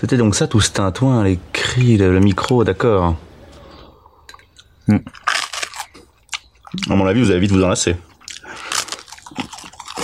[0.00, 3.16] C'était donc ça tout ce tintouin, les cris, le, le micro, d'accord.
[4.88, 4.96] Hmm.
[6.88, 7.96] À mon avis, vous allez vite vous enlacer.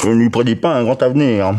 [0.03, 1.55] Je ne lui prédis pas un grand avenir.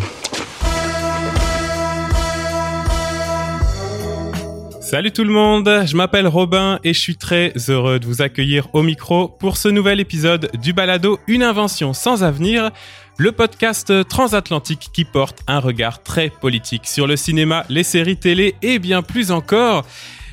[4.81, 8.67] Salut tout le monde, je m'appelle Robin et je suis très heureux de vous accueillir
[8.73, 12.69] au micro pour ce nouvel épisode du Balado Une invention sans avenir,
[13.17, 18.55] le podcast transatlantique qui porte un regard très politique sur le cinéma, les séries télé
[18.61, 19.85] et bien plus encore.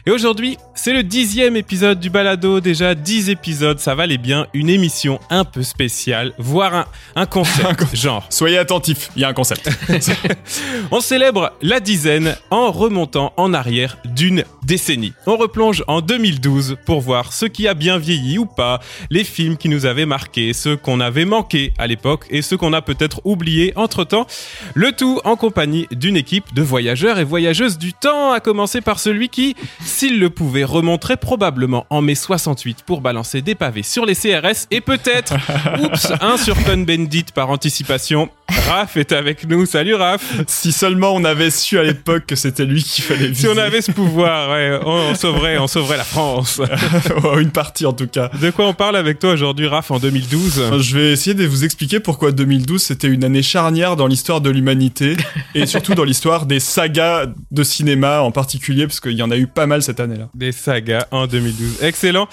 [0.07, 4.69] Et aujourd'hui, c'est le dixième épisode du balado, déjà dix épisodes, ça valait bien une
[4.69, 8.27] émission un peu spéciale, voire un, un concept, genre.
[8.29, 9.71] Soyez attentifs, il y a un concept.
[10.91, 15.13] On célèbre la dizaine en remontant en arrière d'une décennie.
[15.27, 18.81] On replonge en 2012 pour voir ce qui a bien vieilli ou pas,
[19.11, 22.73] les films qui nous avaient marqués, ceux qu'on avait manqués à l'époque et ceux qu'on
[22.73, 24.27] a peut-être oubliés entre-temps.
[24.75, 28.99] Le tout en compagnie d'une équipe de voyageurs et voyageuses du temps, à commencer par
[28.99, 34.07] celui qui, s'il le pouvait, remonterait probablement en mai 68 pour balancer des pavés sur
[34.07, 35.35] les CRS et peut-être,
[35.83, 38.31] oups, un sur Fun Bendit par anticipation.
[38.49, 39.67] Raph est avec nous.
[39.67, 40.43] Salut Raph.
[40.47, 43.43] si seulement on avait su à l'époque que c'était lui qu'il fallait viser.
[43.43, 46.61] Si on avait ce pouvoir, ouais, on, on sauverait, on sauverait la France.
[47.41, 48.31] Une partie en tout cas.
[48.41, 51.65] De quoi on parle avec toi aujourd'hui, Raph, en 2012 Je vais essayer de vous
[51.65, 55.17] expliquer pourquoi 2012 c'était une année charnière dans l'histoire de l'humanité
[55.55, 59.37] et surtout dans l'histoire des sagas de cinéma en particulier parce qu'il y en a
[59.37, 60.29] eu pas mal cette année-là.
[60.35, 61.83] Des sagas en 2012.
[61.83, 62.29] Excellent.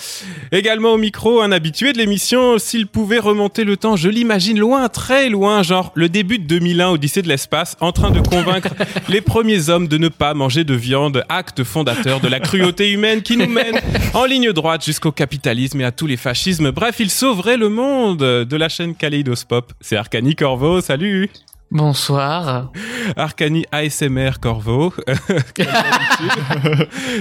[0.51, 4.89] Également au micro, un habitué de l'émission, s'il pouvait remonter le temps, je l'imagine loin,
[4.89, 8.73] très loin, genre le début de 2001, Odyssée de l'espace, en train de convaincre
[9.07, 13.21] les premiers hommes de ne pas manger de viande, acte fondateur de la cruauté humaine
[13.21, 13.79] qui nous mène
[14.15, 16.71] en ligne droite jusqu'au capitalisme et à tous les fascismes.
[16.71, 19.73] Bref, il sauverait le monde de la chaîne Kaleidoscope.
[19.79, 21.29] C'est Arcani Corvo, salut
[21.71, 22.69] Bonsoir.
[23.15, 24.93] Arcani ASMR Corvo.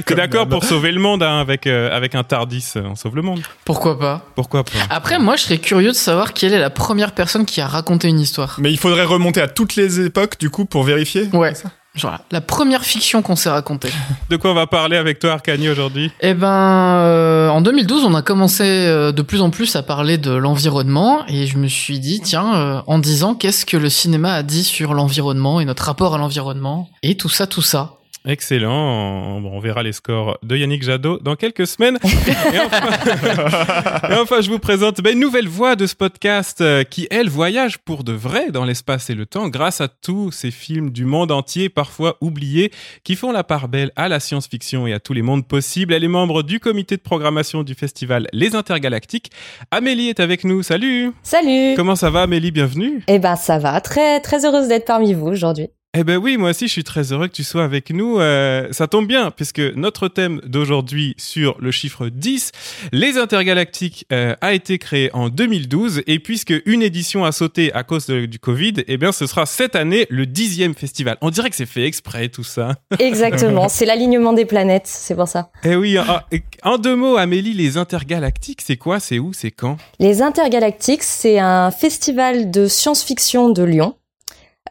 [0.07, 3.23] T'es d'accord pour sauver le monde hein, avec, euh, avec un Tardis On sauve le
[3.23, 3.43] monde.
[3.65, 7.13] Pourquoi pas Pourquoi pas Après, moi, je serais curieux de savoir quelle est la première
[7.13, 8.57] personne qui a raconté une histoire.
[8.59, 11.29] Mais il faudrait remonter à toutes les époques du coup pour vérifier.
[11.33, 11.53] Ouais.
[12.01, 13.91] Genre la première fiction qu'on s'est racontée.
[14.31, 16.11] De quoi on va parler avec toi, Arcani, aujourd'hui?
[16.21, 20.17] Eh ben, euh, en 2012, on a commencé euh, de plus en plus à parler
[20.17, 23.91] de l'environnement et je me suis dit, tiens, euh, en 10 ans, qu'est-ce que le
[23.91, 26.89] cinéma a dit sur l'environnement et notre rapport à l'environnement?
[27.03, 28.00] Et tout ça, tout ça.
[28.27, 29.39] Excellent.
[29.39, 31.99] On, on verra les scores de Yannick Jadot dans quelques semaines.
[32.05, 37.09] et, enfin, et enfin, je vous présente une nouvelle voix de ce podcast euh, qui,
[37.11, 40.91] elle, voyage pour de vrai dans l'espace et le temps grâce à tous ces films
[40.91, 42.71] du monde entier, parfois oubliés,
[43.05, 45.95] qui font la part belle à la science-fiction et à tous les mondes possibles.
[45.95, 49.31] Elle est membre du comité de programmation du festival Les Intergalactiques.
[49.71, 50.63] Amélie est avec nous.
[50.63, 52.51] Salut Salut Comment ça va, Amélie?
[52.51, 53.81] Bienvenue Eh ben, ça va.
[53.81, 55.69] Très, très heureuse d'être parmi vous aujourd'hui.
[55.93, 58.21] Eh ben oui, moi aussi, je suis très heureux que tu sois avec nous.
[58.21, 62.53] Euh, ça tombe bien, puisque notre thème d'aujourd'hui sur le chiffre 10,
[62.93, 66.03] les intergalactiques, euh, a été créé en 2012.
[66.07, 69.47] Et puisque une édition a sauté à cause de- du Covid, eh bien, ce sera
[69.47, 71.17] cette année le dixième festival.
[71.23, 72.77] On dirait que c'est fait exprès, tout ça.
[73.01, 73.69] Exactement.
[73.69, 74.87] c'est l'alignement des planètes.
[74.87, 75.51] C'est pour ça.
[75.65, 76.05] Eh oui, en,
[76.63, 79.77] en deux mots, Amélie, les intergalactiques, c'est quoi C'est où C'est quand?
[79.99, 83.97] Les Intergalactiques, c'est un festival de science-fiction de Lyon.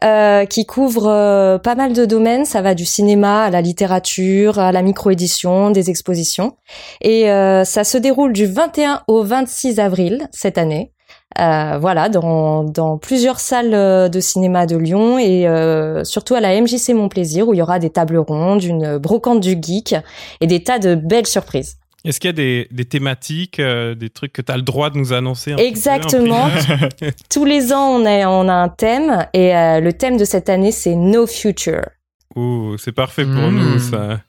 [0.02, 4.58] Euh, qui couvre euh, pas mal de domaines, ça va du cinéma à la littérature,
[4.58, 6.56] à la micro-édition, des expositions.
[7.00, 10.92] Et euh, ça se déroule du 21 au 26 avril cette année.
[11.38, 15.46] Euh, voilà, dans, dans plusieurs salles euh, de cinéma de Lyon et
[16.04, 19.40] surtout à la MJC Mon Plaisir où il y aura des tables rondes, une brocante
[19.40, 19.94] du geek
[20.40, 21.79] et des tas de belles surprises.
[22.04, 24.88] Est-ce qu'il y a des, des thématiques, euh, des trucs que tu as le droit
[24.90, 26.48] de nous annoncer un peu, Exactement.
[27.30, 30.48] Tous les ans, on a, on a un thème et euh, le thème de cette
[30.48, 31.84] année, c'est No Future.
[32.36, 33.58] Ouh, c'est parfait pour Mmh.
[33.58, 34.20] nous, ça.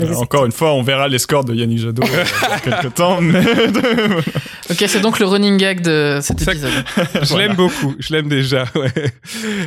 [0.00, 3.20] Euh, encore une fois, on verra les scores de Yannick Jadot dans quelques temps.
[3.20, 3.42] Mais...
[4.70, 6.70] Ok, c'est donc le running gag de cet Ça- épisode.
[7.22, 8.64] Je l'aime beaucoup, je l'aime déjà.
[8.74, 8.92] Ouais.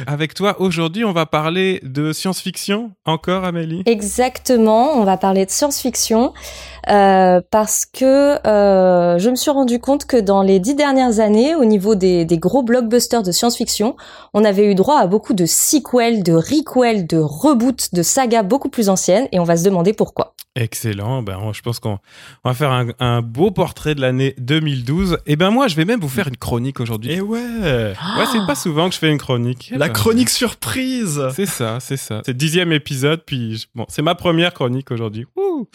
[0.08, 2.92] Avec toi, aujourd'hui, on va parler de science-fiction.
[3.06, 3.84] Encore, Amélie?
[3.86, 6.34] Exactement, on va parler de science-fiction
[6.90, 11.56] euh, parce que euh, je me suis rendu compte que dans les dix dernières années,
[11.56, 13.96] au niveau des, des gros blockbusters de science-fiction,
[14.34, 18.70] on avait eu droit à beaucoup de sequels, de requels, de reboots, de sagas beaucoup
[18.70, 20.36] plus anciennes et on va se demander pourquoi.
[20.56, 21.22] Excellent.
[21.24, 21.98] Ben, je pense qu'on
[22.44, 24.91] on va faire un, un beau portrait de l'année 2012.
[25.26, 27.12] Et ben moi, je vais même vous faire une chronique aujourd'hui.
[27.14, 27.40] Et ouais,
[28.18, 29.72] Ouais, c'est pas souvent que je fais une chronique.
[29.72, 31.22] la Ben, chronique surprise.
[31.36, 32.22] C'est ça, c'est ça.
[32.26, 35.26] C'est le dixième épisode, puis bon, c'est ma première chronique aujourd'hui.
[35.36, 35.68] Ouh.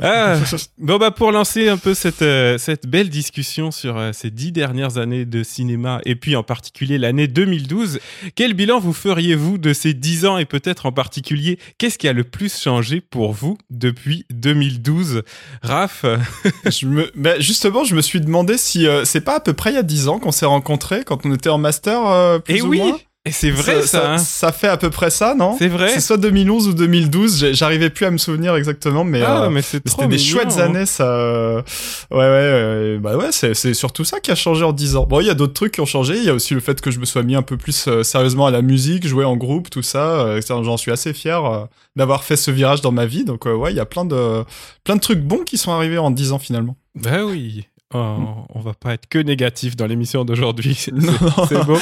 [0.00, 0.36] Ah,
[0.78, 4.52] bon bah pour lancer un peu cette euh, cette belle discussion sur euh, ces dix
[4.52, 7.98] dernières années de cinéma et puis en particulier l'année 2012,
[8.34, 12.12] quel bilan vous feriez-vous de ces dix ans et peut-être en particulier qu'est-ce qui a
[12.12, 15.22] le plus changé pour vous depuis 2012
[15.62, 16.04] Raph
[16.70, 19.70] je me, bah, justement, je me suis demandé si euh, c'est pas à peu près
[19.70, 22.42] il y a dix ans qu'on s'est rencontrés quand on était en master.
[22.42, 22.98] plus Et ou oui, moins?
[23.26, 24.14] Et c'est vrai ça.
[24.14, 24.18] hein.
[24.18, 25.54] ça fait à peu près ça, non?
[25.58, 25.90] C'est vrai.
[25.90, 29.50] C'est soit 2011 ou 2012, j'ai- j'arrivais plus à me souvenir exactement, mais, Ah, euh,
[29.50, 30.62] mais c'est mais trop c'était des chouettes hein.
[30.64, 31.04] années, ça.
[31.04, 31.62] euh,
[32.10, 35.04] Ouais, ouais, euh, bah ouais, c'est surtout ça qui a changé en 10 ans.
[35.06, 36.16] Bon, il y a d'autres trucs qui ont changé.
[36.16, 38.02] Il y a aussi le fait que je me sois mis un peu plus euh,
[38.02, 40.20] sérieusement à la musique, jouer en groupe, tout ça.
[40.20, 43.24] euh, ça, J'en suis assez fier d'avoir fait ce virage dans ma vie.
[43.24, 44.44] Donc ouais, il y a plein de
[44.84, 46.76] plein de trucs bons qui sont arrivés en 10 ans finalement.
[46.94, 47.66] Bah oui.
[47.92, 50.74] Oh, on va pas être que négatif dans l'émission d'aujourd'hui.
[50.78, 51.12] C'est Non.
[51.48, 51.78] c'est beau.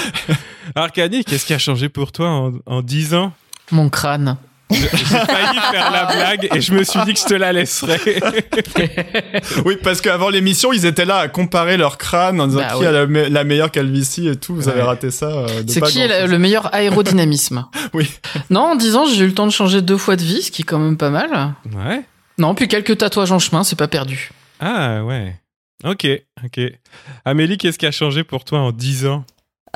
[0.74, 3.32] Arcanie, qu'est-ce qui a changé pour toi en, en 10 ans?
[3.70, 4.36] Mon crâne.
[4.70, 7.98] J'ai failli faire la blague et je me suis dit que je te la laisserais.
[9.64, 12.84] oui, parce qu'avant l'émission, ils étaient là à comparer leur crâne en disant Bah qui
[12.84, 14.54] a la, me- la meilleure calvitie et tout.
[14.54, 15.26] Vous avez raté ça.
[15.26, 16.30] euh, de C'est qui est grand-chose.
[16.30, 17.66] le meilleur aérodynamisme?
[17.94, 18.10] Oui.
[18.50, 20.50] Non, en 10 ans, j'ai eu le temps de changer deux fois de vie, ce
[20.50, 21.54] qui est quand même pas mal.
[21.74, 22.02] Ouais.
[22.36, 24.30] Non, puis quelques tatouages en chemin, c'est pas perdu.
[24.60, 25.34] Ah ouais.
[25.84, 26.06] Ok,
[26.44, 26.60] ok.
[27.24, 29.24] Amélie, qu'est-ce qui a changé pour toi en 10 ans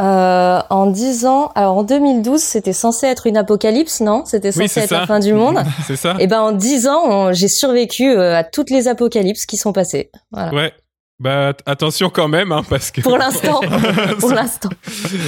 [0.01, 4.25] Euh, en 10 ans, alors en 2012, c'était censé être une apocalypse, non?
[4.25, 5.01] C'était censé être ça.
[5.01, 5.59] la fin du monde.
[5.87, 9.57] C'est ça Et ben en 10 ans, j'ai survécu euh, à toutes les apocalypses qui
[9.57, 10.11] sont passées.
[10.33, 10.53] Voilà.
[10.55, 10.73] Ouais.
[11.21, 13.01] Bah at- attention quand même, hein, parce que.
[13.01, 13.61] Pour l'instant,
[14.19, 14.71] pour l'instant.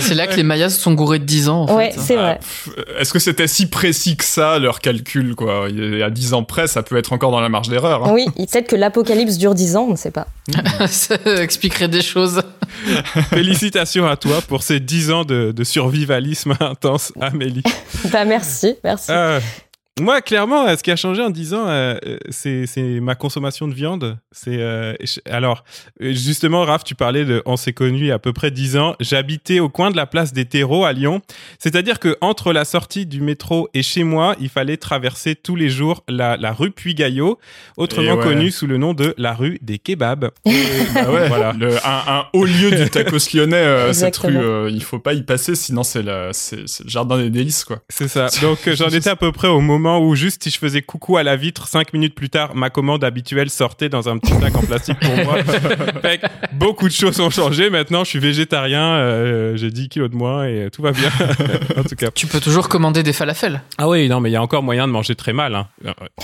[0.00, 2.00] C'est là que les Mayas se sont gourés de 10 ans, en Ouais, fait.
[2.00, 2.38] c'est vrai.
[2.40, 5.66] Pff, Est-ce que c'était si précis que ça, leur calcul, quoi?
[5.70, 8.04] Il y a 10 ans près, ça peut être encore dans la marge d'erreur.
[8.06, 8.12] hein.
[8.12, 10.26] Oui, peut-être que l'apocalypse dure 10 ans, on ne sait pas.
[10.88, 12.42] Ça expliquerait des choses.
[13.30, 17.62] Félicitations à toi pour ces 10 ans de, de survivalisme intense, Amélie.
[18.10, 19.10] Bah merci, merci.
[19.10, 19.38] Euh,
[20.00, 22.18] moi, clairement, euh, ce qui a changé en 10 ans, euh, euh,
[22.66, 24.18] c'est ma consommation de viande.
[24.32, 24.94] C'est euh,
[25.30, 25.62] alors
[26.00, 28.76] justement, Raph, tu parlais de, on s'est connus il y a à peu près 10
[28.76, 28.96] ans.
[28.98, 31.22] J'habitais au coin de la place des terreaux à Lyon.
[31.60, 35.68] C'est-à-dire que entre la sortie du métro et chez moi, il fallait traverser tous les
[35.70, 37.38] jours la, la rue Puy-Gaillot,
[37.76, 38.22] autrement ouais.
[38.24, 40.30] connue sous le nom de la rue des kebabs.
[40.94, 41.52] Bah ouais, Voilà.
[41.52, 45.14] le- un, un haut lieu du tacos lyonnais, euh, cette rue, euh, il faut pas
[45.14, 46.30] y passer, sinon c'est le
[46.84, 47.78] jardin des délices, quoi.
[47.88, 48.26] C'est ça.
[48.42, 51.22] Donc j'en étais à peu près au moment où juste si je faisais coucou à
[51.22, 54.62] la vitre, cinq minutes plus tard, ma commande habituelle sortait dans un petit sac en
[54.62, 55.42] plastique pour moi.
[56.02, 57.70] Fait que beaucoup de choses ont changé.
[57.70, 61.10] Maintenant, je suis végétarien, euh, j'ai 10 kilos de moins et tout va bien.
[61.76, 62.10] en tout cas.
[62.14, 63.62] Tu peux toujours commander des falafels.
[63.78, 65.54] Ah oui, non, mais il y a encore moyen de manger très mal.
[65.54, 65.68] Hein.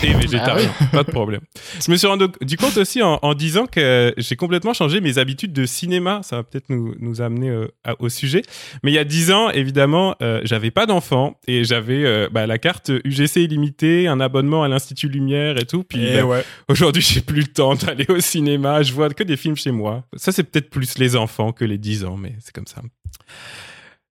[0.02, 1.40] Et végétarien, pas de problème.
[1.84, 5.18] Je me suis rendu du compte aussi en, en disant que j'ai complètement changé mes
[5.18, 6.20] habitudes de cinéma.
[6.22, 8.42] Ça va peut-être nous, nous amener euh, à- au sujet.
[8.82, 12.46] Mais il y a 10 ans, évidemment, euh, j'avais pas d'enfant et j'avais euh, bah,
[12.46, 15.82] la carte UGC illimitée, un abonnement à l'Institut Lumière et tout.
[15.82, 16.44] Puis bah, ouais.
[16.68, 18.82] aujourd'hui, j'ai plus le temps d'aller au cinéma.
[18.82, 20.04] Je vois que des films chez moi.
[20.16, 22.82] Ça, c'est peut-être plus les enfants que les 10 ans, mais c'est comme ça.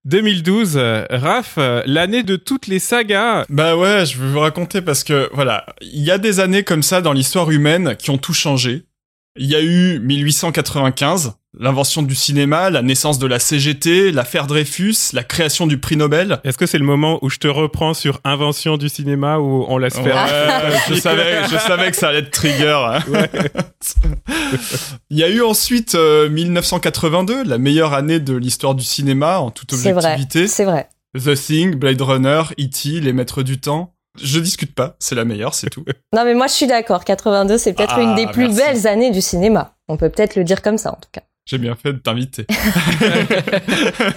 [0.05, 3.45] 2012, euh, Raph, euh, l'année de toutes les sagas.
[3.49, 6.83] Bah ouais, je vais vous raconter parce que voilà, il y a des années comme
[6.83, 8.83] ça dans l'histoire humaine qui ont tout changé.
[9.41, 14.95] Il y a eu 1895, l'invention du cinéma, la naissance de la CGT, l'affaire Dreyfus,
[15.13, 16.41] la création du prix Nobel.
[16.43, 19.77] Est-ce que c'est le moment où je te reprends sur invention du cinéma ou on
[19.77, 22.77] laisse faire Ouais, je savais, je savais que ça allait être trigger.
[22.85, 22.99] hein.
[25.09, 29.51] Il y a eu ensuite euh, 1982, la meilleure année de l'histoire du cinéma en
[29.51, 30.47] toute C'est vrai, objectivité.
[30.47, 30.89] c'est vrai.
[31.17, 33.93] The Thing, Blade Runner, E.T., Les Maîtres du Temps.
[34.21, 35.85] Je discute pas, c'est la meilleure, c'est tout.
[36.15, 38.57] Non mais moi je suis d'accord, 82 c'est peut-être Ah, une des plus merci.
[38.57, 39.75] belles années du cinéma.
[39.87, 41.21] On peut peut-être le dire comme ça en tout cas.
[41.45, 42.45] J'ai bien fait de t'inviter.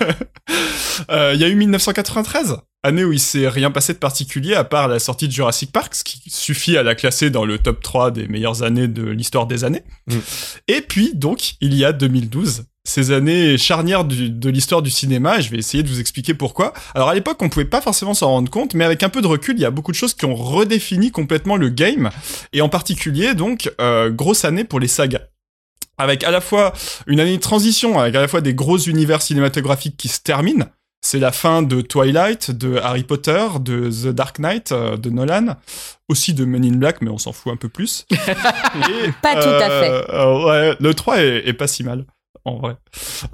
[1.11, 4.65] Euh, Il y a eu 1993, année où il s'est rien passé de particulier à
[4.65, 7.83] part la sortie de Jurassic Park, ce qui suffit à la classer dans le top
[7.83, 9.83] 3 des meilleures années de l'histoire des années.
[10.09, 10.19] Mm.
[10.69, 15.39] Et puis, donc, il y a 2012, ces années charnières du- de l'histoire du cinéma,
[15.39, 16.73] et je vais essayer de vous expliquer pourquoi.
[16.95, 19.27] Alors à l'époque, on pouvait pas forcément s'en rendre compte, mais avec un peu de
[19.29, 22.11] recul, il y a beaucoup de choses qui ont redéfini complètement le game,
[22.53, 25.21] et en particulier, donc, euh, grosse année pour les sagas
[25.99, 26.73] avec à la fois
[27.07, 30.67] une année de transition, avec à la fois des gros univers cinématographiques qui se terminent.
[31.05, 35.57] C'est la fin de Twilight, de Harry Potter, de The Dark Knight, euh, de Nolan,
[36.09, 38.07] aussi de Men in Black, mais on s'en fout un peu plus.
[38.11, 38.15] Et,
[39.21, 40.05] Pas tout à fait.
[40.11, 42.05] euh, ouais, le 3 est, est pas si mal,
[42.45, 42.77] en vrai.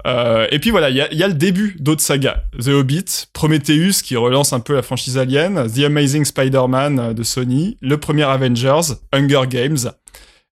[0.05, 2.43] Euh, et puis voilà, il y a, le début d'autres sagas.
[2.59, 7.23] The Hobbit, Prometheus, qui relance un peu la franchise Alien, The Amazing Spider-Man euh, de
[7.23, 9.91] Sony, le premier Avengers, Hunger Games.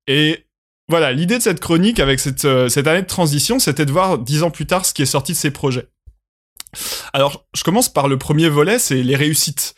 [0.08, 0.46] Et
[0.90, 4.18] voilà, l'idée de cette chronique avec cette, euh, cette année de transition, c'était de voir
[4.18, 5.88] dix ans plus tard ce qui est sorti de ces projets.
[7.14, 9.74] Alors, je commence par le premier volet, c'est les réussites.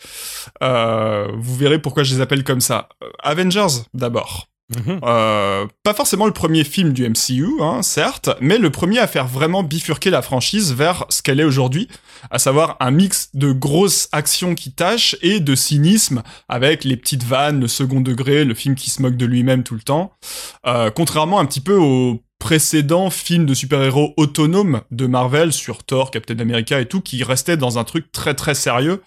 [0.59, 2.89] Vous verrez pourquoi je les appelle comme ça.
[3.19, 4.49] Avengers, d'abord.
[4.69, 4.99] Mhm.
[5.03, 9.27] Euh, pas forcément le premier film du MCU, hein, certes, mais le premier à faire
[9.27, 11.88] vraiment bifurquer la franchise vers ce qu'elle est aujourd'hui,
[12.29, 17.23] à savoir un mix de grosses actions qui tâchent et de cynisme avec les petites
[17.23, 20.11] vannes, le second degré, le film qui se moque de lui-même tout le temps.
[20.67, 26.09] Euh, contrairement un petit peu au précédent film de super-héros autonome de Marvel sur Thor,
[26.09, 29.03] Captain America et tout, qui restait dans un truc très très sérieux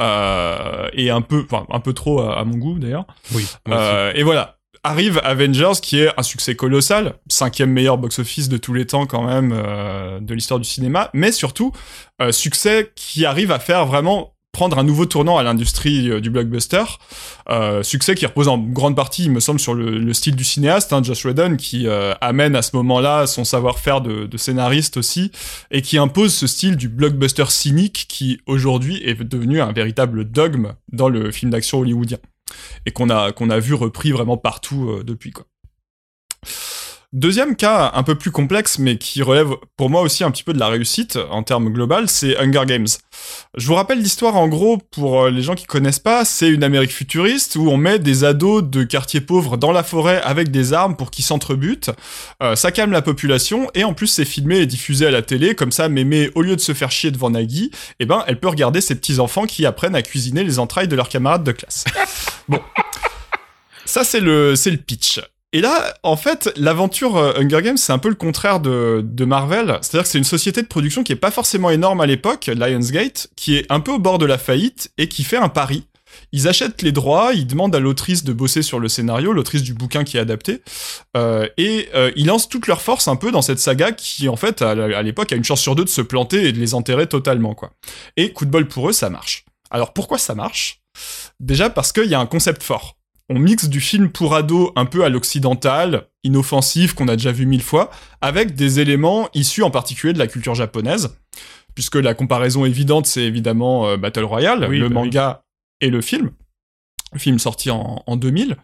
[0.00, 3.06] euh, et un peu, enfin un peu trop à, mon goût d'ailleurs.
[3.34, 3.46] Oui.
[3.68, 8.72] Euh, et voilà, arrive Avengers qui est un succès colossal, cinquième meilleur box-office de tous
[8.72, 11.72] les temps quand même euh, de l'histoire du cinéma, mais surtout
[12.22, 16.28] euh, succès qui arrive à faire vraiment prendre un nouveau tournant à l'industrie euh, du
[16.30, 16.82] blockbuster.
[17.82, 21.02] succès qui repose en grande partie, il me semble, sur le, style du cinéaste, hein,
[21.02, 21.86] Josh Whedon, qui
[22.20, 25.30] amène à ce moment-là son savoir-faire de, de, scénariste aussi,
[25.70, 30.74] et qui impose ce style du blockbuster cynique qui aujourd'hui est devenu un véritable dogme
[30.92, 32.18] dans le film d'action hollywoodien
[32.86, 35.46] et qu'on a qu'on a vu repris vraiment partout euh, depuis quoi.
[37.12, 40.52] Deuxième cas un peu plus complexe, mais qui relève pour moi aussi un petit peu
[40.52, 42.86] de la réussite en termes global, c'est Hunger Games.
[43.56, 46.62] Je vous rappelle l'histoire en gros pour euh, les gens qui connaissent pas, c'est une
[46.62, 50.72] Amérique futuriste où on met des ados de quartiers pauvres dans la forêt avec des
[50.72, 51.90] armes pour qu'ils s'entrebutent.
[52.44, 55.56] Euh, ça calme la population et en plus c'est filmé et diffusé à la télé,
[55.56, 58.46] comme ça Mémé, au lieu de se faire chier devant Nagui, eh ben elle peut
[58.46, 61.86] regarder ses petits enfants qui apprennent à cuisiner les entrailles de leurs camarades de classe.
[62.48, 62.60] bon.
[63.84, 65.18] Ça, c'est le, c'est le pitch.
[65.52, 69.78] Et là, en fait, l'aventure euh, Hunger Games, c'est un peu le contraire de, Marvel.
[69.82, 73.28] C'est-à-dire que c'est une société de production qui est pas forcément énorme à l'époque, Lionsgate,
[73.36, 75.86] qui est un peu au bord de la faillite et qui fait un pari.
[76.32, 79.74] Ils achètent les droits, ils demandent à l'autrice de bosser sur le scénario, l'autrice du
[79.74, 80.62] bouquin qui est adapté,
[81.16, 84.36] euh, et euh, ils lancent toute leur force un peu dans cette saga qui, en
[84.36, 87.08] fait, à l'époque, a une chance sur deux de se planter et de les enterrer
[87.08, 87.72] totalement, quoi.
[88.16, 89.44] Et coup de bol pour eux, ça marche.
[89.70, 90.82] Alors pourquoi ça marche?
[91.38, 92.96] Déjà parce qu'il y a un concept fort
[93.30, 97.46] on mixe du film pour ado un peu à l'occidental, inoffensif, qu'on a déjà vu
[97.46, 101.16] mille fois, avec des éléments issus en particulier de la culture japonaise,
[101.74, 105.44] puisque la comparaison évidente, c'est évidemment euh, Battle Royale, le bah manga
[105.80, 106.32] et le film,
[107.12, 108.56] le film sorti en, en 2000.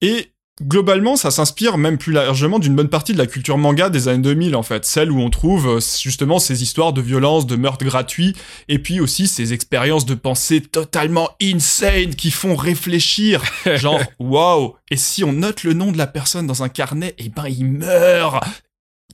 [0.00, 4.08] Et globalement, ça s'inspire même plus largement d'une bonne partie de la culture manga des
[4.08, 4.84] années 2000, en fait.
[4.84, 8.34] Celle où on trouve euh, justement ces histoires de violence, de meurtres gratuits,
[8.68, 13.42] et puis aussi ces expériences de pensée totalement insane qui font réfléchir.
[13.76, 17.28] Genre, waouh, et si on note le nom de la personne dans un carnet, eh
[17.28, 18.44] ben il meurt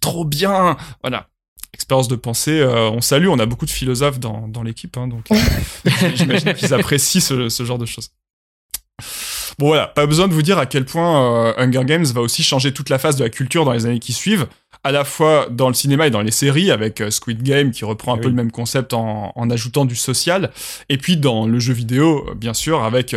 [0.01, 1.29] Trop bien Voilà
[1.75, 2.61] expérience de pensée.
[2.61, 5.37] Euh, on salue, on a beaucoup de philosophes dans, dans l'équipe, hein, donc euh,
[6.15, 8.11] j'imagine qu'ils apprécient ce, ce, genre de choses.
[9.59, 12.43] Bon voilà, pas besoin de vous dire à quel point euh, Hunger Games va aussi
[12.43, 14.47] changer toute la face de la culture dans les années qui suivent,
[14.83, 17.85] à la fois dans le cinéma et dans les séries, avec euh, Squid Game qui
[17.85, 20.51] reprend un peu le même concept en, en, ajoutant du social,
[20.89, 23.15] et puis dans le jeu vidéo, euh, bien sûr, avec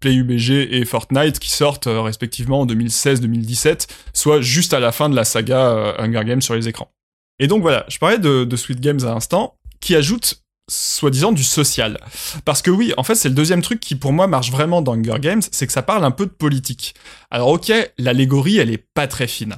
[0.00, 5.24] PlayUBG et Fortnite qui sortent respectivement en 2016-2017, soit juste à la fin de la
[5.24, 6.90] saga Hunger Games sur les écrans.
[7.38, 11.44] Et donc voilà, je parlais de, de Squid Games à l'instant, qui ajoute soi-disant du
[11.44, 11.98] social.
[12.44, 14.94] Parce que oui, en fait, c'est le deuxième truc qui pour moi marche vraiment dans
[14.94, 16.94] Hunger Games, c'est que ça parle un peu de politique.
[17.30, 19.56] Alors ok, l'allégorie, elle est pas très fine.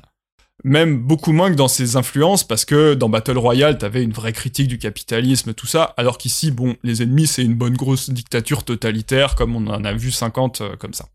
[0.64, 4.32] Même beaucoup moins que dans ses influences, parce que dans Battle Royale, t'avais une vraie
[4.32, 8.64] critique du capitalisme, tout ça, alors qu'ici, bon, les ennemis, c'est une bonne grosse dictature
[8.64, 11.06] totalitaire, comme on en a vu 50 euh, comme ça.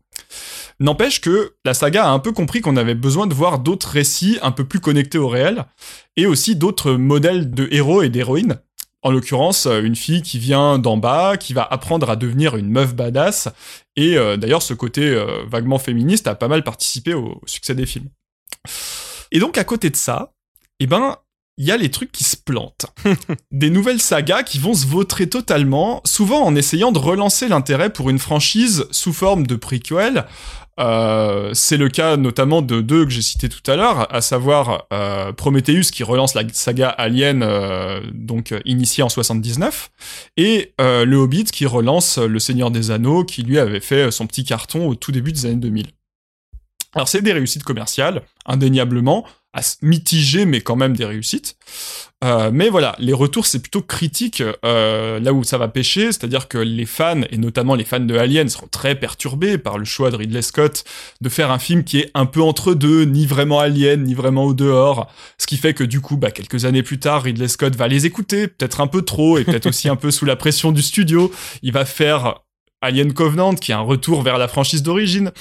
[0.80, 4.38] N'empêche que la saga a un peu compris qu'on avait besoin de voir d'autres récits
[4.42, 5.66] un peu plus connectés au réel,
[6.16, 8.58] et aussi d'autres modèles de héros et d'héroïnes,
[9.02, 12.70] en l'occurrence, euh, une fille qui vient d'en bas, qui va apprendre à devenir une
[12.70, 13.48] meuf badass.
[13.96, 17.86] Et euh, d'ailleurs, ce côté euh, vaguement féministe a pas mal participé au succès des
[17.86, 18.08] films.
[19.32, 20.32] Et donc, à côté de ça,
[20.78, 21.16] eh ben,
[21.58, 22.86] il y a les trucs qui se plantent.
[23.52, 28.10] des nouvelles sagas qui vont se vautrer totalement, souvent en essayant de relancer l'intérêt pour
[28.10, 30.26] une franchise sous forme de prequel,
[30.80, 34.86] euh, c'est le cas notamment de deux que j'ai cités tout à l'heure, à savoir
[34.92, 39.90] euh, Prometheus qui relance la saga Alien, euh, donc initiée en 79,
[40.38, 44.44] et Le Hobbit qui relance Le Seigneur des Anneaux, qui lui avait fait son petit
[44.44, 45.86] carton au tout début des années 2000.
[46.94, 49.26] Alors c'est des réussites commerciales, indéniablement,
[49.82, 51.56] mitigées mais quand même des réussites.
[52.24, 56.46] Euh, mais voilà, les retours c'est plutôt critique euh, là où ça va pêcher, c'est-à-dire
[56.46, 60.10] que les fans, et notamment les fans de Alien, seront très perturbés par le choix
[60.10, 60.84] de Ridley Scott
[61.20, 64.44] de faire un film qui est un peu entre deux, ni vraiment Alien, ni vraiment
[64.44, 67.74] au dehors, ce qui fait que du coup, bah, quelques années plus tard, Ridley Scott
[67.74, 70.70] va les écouter, peut-être un peu trop, et peut-être aussi un peu sous la pression
[70.70, 71.32] du studio,
[71.62, 72.42] il va faire
[72.82, 75.32] Alien Covenant, qui est un retour vers la franchise d'origine,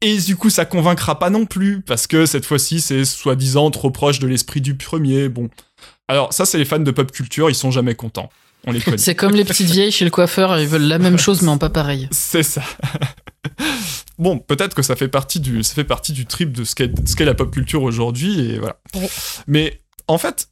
[0.00, 3.90] et du coup, ça convaincra pas non plus, parce que cette fois-ci, c'est soi-disant trop
[3.90, 5.28] proche de l'esprit du premier.
[5.28, 5.48] Bon,
[6.08, 8.30] alors ça, c'est les fans de pop culture, ils sont jamais contents.
[8.66, 8.98] On les connaît.
[8.98, 11.58] C'est comme les petites vieilles chez le coiffeur, ils veulent la même chose mais en
[11.58, 12.08] pas pareil.
[12.10, 12.62] C'est ça.
[14.18, 17.08] bon, peut-être que ça fait partie du, ça fait partie du trip de ce qu'est,
[17.08, 18.80] ce qu'est la pop culture aujourd'hui, et voilà.
[19.46, 20.48] Mais en fait,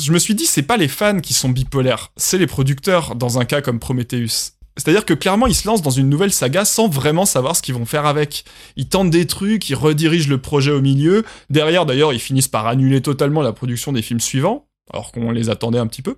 [0.00, 3.38] je me suis dit, c'est pas les fans qui sont bipolaires, c'est les producteurs dans
[3.38, 4.52] un cas comme Prometheus.
[4.80, 7.74] C'est-à-dire que clairement, ils se lancent dans une nouvelle saga sans vraiment savoir ce qu'ils
[7.74, 8.44] vont faire avec.
[8.76, 11.24] Ils tentent des trucs, ils redirigent le projet au milieu.
[11.50, 15.50] Derrière, d'ailleurs, ils finissent par annuler totalement la production des films suivants, alors qu'on les
[15.50, 16.16] attendait un petit peu.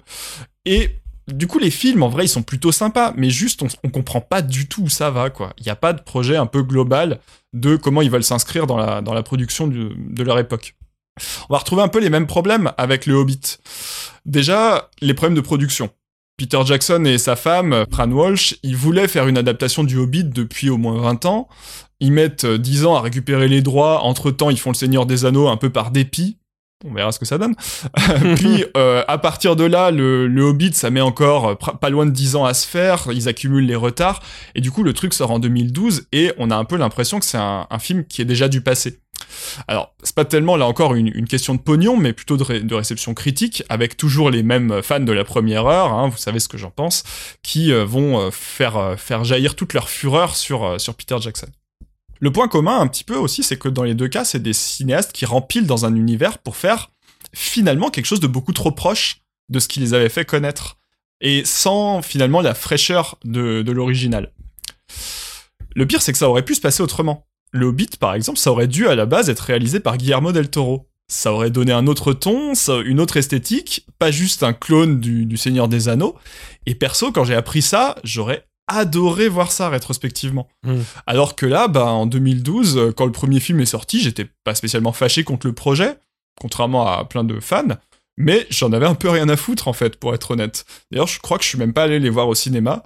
[0.65, 0.91] Et
[1.29, 4.43] du coup, les films, en vrai, ils sont plutôt sympas, mais juste, on, comprend pas
[4.43, 5.53] du tout où ça va, quoi.
[5.59, 7.19] Il n'y a pas de projet un peu global
[7.53, 10.77] de comment ils veulent s'inscrire dans la, production du- de leur époque.
[11.49, 13.59] On va retrouver un peu les mêmes problèmes avec le Hobbit.
[14.25, 15.91] Déjà, les problèmes de production.
[16.43, 20.71] Peter Jackson et sa femme, Fran Walsh, ils voulaient faire une adaptation du Hobbit depuis
[20.71, 21.49] au moins 20 ans.
[22.01, 24.03] Ils mettent euh, 10 ans à récupérer les droits.
[24.03, 26.39] Entre-temps, ils font le Seigneur des Anneaux un peu par dépit.
[26.85, 27.55] On verra ce que ça donne.
[28.35, 32.07] Puis, euh, à partir de là, le, le Hobbit, ça met encore euh, pas loin
[32.07, 33.07] de 10 ans à se faire.
[33.13, 34.21] Ils accumulent les retards.
[34.57, 37.25] Et du coup, le truc sort en 2012 et on a un peu l'impression que
[37.25, 38.99] c'est un, un film qui est déjà du passé.
[39.69, 42.75] Alors, c'est pas tellement là encore une, question de pognon, mais plutôt de, ré- de
[42.75, 46.49] réception critique, avec toujours les mêmes fans de la première heure, hein, vous savez ce
[46.49, 47.05] que j'en pense,
[47.43, 51.49] qui euh, vont euh, faire, euh, faire jaillir toute leur fureur sur, sur Peter Jackson.
[52.21, 54.53] Le point commun un petit peu aussi, c'est que dans les deux cas, c'est des
[54.53, 56.91] cinéastes qui rempilent dans un univers pour faire
[57.35, 60.77] finalement quelque chose de beaucoup trop proche de ce qui les avait fait connaître,
[61.21, 64.33] et sans finalement la fraîcheur de l'original.
[65.75, 67.27] Le pire, c'est que ça aurait pu se passer autrement.
[67.53, 70.49] Le Hobbit, par exemple, ça aurait dû à la base être réalisé par Guillermo del
[70.49, 70.89] Toro.
[71.09, 72.55] Ça aurait donné un autre ton,
[72.85, 76.17] une autre esthétique, pas juste un clone du, du Seigneur des Anneaux.
[76.65, 80.49] Et perso, quand j'ai appris ça, j'aurais adoré voir ça rétrospectivement.
[80.65, 80.81] Mm.
[81.07, 84.55] Alors que là, bah, en 2012, euh, quand le premier film est sorti, j'étais pas
[84.55, 85.99] spécialement fâché contre le projet,
[86.41, 87.77] contrairement à plein de fans,
[88.17, 90.65] mais j'en avais un peu rien à foutre en fait, pour être honnête.
[90.91, 92.83] D'ailleurs, je crois que je suis même pas allé les voir au cinéma.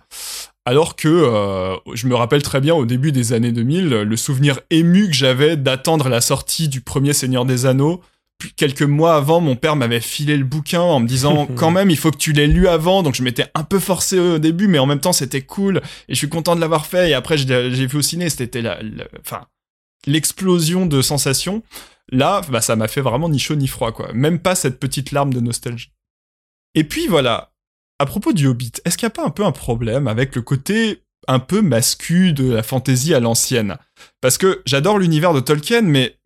[0.66, 4.60] Alors que euh, je me rappelle très bien au début des années 2000, le souvenir
[4.70, 8.02] ému que j'avais d'attendre la sortie du premier Seigneur des Anneaux.
[8.38, 11.88] Puis quelques mois avant, mon père m'avait filé le bouquin en me disant quand même
[11.88, 13.02] il faut que tu l'aies lu avant.
[13.02, 16.14] Donc je m'étais un peu forcé au début, mais en même temps c'était cool et
[16.14, 17.08] je suis content de l'avoir fait.
[17.10, 19.46] Et après j'ai vu au ciné, c'était la, la- enfin
[20.06, 21.62] l'explosion de sensations.
[22.12, 24.12] Là, bah, ça m'a fait vraiment ni chaud ni froid quoi.
[24.12, 25.92] Même pas cette petite larme de nostalgie.
[26.74, 27.52] Et puis voilà,
[27.98, 30.42] à propos du Hobbit, est-ce qu'il n'y a pas un peu un problème avec le
[30.42, 33.76] côté un peu mascu de la fantaisie à l'ancienne?
[34.20, 36.16] Parce que j'adore l'univers de Tolkien, mais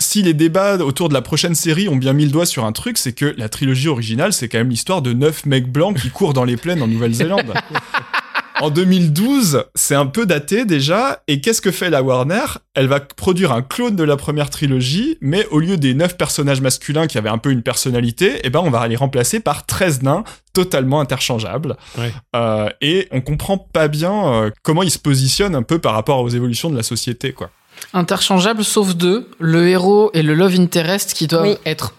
[0.00, 2.72] si les débats autour de la prochaine série ont bien mis le doigt sur un
[2.72, 6.10] truc, c'est que la trilogie originale, c'est quand même l'histoire de neuf mecs blancs qui
[6.10, 7.54] courent dans les plaines en Nouvelle-Zélande.
[8.62, 12.44] En 2012, c'est un peu daté déjà, et qu'est-ce que fait la Warner?
[12.74, 16.60] Elle va produire un clone de la première trilogie, mais au lieu des neuf personnages
[16.60, 20.02] masculins qui avaient un peu une personnalité, eh ben on va les remplacer par 13
[20.02, 20.22] nains
[20.52, 21.76] totalement interchangeables.
[21.98, 22.12] Ouais.
[22.36, 26.20] Euh, et on comprend pas bien euh, comment ils se positionnent un peu par rapport
[26.20, 27.50] aux évolutions de la société, quoi.
[27.94, 31.56] Interchangeable sauf deux, le héros et le love interest qui doivent Oui.
[31.66, 31.94] être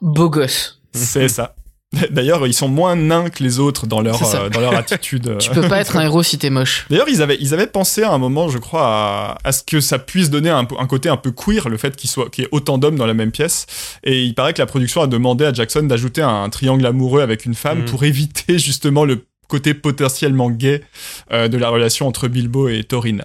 [0.00, 0.80] beaux gosses.
[0.92, 1.54] C'est ça.
[2.10, 5.26] D'ailleurs, ils sont moins nains que les autres dans leur, euh, dans leur attitude.
[5.28, 5.36] euh.
[5.38, 6.86] Tu peux pas être un héros si t'es moche.
[6.88, 9.80] D'ailleurs, ils avaient, ils avaient pensé à un moment, je crois, à, à ce que
[9.80, 12.46] ça puisse donner un, un côté un peu queer, le fait qu'il soit, qu'il y
[12.46, 13.66] ait autant d'hommes dans la même pièce.
[14.04, 17.44] Et il paraît que la production a demandé à Jackson d'ajouter un, triangle amoureux avec
[17.44, 17.84] une femme Mhm.
[17.86, 20.82] pour éviter justement le côté potentiellement gay
[21.32, 23.18] euh, de la relation entre Bilbo et Thorin.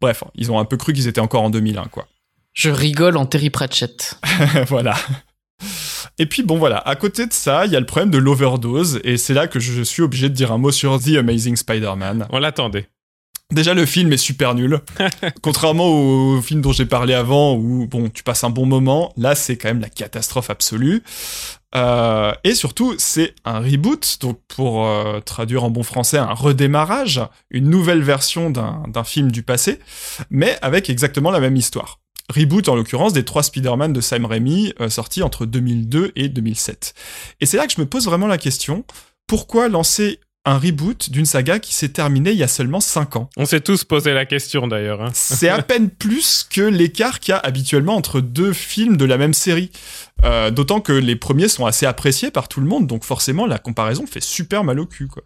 [0.00, 2.06] Bref, ils ont un peu cru qu'ils étaient encore en 2001, quoi.
[2.52, 4.18] Je rigole en Terry Pratchett.
[4.68, 4.94] voilà.
[6.18, 9.00] Et puis bon voilà, à côté de ça, il y a le problème de l'overdose,
[9.04, 12.26] et c'est là que je suis obligé de dire un mot sur The Amazing Spider-Man.
[12.30, 12.88] On l'attendait.
[13.52, 14.80] Déjà, le film est super nul.
[15.42, 19.36] Contrairement au film dont j'ai parlé avant, où bon, tu passes un bon moment, là,
[19.36, 21.04] c'est quand même la catastrophe absolue.
[21.76, 27.20] Euh, et surtout, c'est un reboot, donc pour euh, traduire en bon français, un redémarrage,
[27.50, 29.78] une nouvelle version d'un d'un film du passé,
[30.30, 32.00] mais avec exactement la même histoire.
[32.34, 36.94] Reboot en l'occurrence des trois Spider-Man de Sam Raimi, euh, sortis entre 2002 et 2007.
[37.40, 38.84] Et c'est là que je me pose vraiment la question,
[39.26, 43.30] pourquoi lancer un reboot d'une saga qui s'est terminée il y a seulement 5 ans?
[43.36, 45.02] On s'est tous posé la question d'ailleurs.
[45.02, 45.10] hein.
[45.14, 49.18] c'est à peine plus que l'écart qu'il y a habituellement entre deux films de la
[49.18, 49.70] même série.
[50.24, 53.58] Euh, D'autant que les premiers sont assez appréciés par tout le monde, donc forcément la
[53.58, 55.08] comparaison fait super mal au cul.
[55.08, 55.24] Quoi.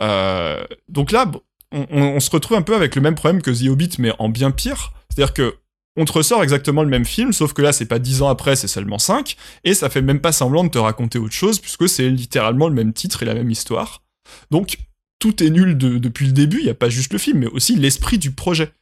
[0.00, 1.40] Euh, donc là, bon,
[1.72, 4.12] on, on- on se retrouve un peu avec le même problème que The Hobbit, mais
[4.18, 4.92] en bien pire.
[5.10, 5.56] C'est-à-dire que
[5.96, 8.56] on te ressort exactement le même film, sauf que là c'est pas dix ans après,
[8.56, 11.88] c'est seulement 5, et ça fait même pas semblant de te raconter autre chose, puisque
[11.88, 14.02] c'est littéralement le même titre et la même histoire.
[14.50, 14.78] Donc
[15.18, 17.46] tout est nul de- depuis le début, il n'y a pas juste le film, mais
[17.46, 18.72] aussi l'esprit du projet.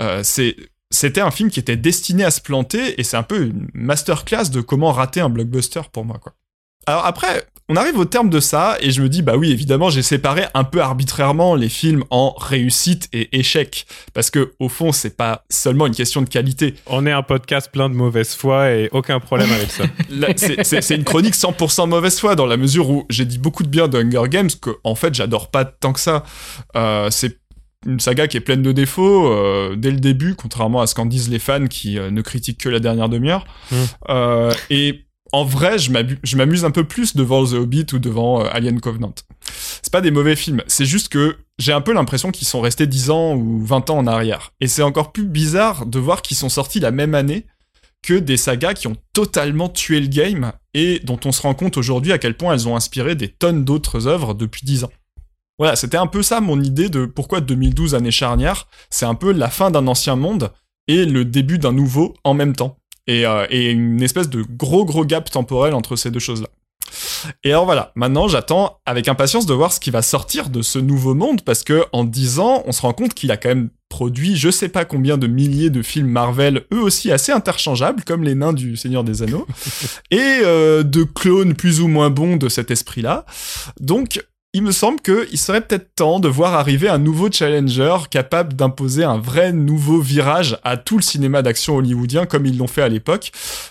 [0.00, 0.22] Euh,
[0.92, 4.50] c'était un film qui était destiné à se planter et c'est un peu une masterclass
[4.50, 6.34] de comment rater un blockbuster pour moi quoi.
[6.86, 9.90] Alors après, on arrive au terme de ça et je me dis bah oui évidemment
[9.90, 14.90] j'ai séparé un peu arbitrairement les films en réussite et échec parce que au fond
[14.90, 16.74] c'est pas seulement une question de qualité.
[16.88, 19.84] On est un podcast plein de mauvaise foi et aucun problème avec ça.
[20.64, 23.86] C'est- une chronique 100% mauvaise foi dans la mesure où j'ai dit beaucoup de bien
[23.86, 26.24] de Hunger Games que en fait j'adore pas tant que ça.
[26.76, 27.38] Euh, c'est
[27.86, 31.06] une saga qui est pleine de défauts euh, dès le début, contrairement à ce qu'en
[31.06, 33.46] disent les fans qui euh, ne critiquent que la dernière demi-heure.
[33.70, 33.76] Mm.
[34.10, 38.48] Euh, et en vrai, je m'amuse un peu plus devant The Hobbit ou devant euh,
[38.50, 39.14] Alien Covenant.
[39.82, 42.86] C'est pas des mauvais films, c'est juste que j'ai un peu l'impression qu'ils sont restés
[42.86, 44.52] 10 ans ou 20 ans en arrière.
[44.60, 47.46] Et c'est encore plus bizarre de voir qu'ils sont sortis la même année
[48.02, 51.76] que des sagas qui ont totalement tué le game et dont on se rend compte
[51.76, 54.92] aujourd'hui à quel point elles ont inspiré des tonnes d'autres œuvres depuis 10 ans.
[55.58, 59.32] Voilà, c'était un peu ça mon idée de pourquoi 2012 année charnière, c'est un peu
[59.32, 60.50] la fin d'un ancien monde
[60.88, 62.79] et le début d'un nouveau en même temps.
[63.06, 66.48] Et, euh, et une espèce de gros gros gap temporel entre ces deux choses-là.
[67.44, 70.78] Et alors voilà, maintenant j'attends avec impatience de voir ce qui va sortir de ce
[70.78, 73.70] nouveau monde parce que en 10 ans, on se rend compte qu'il a quand même
[73.88, 78.22] produit je sais pas combien de milliers de films Marvel, eux aussi assez interchangeables comme
[78.22, 79.46] les nains du Seigneur des Anneaux
[80.10, 83.24] et euh, de clones plus ou moins bons de cet esprit-là.
[83.80, 88.54] Donc il me semble qu'il serait peut-être temps de voir arriver un nouveau challenger capable
[88.54, 92.82] d'imposer un vrai nouveau virage à tout le cinéma d'action hollywoodien comme ils l'ont fait
[92.82, 93.30] à l'époque.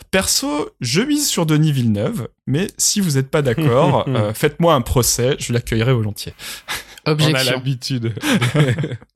[0.09, 4.81] Perso, je mise sur Denis Villeneuve, mais si vous n'êtes pas d'accord, euh, faites-moi un
[4.81, 6.33] procès, je l'accueillerai volontiers.
[7.05, 8.13] On a l'habitude.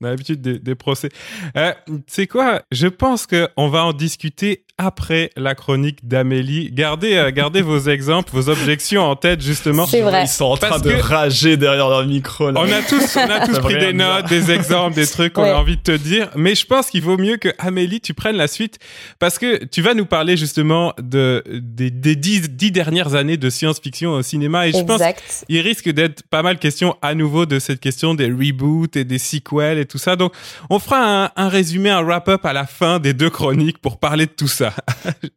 [0.00, 1.08] on a l'habitude des, des procès.
[1.56, 1.72] Euh,
[2.06, 2.62] c'est quoi?
[2.72, 6.70] Je pense que on va en discuter après la chronique d'Amélie.
[6.72, 9.86] Gardez, euh, gardez vos exemples, vos objections en tête justement.
[9.86, 10.24] C'est vrai.
[10.24, 12.50] Ils sont en train Parce de rager derrière leur micro.
[12.50, 12.60] Là.
[12.60, 15.50] On a tous, on a tous pris des notes, des exemples, des trucs qu'on Ouais.
[15.50, 16.30] a envie de te dire.
[16.36, 18.78] Mais je pense qu'il vaut mieux que Amélie, tu prennes la suite
[19.18, 23.50] parce que tu vas nous parler justement de des, des dix, dix dernières années de
[23.50, 25.44] science-fiction au cinéma et je pense Exact.
[25.48, 29.18] il risque d'être pas mal question à nouveau de cette question des reboots et des
[29.18, 30.14] sequels et tout ça.
[30.14, 30.32] Donc,
[30.70, 34.26] on fera un, un résumé, un wrap-up à la fin des deux chroniques pour parler
[34.26, 34.72] de tout ça.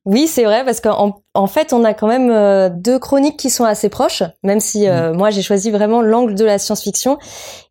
[0.06, 3.50] Oui, c'est vrai, parce qu'en en fait, on a quand même euh, deux chroniques qui
[3.50, 7.18] sont assez proches, même si euh, moi j'ai choisi vraiment l'angle de la science-fiction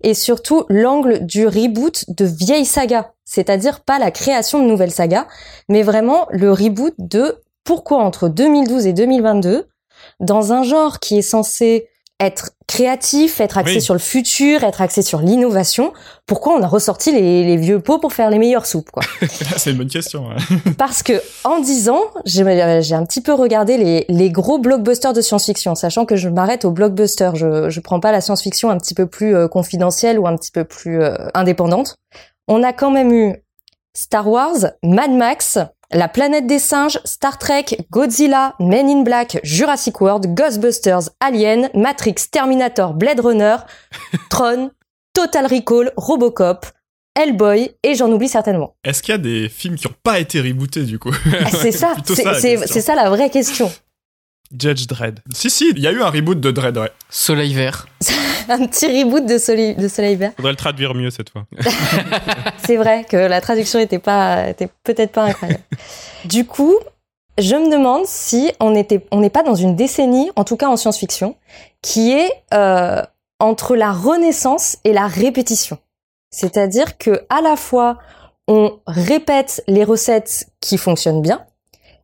[0.03, 3.11] et surtout l'angle du reboot de vieilles sagas.
[3.25, 5.27] C'est-à-dire pas la création de nouvelles sagas,
[5.69, 9.67] mais vraiment le reboot de pourquoi entre 2012 et 2022,
[10.21, 13.81] dans un genre qui est censé être créatif, être axé Oui.
[13.83, 15.93] sur le futur, être axé sur l'innovation,
[16.25, 19.03] pourquoi on a ressorti les, les vieux pots pour faire les meilleures soupes, quoi?
[19.57, 20.29] C'est une bonne question.
[20.29, 20.37] ouais.
[20.79, 21.13] Parce que
[21.45, 22.43] en 10 ans, j'ai
[22.83, 26.65] j'ai un petit peu regardé les, les gros blockbusters de science-fiction, sachant que je m'arrête
[26.65, 27.37] aux blockbusters.
[27.37, 30.51] Je je prends pas la science-fiction un petit peu plus euh, confidentielle ou un petit
[30.53, 31.97] peu plus euh, indépendante.
[32.49, 33.37] On a quand même eu
[33.95, 35.59] Star Wars, Mad Max,
[35.93, 42.29] La planète des singes, Star Trek, Godzilla, Men in Black, Jurassic World, Ghostbusters, Alien, Matrix,
[42.31, 43.57] Terminator, Blade Runner,
[44.31, 44.71] Tron,
[45.15, 46.67] Total Recall, Robocop,
[47.15, 48.77] Hellboy et j'en oublie certainement.
[48.85, 51.15] Est-ce qu'il y a des films qui n'ont pas été rebootés du coup?
[51.41, 53.73] Ah, c'est ça, c'est ça la vraie question.
[54.53, 55.21] Judge Dredd.
[55.33, 56.91] Si, si, il y a eu un reboot de Dread, ouais.
[57.11, 57.87] Soleil vert.
[58.49, 60.33] Un petit reboot de Soleil, de Soleil Vert.
[60.37, 61.47] Faudrait le traduire mieux cette fois.
[62.65, 65.63] C'est vrai que la traduction était pas, était peut-être pas incroyable.
[66.25, 66.77] du coup,
[67.39, 70.69] je me demande si on était, on n'est pas dans une décennie, en tout cas
[70.69, 71.37] en science-fiction,
[71.83, 73.03] qui est euh,
[73.41, 75.79] entre la renaissance et la répétition.
[76.31, 77.99] C'est-à-dire que à la fois
[78.49, 81.45] on répète les recettes qui fonctionnent bien,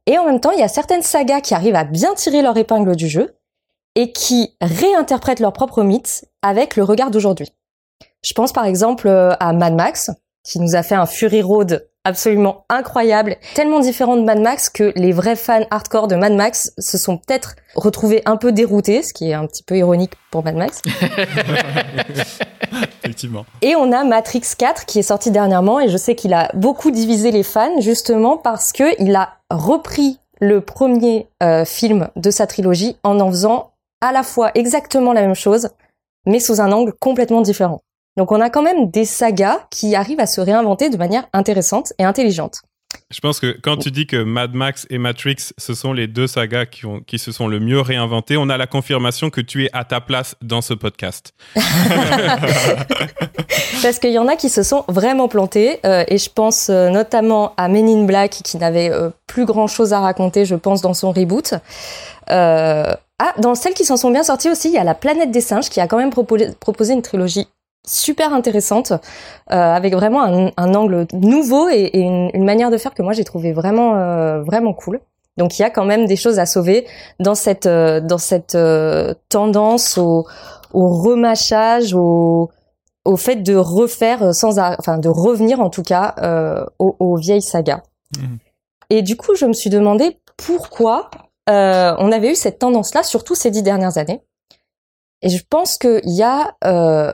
[0.06, 2.56] et en même temps il y a certaines sagas qui arrivent à bien tirer leur
[2.56, 3.36] épingle du jeu
[3.94, 7.52] et qui réinterprètent leurs propres mythes avec le regard d'aujourd'hui.
[8.22, 10.10] Je pense par exemple euh, à Mad Max,
[10.44, 14.92] qui nous a fait un Fury Road absolument incroyable, tellement différent de Mad Max que
[14.96, 19.12] les vrais fans hardcore de Mad Max se sont peut-être retrouvés un peu déroutés, ce
[19.12, 20.82] qui est un petit peu ironique pour Mad Max.
[23.02, 23.44] Effectivement.
[23.60, 26.90] Et on a Matrix 4 qui est sorti dernièrement et je sais qu'il a beaucoup
[26.90, 32.46] divisé les fans justement parce que il a repris le premier euh, film de sa
[32.46, 35.68] trilogie en en faisant à la fois exactement la même chose
[36.26, 37.82] mais sous un angle complètement différent.
[38.16, 41.92] Donc on a quand même des sagas qui arrivent à se réinventer de manière intéressante
[41.98, 42.62] et intelligente.
[43.10, 46.26] Je pense que quand tu dis que Mad Max et Matrix, ce sont les deux
[46.26, 49.64] sagas qui, ont, qui se sont le mieux réinventés, on a la confirmation que tu
[49.64, 51.34] es à ta place dans ce podcast.
[53.82, 56.88] Parce qu'il y en a qui se sont vraiment plantés, euh, et je pense euh,
[56.88, 60.80] notamment à Men in Black qui n'avait euh, plus grand chose à raconter, je pense,
[60.80, 61.54] dans son reboot.
[62.28, 65.40] Ah, dans celles qui s'en sont bien sorties aussi, il y a La Planète des
[65.40, 67.46] Singes qui a quand même proposé, proposé une trilogie
[67.86, 68.96] super intéressante, euh,
[69.48, 73.12] avec vraiment un, un angle nouveau et, et une, une manière de faire que moi
[73.12, 75.00] j'ai trouvé vraiment, euh, vraiment cool.
[75.36, 76.86] Donc il y a quand même des choses à sauver
[77.18, 80.26] dans cette euh, dans cette euh, tendance au,
[80.72, 82.50] au remâchage, au
[83.04, 87.42] au fait de refaire sans enfin de revenir en tout cas euh, aux, aux, vieilles
[87.42, 87.82] sagas.
[88.16, 88.38] Mhm.
[88.90, 91.10] Et du coup, je me suis demandé pourquoi
[91.48, 94.22] euh, on avait eu cette tendance-là, surtout ces dix dernières années.
[95.22, 97.12] Et je pense qu'il y a euh,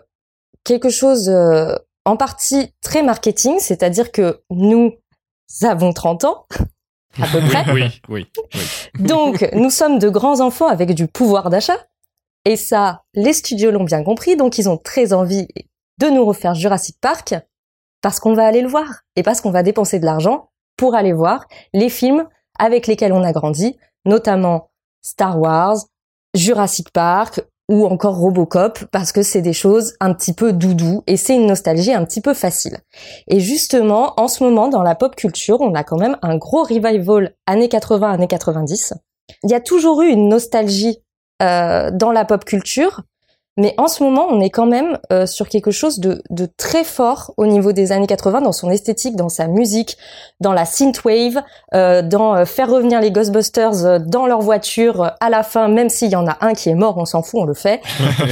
[0.69, 4.93] quelque chose euh, en partie très marketing, c'est-à-dire que nous
[5.63, 6.47] avons 30 ans,
[7.21, 7.73] à peu près.
[7.73, 8.61] Oui, oui, oui.
[8.99, 11.79] Donc, nous sommes de grands enfants avec du pouvoir d'achat.
[12.45, 15.49] Et ça, les studios l'ont bien compris, donc ils ont très envie
[15.99, 17.35] de nous refaire Jurassic Park
[18.01, 21.13] parce qu'on va aller le voir et parce qu'on va dépenser de l'argent pour aller
[21.13, 22.29] voir les films
[22.59, 24.71] avec lesquels on a grandi, notamment
[25.03, 25.79] Star Wars,
[26.35, 31.17] Jurassic Park ou encore Robocop parce que c'est des choses un petit peu doudou et
[31.17, 32.79] c'est une nostalgie un petit peu facile.
[33.29, 36.63] Et justement, en ce moment dans la pop culture, on a quand même un gros
[36.63, 38.95] revival années 80 années 90.
[39.45, 40.99] Il y a toujours eu une nostalgie
[41.43, 43.03] euh, dans la pop culture,
[43.59, 46.85] mais en ce moment, on est quand même euh, sur quelque chose de, de, très
[46.85, 49.99] fort au niveau des années 80 dans son esthétique, dans sa musique,
[50.39, 51.43] dans la synthwave,
[51.75, 55.67] euh, dans euh, faire revenir les Ghostbusters euh, dans leur voiture euh, à la fin,
[55.67, 57.83] même s'il y en a un qui est mort, on s'en fout, on le fait.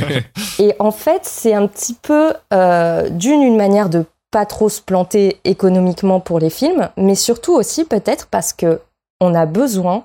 [0.61, 2.33] Et en fait, c'est un petit peu
[3.11, 7.85] d'une une manière de pas trop se planter économiquement pour les films, mais surtout aussi
[7.85, 8.81] peut-être parce que
[9.21, 10.05] on a besoin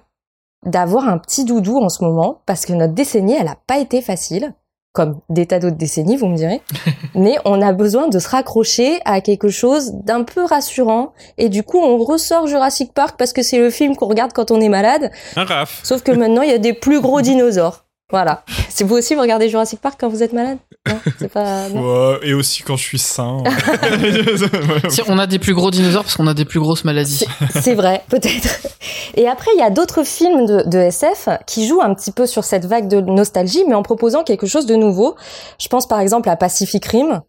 [0.65, 4.01] d'avoir un petit doudou en ce moment parce que notre décennie, elle a pas été
[4.01, 4.53] facile
[4.93, 6.61] comme des tas d'autres décennies, vous me direz.
[7.15, 11.13] Mais on a besoin de se raccrocher à quelque chose d'un peu rassurant.
[11.37, 14.51] Et du coup, on ressort Jurassic Park parce que c'est le film qu'on regarde quand
[14.51, 15.11] on est malade.
[15.35, 15.79] Un raf.
[15.83, 17.85] Sauf que maintenant, il y a des plus gros dinosaures.
[18.11, 18.43] Voilà.
[18.69, 21.69] C'est vous aussi, vous regardez Jurassic Park quand vous êtes malade Non, c'est pas.
[21.69, 21.81] non.
[22.11, 23.37] Ouais, et aussi quand je suis sain.
[24.89, 27.25] Si, on a des plus gros dinosaures parce qu'on a des plus grosses maladies.
[27.51, 28.67] C'est vrai, peut-être.
[29.15, 32.25] Et après, il y a d'autres films de, de SF qui jouent un petit peu
[32.25, 35.15] sur cette vague de nostalgie, mais en proposant quelque chose de nouveau.
[35.59, 37.21] Je pense par exemple à Pacific Rim,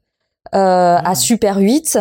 [0.54, 1.98] euh, à Super 8,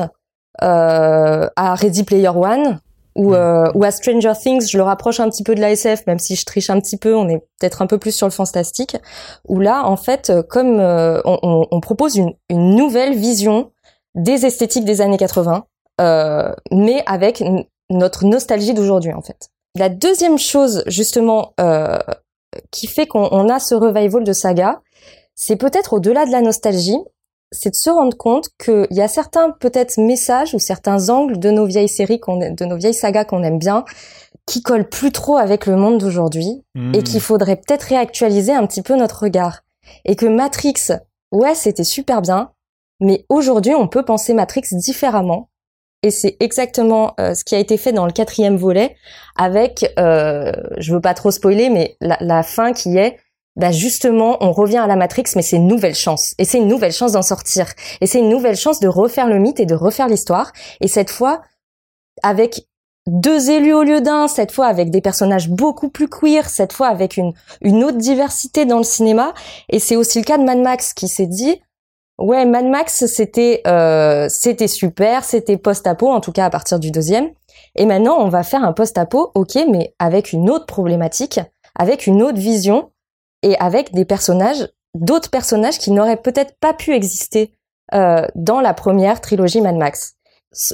[0.63, 2.79] euh, à Ready Player One,
[3.15, 4.67] ou, euh, ou à Stranger Things.
[4.69, 6.97] Je le rapproche un petit peu de la SF, même si je triche un petit
[6.97, 7.15] peu.
[7.15, 8.95] On est peut-être un peu plus sur le fantastique.
[9.47, 13.71] Où là, en fait, euh, comme euh, on, on- propose une, une nouvelle vision
[14.15, 15.65] des esthétiques des années 80,
[15.99, 17.43] euh, mais avec
[17.89, 19.49] notre nostalgie d'aujourd'hui, en fait.
[19.75, 21.97] La deuxième chose, justement, euh,
[22.71, 24.81] qui fait qu'on on a ce revival de saga,
[25.35, 26.97] c'est peut-être au-delà de la nostalgie,
[27.51, 31.51] c'est de se rendre compte qu'il y a certains peut-être messages ou certains angles de
[31.51, 33.83] nos vieilles séries, qu'on, de nos vieilles sagas qu'on aime bien,
[34.45, 36.95] qui collent plus trop avec le monde d'aujourd'hui Hmm.
[36.95, 39.63] et qu'il faudrait peut-être réactualiser un petit peu notre regard.
[40.05, 40.93] Et que Matrix,
[41.31, 42.51] ouais, c'était super bien,
[43.01, 45.49] mais aujourd'hui, on peut penser Matrix différemment.
[46.03, 48.95] Et c'est exactement euh, ce qui a été fait dans le quatrième volet,
[49.35, 53.17] avec, euh, je veux pas trop spoiler, mais la, la fin qui est,
[53.55, 56.33] bah justement, on revient à la Matrix, mais c'est une nouvelle chance.
[56.37, 57.67] Et c'est une nouvelle chance d'en sortir.
[57.99, 60.51] Et c'est une nouvelle chance de refaire le mythe et de refaire l'histoire.
[60.79, 61.41] Et cette fois,
[62.23, 62.65] avec
[63.07, 66.87] deux élus au lieu d'un, cette fois avec des personnages beaucoup plus queer, cette fois
[66.87, 69.33] avec une, une autre diversité dans le cinéma.
[69.69, 71.61] Et c'est aussi le cas de Mad Max qui s'est dit,
[72.19, 76.91] ouais, Mad Max, c'était euh, c'était super, c'était post-apo, en tout cas à partir du
[76.91, 77.31] deuxième.
[77.75, 81.39] Et maintenant, on va faire un post-apo, ok, mais avec une autre problématique,
[81.75, 82.91] avec une autre vision
[83.43, 87.53] et avec des personnages, d'autres personnages qui n'auraient peut-être pas pu exister
[87.93, 90.15] euh, dans la première trilogie Mad Max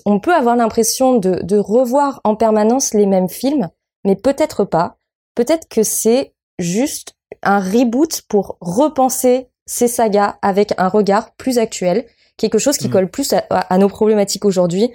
[0.06, 3.70] on peut avoir l'impression de, de revoir en permanence les mêmes films,
[4.04, 4.98] mais peut-être pas.
[5.36, 12.06] Peut-être que c'est juste un reboot pour repenser ces sagas avec un regard plus actuel,
[12.38, 12.92] quelque chose qui Mm.
[12.92, 14.92] colle plus à, à nos problématiques aujourd'hui,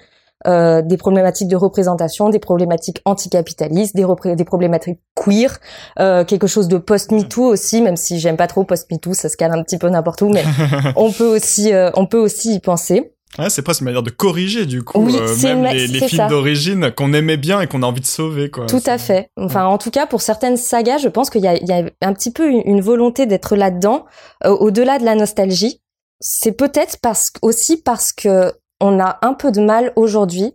[0.47, 5.59] euh, des problématiques de représentation, des problématiques anticapitalistes, des, repré- des problématiques queer,
[5.99, 9.53] euh, quelque chose de post-MeToo aussi, même si j'aime pas trop post-MeToo, ça se cale
[9.53, 10.45] un petit peu n'importe où, mais
[10.97, 13.13] on peut aussi, euh, on peut aussi y penser.
[13.39, 16.01] Ouais, c'est presque une manière de corriger du coup Oui, euh, même ma- les, les
[16.07, 16.27] films ça.
[16.29, 18.67] d'origine qu'on aimait bien et qu'on a envie de sauver quoi.
[18.67, 19.31] Tout à fait.
[19.39, 21.83] Enfin, en tout cas, pour certaines sagas, je pense qu'il y a, il y a
[22.03, 24.05] un petit peu une, une volonté d'être là-dedans,
[24.45, 25.81] euh, au-delà de la nostalgie.
[26.21, 30.55] C'est peut-être parce aussi parce que on a un peu de mal aujourd'hui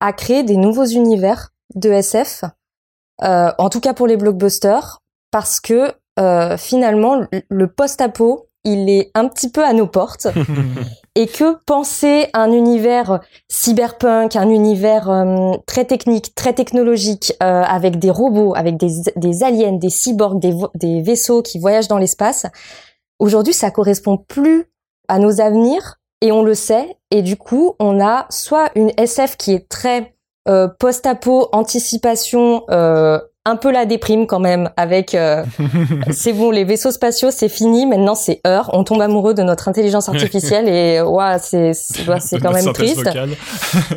[0.00, 2.44] à créer des nouveaux univers de SF,
[3.22, 5.00] euh, en tout cas pour les blockbusters,
[5.30, 10.28] parce que euh, finalement le- post-apo, il est un petit peu à nos portes.
[11.16, 18.10] Et que penser un univers cyberpunk, un univers euh, très technique, très technologique, avec des
[18.10, 22.46] robots, avec des, des aliens, des cyborgs, des, des vaisseaux qui voyagent dans l'espace,
[23.18, 24.66] aujourd'hui ça correspond plus
[25.08, 26.96] à nos avenirs et on le sait.
[27.10, 30.14] Et du coup, on a soit une SF qui est très
[30.48, 35.44] euh, post-apo, anticipation, euh, un peu la déprime quand même avec euh,
[36.10, 37.86] c'est bon les vaisseaux spatiaux c'est fini.
[37.86, 38.70] Maintenant c'est heure.
[38.72, 43.08] On tombe amoureux de notre intelligence artificielle et ouais c'est c'est quand même triste.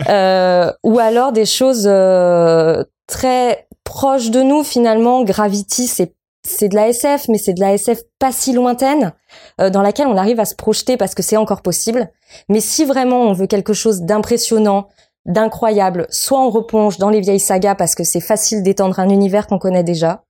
[0.10, 5.23] euh, ou alors des choses euh, très proches de nous finalement.
[5.23, 6.13] Gravity c'est
[6.47, 9.13] c'est de la SF mais c'est de la SF pas si lointaine
[9.60, 12.10] euh, dans laquelle on arrive à se projeter parce que c'est encore possible
[12.47, 14.88] mais si vraiment on veut quelque chose d'impressionnant
[15.25, 19.47] d'incroyable, soit on replonge dans les vieilles sagas parce que c'est facile d'étendre un univers
[19.47, 20.23] qu'on connaît déjà,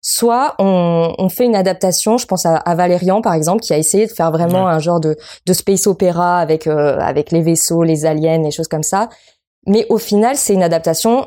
[0.00, 2.16] soit on, fait une adaptation.
[2.16, 5.16] Je pense à, Valérian par exemple, qui a essayé de faire vraiment un genre de,
[5.52, 9.08] space opéra avec euh, avec les vaisseaux, les aliens, et choses comme ça.
[9.66, 11.26] Mais au final, c'est une adaptation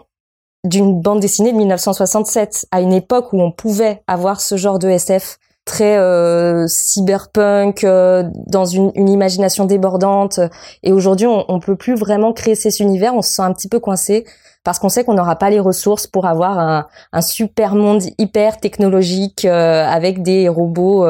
[0.64, 4.90] d'une bande dessinée de 1967, à une époque où on pouvait avoir ce genre de
[4.90, 10.40] SF très euh, cyberpunk, euh, dans une, une, imagination débordante.
[10.84, 13.14] Et aujourd'hui, on, on peut plus vraiment créer ces univers.
[13.14, 14.26] On se sent un petit peu coincé
[14.64, 18.60] parce qu'on sait qu'on n'aura pas les ressources pour avoir un, un super monde hyper
[18.60, 21.06] technologique euh, avec des robots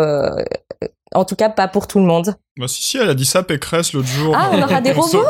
[1.16, 2.36] en tout cas, pas pour tout le monde.
[2.58, 4.36] Bah si, si, elle a dit ça, Pécresse, l'autre jour.
[4.38, 5.26] Ah, on aura des robots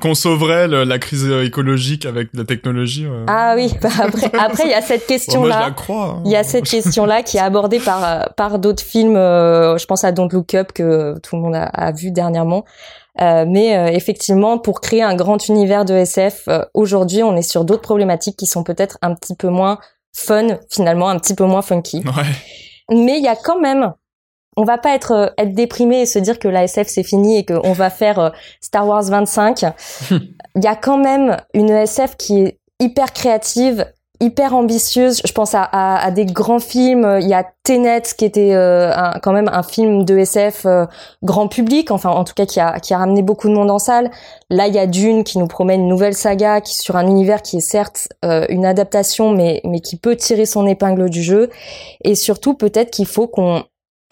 [0.00, 3.06] Qu'on sauverait la crise écologique avec la technologie.
[3.26, 5.54] Ah oui, bah après, après, il y a cette question-là.
[5.56, 6.04] moi, je la crois.
[6.04, 6.22] Hein.
[6.24, 9.16] Il y a cette question-là qui est abordée par, par d'autres films.
[9.16, 12.64] Euh, je pense à Don't Look Up, que tout le monde a, a vu dernièrement.
[13.20, 17.42] Euh, mais euh, effectivement, pour créer un grand univers de SF, euh, aujourd'hui, on est
[17.42, 19.78] sur d'autres problématiques qui sont peut-être un petit peu moins
[20.12, 21.98] fun, finalement, un petit peu moins funky.
[21.98, 22.24] Ouais.
[22.90, 23.94] Mais il y a quand même
[24.56, 27.38] on va pas être euh, être déprimé et se dire que la SF c'est fini
[27.38, 29.64] et qu'on va faire euh, Star Wars 25.
[30.10, 33.86] Il y a quand même une SF qui est hyper créative,
[34.20, 35.20] hyper ambitieuse.
[35.24, 37.18] Je pense à, à, des grands films.
[37.20, 40.66] Il y a Tenet qui était euh, quand même un film de SF
[41.22, 43.80] grand public, enfin en tout cas qui a, qui a ramené beaucoup de monde en
[43.80, 44.10] salle.
[44.50, 47.42] Là, il y a Dune qui nous promet une nouvelle saga qui sur un univers
[47.42, 51.50] qui est certes une adaptation, mais mais qui peut tirer son épingle du jeu.
[52.04, 53.64] Et surtout, peut-être qu'il faut qu'on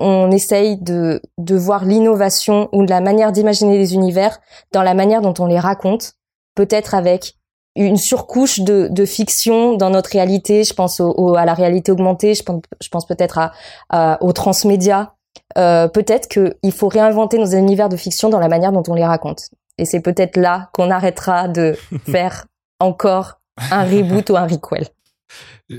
[0.02, 4.40] on essaye de, de voir l'innovation ou de la manière d'imaginer les univers
[4.72, 6.14] dans la manière dont on les raconte,
[6.54, 7.36] peut-être avec
[7.74, 10.64] une surcouche de, de fiction dans notre réalité.
[10.64, 13.52] Je pense au, à la réalité augmentée, je pense, je pense peut-être à,
[13.88, 15.14] à, au transmédia.
[15.56, 19.04] Euh, peut-être qu'il faut réinventer nos univers de fiction dans la manière dont on les
[19.04, 19.50] raconte.
[19.78, 21.76] Et c'est peut-être là qu'on arrêtera de
[22.10, 22.46] faire
[22.80, 24.86] encore un reboot ou un requel.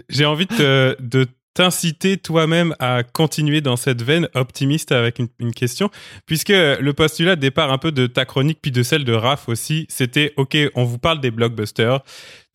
[0.09, 5.89] J'ai envie de, de t'inciter toi-même à continuer dans cette veine optimiste avec une, question,
[6.25, 9.85] puisque le postulat départ un peu de ta chronique puis de celle de Raph aussi,
[9.89, 12.01] c'était ok, on vous parle des blockbusters,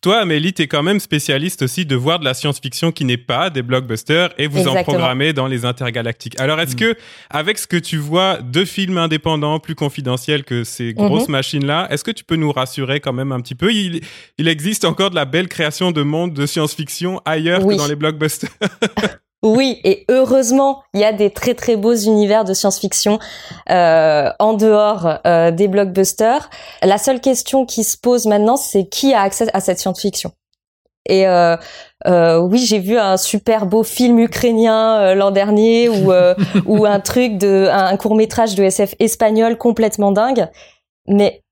[0.00, 3.50] toi, Amélie, t'es quand même spécialiste aussi de voir de la science-fiction qui n'est pas
[3.50, 6.38] des blockbusters et vous en programmez dans les intergalactiques.
[6.40, 6.78] Alors, est-ce mm.
[6.78, 6.94] que,
[7.30, 11.32] avec ce que tu vois de films indépendants plus confidentiels que ces grosses mm-hmm.
[11.32, 13.72] machines-là, est-ce que tu peux nous rassurer quand même un petit peu?
[13.72, 14.00] Il,
[14.38, 17.96] il existe encore de la belle création de monde de science-fiction ailleurs que dans les
[17.96, 18.50] blockbusters
[19.44, 23.20] Oui, et heureusement, il y a des très très beaux univers de science-fiction
[23.70, 26.50] euh, en dehors euh, des blockbusters.
[26.82, 30.32] La seule question qui se pose maintenant, c'est qui a accès à cette science-fiction?
[31.06, 31.56] Et euh,
[32.06, 36.12] euh oui, j'ai vu un super beau film ukrainien euh, l'an dernier ou
[36.66, 40.48] ou un truc de un court métrage de SF espagnol complètement dingue,
[41.06, 41.42] mais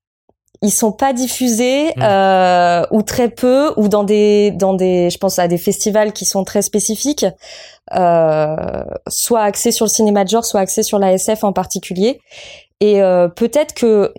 [0.61, 2.01] ils sont pas diffusés mmh.
[2.01, 6.25] euh, ou très peu ou dans des dans des je pense à des festivals qui
[6.25, 7.25] sont très spécifiques
[7.93, 12.19] euh, soit axés sur le cinéma de genre soit axés sur la SF en particulier.
[12.79, 14.13] Et euh, peut-être que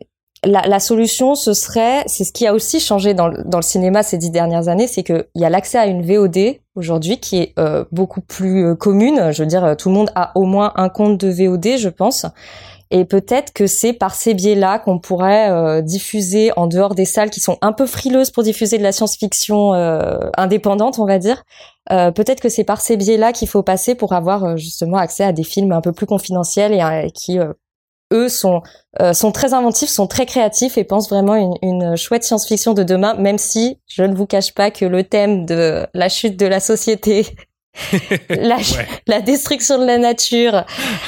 [0.44, 4.04] la, la, solution ce serait c'est ce qui a aussi changé dans, dans le cinéma
[4.04, 7.38] ces dix dernières années c'est que il y a l'accès à une VOD aujourd'hui qui
[7.38, 9.32] est euh, beaucoup plus euh, commune.
[9.32, 12.24] Je veux dire tout le monde a au moins un compte de VOD je pense
[12.90, 17.30] et peut-être que c'est par ces biais-là qu'on pourrait euh, diffuser en dehors des salles
[17.30, 21.42] qui sont un peu frileuses pour diffuser de la science-fiction euh, indépendante, on va dire.
[21.92, 25.32] Euh, peut-être que c'est par ces biais-là qu'il faut passer pour avoir justement accès à
[25.32, 27.38] des films un peu plus confidentiels et qui
[28.12, 28.62] eux sont
[29.12, 33.14] sont très inventifs, sont très créatifs et pensent vraiment une, une chouette science-fiction de demain,
[33.14, 36.58] même si je ne vous cache pas que le thème de la chute de la
[36.58, 37.26] société
[38.30, 38.56] la,
[39.06, 40.54] la, destruction de la nature.
[40.54, 40.62] Euh,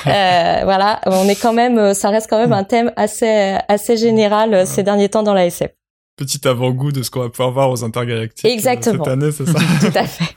[0.65, 4.65] voilà, on est quand même, ça reste quand même un thème assez assez général euh,
[4.67, 5.71] ces derniers temps dans la SF.
[6.17, 9.05] Petit avant-goût de ce qu'on va pouvoir voir aux intergalactiques euh, Exactement.
[9.05, 9.59] cette année, c'est ça?
[9.81, 10.37] Tout à fait.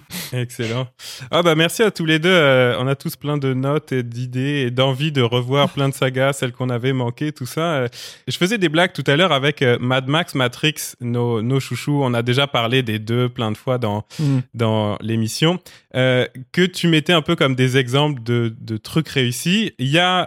[0.32, 0.88] Excellent.
[1.30, 2.30] Ah bah merci à tous les deux.
[2.30, 5.94] Euh, on a tous plein de notes et d'idées et d'envie de revoir plein de
[5.94, 7.74] sagas, celles qu'on avait manquées, tout ça.
[7.74, 7.88] Euh,
[8.28, 12.00] je faisais des blagues tout à l'heure avec euh, Mad Max, Matrix, nos, nos chouchous.
[12.02, 14.38] On a déjà parlé des deux plein de fois dans mm.
[14.54, 15.58] dans l'émission.
[15.92, 19.72] que tu mettais un peu comme des exemples de, de trucs réussis.
[19.78, 20.26] Il y a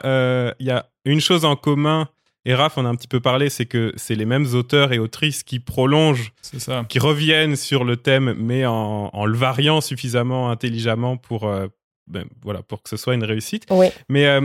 [0.60, 2.10] il y a une chose en commun
[2.46, 5.00] et Raph en a un petit peu parlé, c'est que c'est les mêmes auteurs et
[5.00, 6.86] autrices qui prolongent, C'est ça.
[6.88, 11.68] qui reviennent sur le thème, mais en, en le variant suffisamment intelligemment pour, euh,
[12.08, 13.66] ben, voilà, pour que ce soit une réussite.
[13.72, 13.88] Oui.
[14.10, 14.41] Mais euh,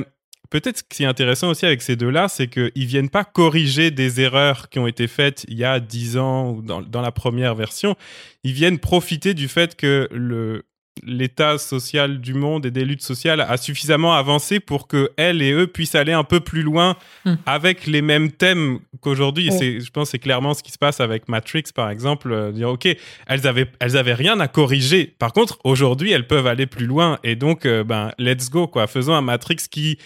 [0.48, 4.20] peut-être ce qui est intéressant aussi avec ces deux-là, c'est qu'ils viennent pas corriger des
[4.20, 7.54] erreurs qui ont été faites il y a dix ans ou dans, dans la première
[7.54, 7.96] version.
[8.44, 10.64] Ils viennent profiter du fait que le
[11.04, 15.52] l'état social du monde et des luttes sociales a suffisamment avancé pour que elles et
[15.52, 17.34] eux puissent aller un peu plus loin Hmm.
[17.44, 19.50] avec les mêmes thèmes qu'aujourd'hui.
[19.52, 22.32] C'est, je pense que c'est clairement ce qui se passe avec Matrix, par exemple.
[22.32, 22.88] euh, dire, OK,
[23.26, 25.14] elles avaient, elles avaient rien à corriger.
[25.18, 27.18] Par contre, aujourd'hui, elles peuvent aller plus loin.
[27.24, 28.86] Et donc, euh, ben, let's go, quoi.
[28.86, 29.98] Faisons un Matrix qui,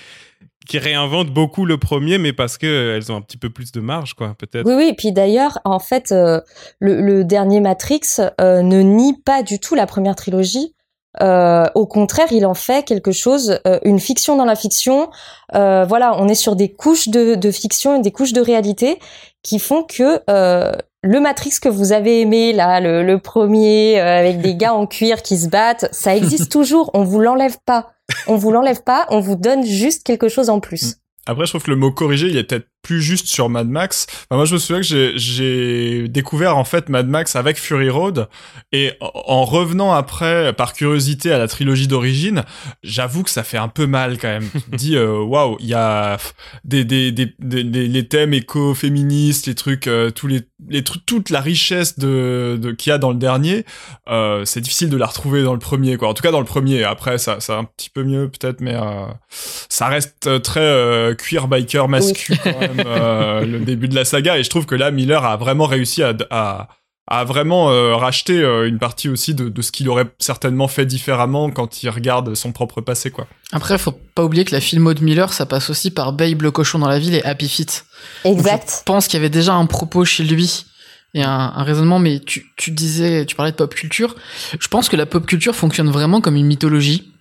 [0.67, 3.71] qui réinvente beaucoup le premier, mais parce que euh, elles ont un petit peu plus
[3.73, 4.67] de marge, quoi, peut-être.
[4.67, 4.89] Oui, oui.
[4.91, 6.41] Et puis d'ailleurs, en fait, euh,
[6.81, 8.01] le, le dernier Matrix
[8.41, 10.75] euh, ne nie pas du tout la première trilogie.
[11.23, 15.11] Euh, au contraire, il en fait quelque chose, euh, une fiction dans la fiction.
[15.55, 18.99] Euh, voilà, on est sur des couches de, de fiction et des couches de réalité
[19.43, 24.19] qui font que euh, le Matrix que vous avez aimé, là, le, le premier euh,
[24.19, 26.91] avec des gars en cuir qui se battent, ça existe toujours.
[26.95, 27.93] On vous l'enlève pas.
[28.27, 29.07] On vous l'enlève pas.
[29.11, 30.97] On vous donne juste quelque chose en plus.
[31.27, 34.07] Après, je trouve que le mot corriger, il est peut-être plus juste sur Mad Max.
[34.11, 38.29] Enfin, moi, je me souviens que j'ai- découvert en fait Mad Max avec Fury Road,
[38.73, 42.45] et en- en revenant après, par curiosité, à la trilogie d'origine,
[42.83, 44.49] j'avoue que ça fait un peu mal quand même.
[44.69, 46.19] Dis, euh, waouh, il y a
[46.65, 51.05] des, des, des, des- des- les thèmes éco-féministes, les trucs, euh, tous les, les trucs,
[51.07, 53.65] toute la richesse de, de qu'il y a dans le dernier.
[54.09, 56.09] Euh, c'est difficile de la retrouver dans le premier, quoi.
[56.09, 56.85] En tout cas, dans le premier.
[56.85, 61.15] Après, ça, ça un petit peu mieux peut-être, mais euh, ça reste euh, très euh,
[61.15, 64.75] queer biker mascu quand même euh, le début de la saga et je trouve que
[64.75, 66.69] là Miller a vraiment réussi à à,
[67.07, 70.87] à vraiment euh, racheter euh, une partie aussi de, de ce qu'il aurait certainement fait
[70.87, 73.27] différemment quand il regarde son propre passé quoi.
[73.53, 76.51] Après, faut pas oublier que la filmo de Miller, ça passe aussi par Babe le
[76.51, 77.85] cochon dans la ville et Happy Feet.
[78.25, 78.79] Donc, Exact.
[78.81, 80.65] Je pense qu'il y avait déjà un propos chez lui
[81.13, 84.17] et un, un raisonnement, mais tu, tu disais, tu parlais de pop culture.
[84.59, 87.13] Je pense que la pop culture fonctionne vraiment comme une mythologie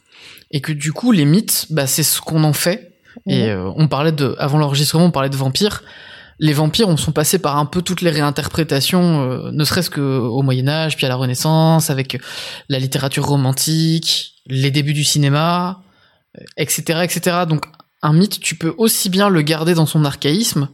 [0.49, 2.92] et que du coup, les mythes, bah, c'est ce qu'on en fait.
[3.27, 5.83] Et euh, on parlait de, avant l'enregistrement, on parlait de vampires.
[6.39, 10.01] Les vampires, on sont passés par un peu toutes les réinterprétations, euh, ne serait-ce que
[10.01, 12.19] au Moyen Âge, puis à la Renaissance, avec
[12.69, 15.83] la littérature romantique, les débuts du cinéma,
[16.37, 17.37] euh, etc., etc.
[17.47, 17.65] Donc,
[18.01, 20.69] un mythe, tu peux aussi bien le garder dans son archaïsme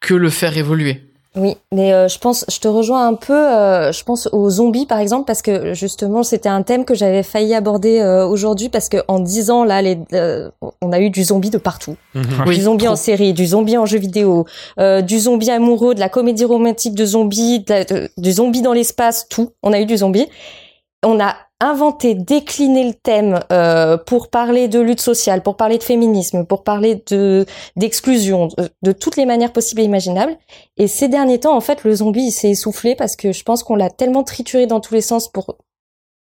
[0.00, 1.05] que le faire évoluer.
[1.36, 3.34] Oui, mais euh, je pense, je te rejoins un peu.
[3.34, 7.22] euh, je pense aux zombies par exemple parce que justement c'était un thème que j'avais
[7.22, 11.10] failli aborder euh, aujourd'hui parce que en dix ans là, les, euh, on a eu
[11.10, 12.24] du zombie de partout, Mhm.
[12.46, 12.94] Oui, du zombie trop.
[12.94, 14.46] en série, du zombie en jeu vidéo,
[14.80, 18.62] euh, du zombie amoureux, de la comédie romantique de zombies, de la- de- du zombie
[18.62, 19.50] dans l'espace, tout.
[19.62, 20.26] On a eu du zombie.
[21.04, 25.82] On a inventé, décliné le thème euh, pour parler de lutte sociale, pour parler de
[25.82, 27.46] féminisme, pour parler de
[27.76, 28.48] d'exclusion,
[28.82, 30.36] de, toutes les manières possibles et imaginables.
[30.76, 33.76] Et ces derniers temps, en fait, le zombie s'est essoufflé parce que je pense qu'on
[33.76, 35.56] l'a tellement trituré dans tous les sens pour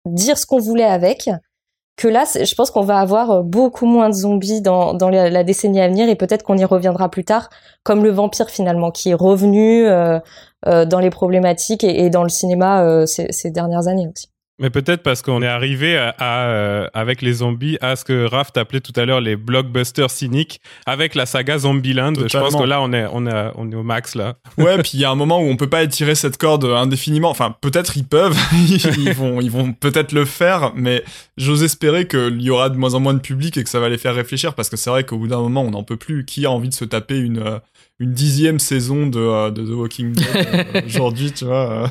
[0.07, 1.31] dire ce qu'on voulait avec
[2.01, 5.45] que là, je pense qu'on va avoir euh, beaucoup moins de zombies dans, dans la,
[5.45, 7.51] décennie à venir et peut-être qu'on y reviendra plus tard,
[7.85, 10.19] comme le vampire finalement, qui est revenu euh,
[10.67, 14.30] euh, dans les problématiques et, et dans le cinéma euh, ces, ces dernières années aussi.
[14.61, 18.27] Mais peut-être parce qu'on est arrivé à, à, euh, avec les zombies à ce que
[18.27, 22.13] Raph t'appelait tout à l'heure les blockbusters cyniques avec la saga Zombieland.
[22.15, 22.59] Je pense Totalement.
[22.59, 24.37] que là on est on est on est au max là.
[24.59, 27.31] Ouais, puis il y a un moment où on peut pas étirer cette corde indéfiniment.
[27.31, 28.37] Enfin, peut-être ils peuvent,
[28.99, 31.03] ils vont, ils vont peut-être le faire, mais
[31.39, 33.89] j'ose espérer qu'il y aura de moins en moins de public et que ça va
[33.89, 36.25] les faire réfléchir parce que c'est vrai qu'au bout d'un moment, on n'en peut plus.
[36.27, 37.59] Qui a envie de se taper une euh,
[38.01, 40.27] une dixième saison de, euh, de The Walking Dead
[40.75, 41.87] euh, aujourd'hui, tu vois euh,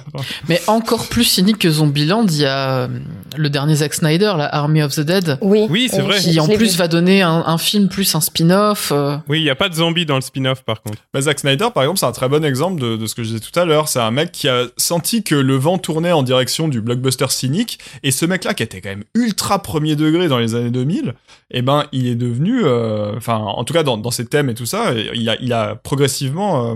[0.49, 2.89] Mais encore plus cynique que Zombieland, il y a
[3.37, 6.17] le dernier Zack Snyder, la Army of the Dead, Oui, Oui, c'est vrai.
[6.19, 6.77] qui en plus vu.
[6.77, 8.91] va donner un, un film plus un spin-off.
[8.91, 9.17] euh.
[9.27, 10.97] Oui, il y a pas de zombies dans le spin-off par contre.
[11.13, 13.29] Bah, Zack Snyder, par exemple, c'est un très bon exemple de, de ce que je
[13.29, 13.87] disais tout à l'heure.
[13.87, 17.77] C'est un mec qui a senti que le vent tournait en direction du blockbuster cynique,
[18.01, 21.13] et ce mec-là, qui était quand même ultra premier degré dans les années 2000,
[21.51, 24.55] eh ben, il est devenu, euh, enfin, en tout cas dans, dans ses thèmes et
[24.55, 26.75] tout ça, il a, il a progressivement euh,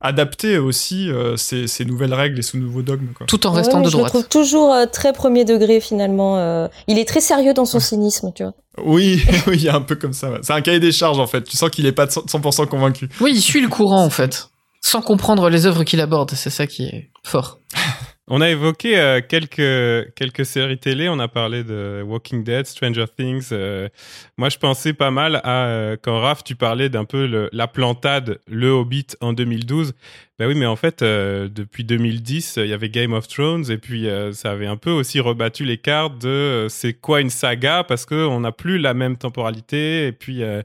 [0.00, 3.08] adapté aussi euh, ces, ces nouvelles règles et ce nouveau dogme.
[3.16, 3.26] Quoi.
[3.26, 4.12] tout en Ouais, restant mais de je le droite.
[4.12, 6.38] trouve toujours euh, très premier degré finalement.
[6.38, 6.68] euh.
[6.86, 8.54] Il est très sérieux dans son cynisme, tu vois.
[8.84, 10.30] Oui, oui, il y a un peu comme ça.
[10.30, 10.38] ouais.
[10.42, 11.42] C'est un cahier des charges en fait.
[11.42, 13.08] Tu sens qu'il est pas de 100% convaincu.
[13.20, 14.50] Oui, il suit le courant en fait,
[14.80, 16.30] sans comprendre les œuvres qu'il aborde.
[16.34, 17.58] C'est ça qui est fort.
[18.28, 21.08] On a évoqué euh, quelques quelques séries télé.
[21.08, 23.48] On a parlé de Walking Dead, Stranger Things.
[23.50, 23.88] euh,
[24.36, 27.66] moi, je pensais pas mal à euh, quand Raph, tu parlais d'un peu le, la
[27.66, 29.92] plantade, le Hobbit en 2012.
[30.38, 33.76] Ben oui, mais en fait, euh, depuis 2010, il y avait Game of Thrones et
[33.76, 37.30] puis euh, ça avait un peu aussi rebattu les cartes de euh, c'est quoi une
[37.30, 40.62] saga parce que on n'a plus la même temporalité et puis euh,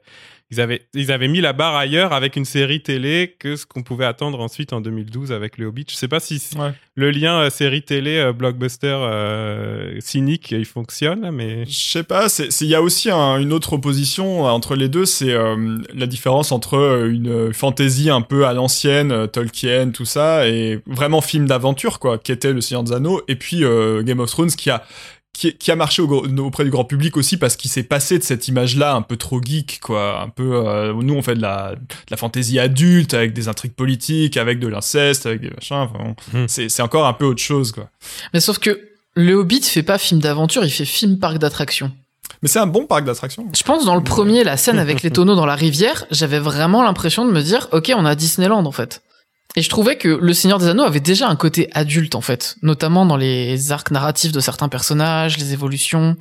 [0.52, 3.84] ils avaient, ils avaient mis la barre ailleurs avec une série télé que ce qu'on
[3.84, 5.86] pouvait attendre ensuite en 2012 avec le Hobbit.
[5.90, 6.72] Je sais pas si Ouais.
[6.96, 12.28] le lien euh, série télé euh, blockbuster euh, cynique il fonctionne, mais Je sais pas,
[12.62, 16.52] il y a aussi un- une autre opposition entre les deux, c'est euh, la différence
[16.52, 22.18] entre une fantasy un peu à l'ancienne, Tolkien, tout ça, et vraiment film d'aventure quoi,
[22.18, 24.84] qui était Le Seigneur des Anneaux, et puis euh, Game of Thrones qui a
[25.38, 26.08] qui, qui a marché au
[26.40, 29.40] auprès du grand public aussi parce qu'il s'est passé de cette image-là un peu trop
[29.40, 31.80] geek quoi, un peu euh, nous on fait de la de
[32.10, 36.16] la fantasy adulte avec des intrigues politiques, avec de l'inceste, avec des machins, enfin, bon,
[36.34, 36.46] Hmm.
[36.48, 37.90] c'est c'est encore un peu autre chose quoi.
[38.34, 41.92] Mais sauf que le Hobbit fait pas film d'aventure, il fait film parc d'attractions.
[42.42, 43.48] Mais c'est un bon parc d'attractions.
[43.56, 46.84] Je pense dans le premier, la scène avec les tonneaux dans la rivière, j'avais vraiment
[46.84, 49.02] l'impression de me dire, ok, on a Disneyland en fait.
[49.58, 52.58] Et je trouvais que Le Seigneur des Anneaux avait déjà un côté adulte en fait,
[52.62, 56.16] notamment dans les arcs narratifs de certains personnages, les évolutions,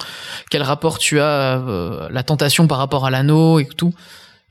[0.50, 3.92] quel rapport tu as euh, la tentation par rapport à l'anneau et tout.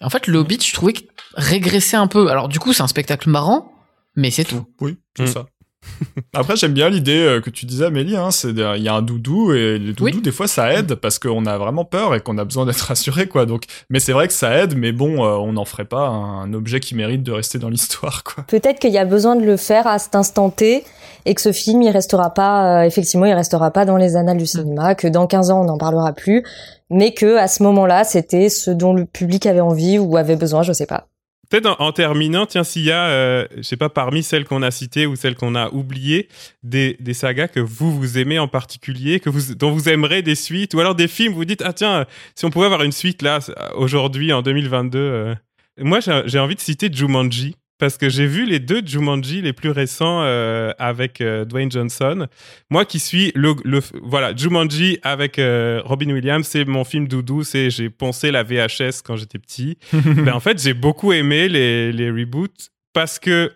[0.02, 1.00] Et en fait, le Hobbit, je trouvais que
[1.34, 2.30] régressait un peu.
[2.30, 3.74] Alors du coup, c'est un spectacle marrant,
[4.16, 4.68] mais c'est tout.
[4.80, 5.28] Oui, c'est Mm.
[5.34, 5.46] ça.
[6.34, 9.02] Après, j'aime bien l'idée euh, que tu disais, Amélie, hein, c'est il y a un
[9.02, 10.22] doudou et le doudou, Oui.
[10.22, 13.28] des fois, ça aide parce qu'on a vraiment peur et qu'on a besoin d'être rassuré,
[13.28, 13.46] quoi.
[13.46, 16.54] Donc, mais c'est vrai que ça aide, mais bon, euh, on n'en ferait pas un
[16.54, 18.44] objet qui mérite de rester dans l'histoire, quoi.
[18.48, 20.84] Peut-être qu'il y a besoin de le faire à cet instant T
[21.26, 24.38] et que ce film, il restera pas, euh, effectivement, il restera pas dans les annales
[24.38, 26.44] du cinéma, que dans 15 ans, on n'en parlera plus,
[26.92, 30.62] mais que à ce moment-là, c'était ce dont le public avait envie ou avait besoin,
[30.62, 31.08] je sais pas.
[31.50, 34.72] Peut-être en, terminant, tiens, s'il y a, euh, je sais pas, parmi celles qu'on a
[34.72, 36.28] citées ou celles qu'on a oubliées,
[36.64, 40.36] des, des sagas que vous, vous aimez en particulier, que vous, dont vous aimerez des
[40.36, 43.22] suites, ou alors des films, vous dites, ah tiens, si on pouvait avoir une suite
[43.22, 43.40] là,
[43.76, 45.00] aujourd'hui, en 2022.
[45.00, 45.36] euh.
[45.78, 49.70] Moi, j'ai envie de citer Jumanji, parce que j'ai vu les deux Jumanji les plus
[49.70, 52.28] récents euh, avec euh, Dwayne Johnson.
[52.70, 57.44] Moi qui suis le, le voilà Jumanji avec euh, Robin Williams, c'est mon film doudou,
[57.44, 59.78] c'est j'ai poncé la VHS quand j'étais petit.
[59.94, 63.52] ben, en fait, j'ai beaucoup aimé les, les reboots parce que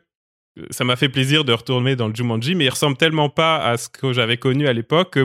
[0.71, 3.77] ça m'a fait plaisir de retourner dans le Jumanji, mais il ressemble tellement pas à
[3.77, 5.17] ce que j'avais connu à l'époque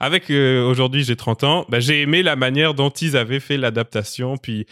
[0.00, 3.56] avec euh, aujourd'hui j'ai 30 ans, ben, j'ai aimé la manière dont ils avaient fait
[3.56, 4.36] l'adaptation.
[4.36, 4.66] Puis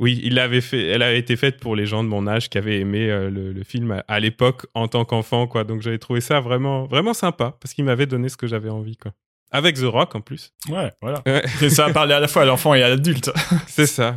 [0.00, 2.58] oui, il avait fait, elle avait été faite pour les gens de mon âge qui
[2.58, 5.64] avaient aimé euh, le, le film à, à l'époque en tant qu'enfant, quoi.
[5.64, 8.96] Donc j'avais trouvé ça vraiment, vraiment sympa parce qu'il m'avait donné ce que j'avais envie,
[8.96, 9.12] quoi.
[9.50, 10.52] Avec The Rock en plus.
[10.68, 11.22] Ouais, voilà.
[11.26, 11.42] Ouais.
[11.62, 13.30] Et ça a parlé à la fois à l'enfant et à l'adulte.
[13.66, 14.16] C'est ça.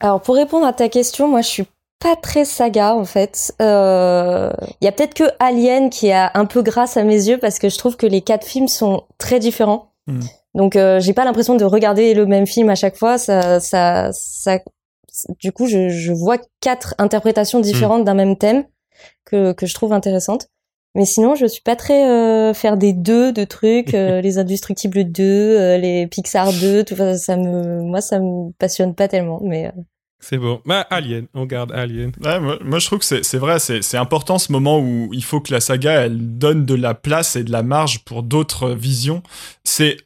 [0.00, 1.66] Alors pour répondre à ta question, moi je suis
[1.98, 3.54] pas très saga en fait.
[3.62, 7.38] Euh, Il y a peut-être que Alien qui a un peu grâce à mes yeux
[7.38, 9.92] parce que je trouve que les quatre films sont très différents.
[10.06, 10.20] Hmm.
[10.56, 13.18] Donc euh, j'ai pas l'impression de regarder le même film à chaque fois.
[13.18, 14.58] Ça, ça, ça,
[15.38, 18.64] du coup je, je vois quatre interprétations différentes d'un même thème
[19.24, 20.48] que que je trouve intéressantes.
[20.96, 25.04] Mais sinon, je suis pas très euh, faire des deux de trucs, euh, les Indestructibles
[25.04, 29.38] 2, euh, les Pixar 2, tout ça, ça me, moi, ça me passionne pas tellement.
[29.44, 29.82] Mais euh,
[30.20, 30.62] C'est bon.
[30.64, 31.26] Bah, Alien.
[31.34, 32.12] On garde Alien.
[32.24, 35.10] Ouais, moi, moi, je trouve que c'est c'est vrai, c'est c'est important ce moment où
[35.12, 38.22] il faut que la saga elle donne de la place et de la marge pour
[38.22, 39.22] d'autres visions.
[39.64, 39.98] C'est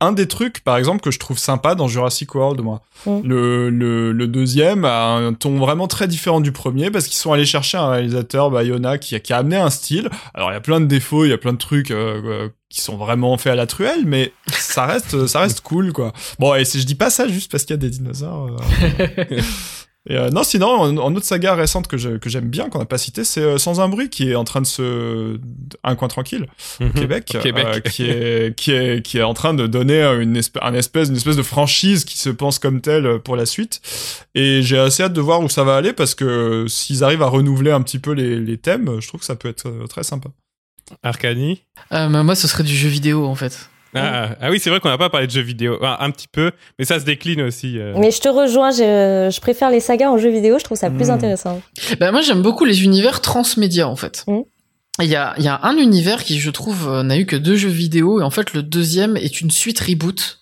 [0.00, 2.82] un des trucs, par exemple, que je trouve sympa dans Jurassic World, moi.
[3.06, 3.20] Mm.
[3.24, 7.32] Le, le, le deuxième a un ton vraiment très différent du premier parce qu'ils sont
[7.32, 10.08] allés chercher un réalisateur, Bayona, qui, a- qui a amené un style.
[10.34, 12.48] Alors, il y a plein de défauts, il y a plein de trucs euh, euh,
[12.68, 16.12] qui sont vraiment faits à la truelle, mais ça reste, ça reste cool, quoi.
[16.38, 18.48] Bon, et si je dis pas ça juste parce qu'il y a des dinosaures.
[19.00, 19.40] euh,
[20.08, 22.78] Et euh, non, sinon, en, en autre saga récente que je- que j'aime bien, qu'on
[22.78, 25.38] n'a pas cité, c'est euh, Sans un bruit, qui est en train de se...
[25.82, 26.46] Un coin tranquille,
[26.80, 27.66] au Québec, Au Québec.
[27.66, 31.08] euh, qui, est, qui, est, qui est en train de donner une, espèce, un espèce,
[31.08, 33.80] une espèce de franchise qui se pense comme telle pour la suite.
[34.34, 37.28] Et j'ai assez hâte de voir où ça va aller, parce que s'ils arrivent à
[37.28, 40.28] renouveler un petit peu les, les thèmes, je trouve que ça peut être très sympa.
[41.02, 41.62] Arcani.
[41.92, 43.70] Euh, moi, ce serait du jeu vidéo en fait.
[43.94, 45.78] Ah, ah oui, c'est vrai qu'on n'a pas parlé de jeux vidéo.
[45.82, 47.78] Ah, un petit peu, mais ça se décline aussi.
[47.78, 47.94] euh.
[47.96, 50.90] Mais je te rejoins, je, je préfère les sagas en jeu vidéo, je trouve ça
[50.90, 51.10] plus Mm.
[51.10, 51.62] intéressant.
[52.00, 54.24] Bah, moi, j'aime beaucoup les univers transmédia, en fait.
[54.26, 54.40] Mm.
[55.02, 57.36] Il y, a, il y a un univers qui, je trouve, euh, n'a eu que
[57.36, 60.40] deux jeux vidéo, et en fait, le deuxième est une suite reboot.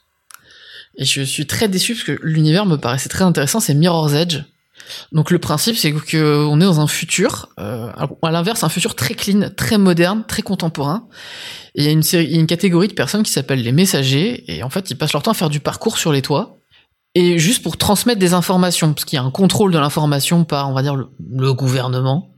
[0.99, 4.41] Et je suis très déçu parce que l'univers me paraissait très intéressant, c'est Mirror's Edge.
[5.13, 7.91] Donc le principe, c'est que on est dans un futur, euh,
[8.23, 11.07] à l'inverse, un futur très clean, très moderne, très contemporain.
[11.75, 14.91] Et il y a une, catégorie de personnes qui s'appellent les messagers, et en fait,
[14.91, 16.59] ils passent leur temps à faire du parcours sur les toits,
[17.15, 20.69] et juste pour transmettre des informations, parce qu'il y a un contrôle de l'information par,
[20.69, 22.31] on va dire, le, gouvernement.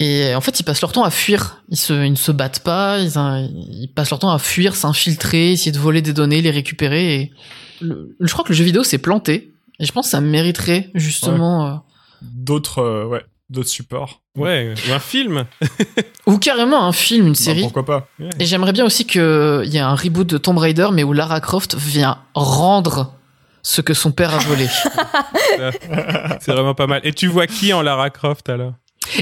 [0.00, 1.64] Et en fait, ils passent leur temps à fuir.
[1.68, 3.00] Ils ne se battent pas.
[3.00, 7.32] Ils, passent leur temps à fuir, s'infiltrer, essayer de voler des données, les récupérer.
[7.80, 9.54] Je crois que le jeu vidéo s'est planté.
[9.80, 11.74] Et je pense que ça mériterait justement, euh,
[12.22, 14.22] D'autres euh, ouais, d'autres supports.
[14.36, 15.44] Ouais, ou un film.
[16.26, 17.62] ou carrément un film, une Bah, série.
[17.62, 18.08] pourquoi pas
[18.40, 19.20] Et j'aimerais bien aussi qu'il
[19.66, 23.14] y ait un reboot de Tomb Raider, mais où Lara Croft vient rendre
[23.62, 24.66] Ce que son père a volé.
[26.40, 27.00] C'est vraiment pas mal.
[27.04, 28.72] Et tu vois qui en Lara Croft alors?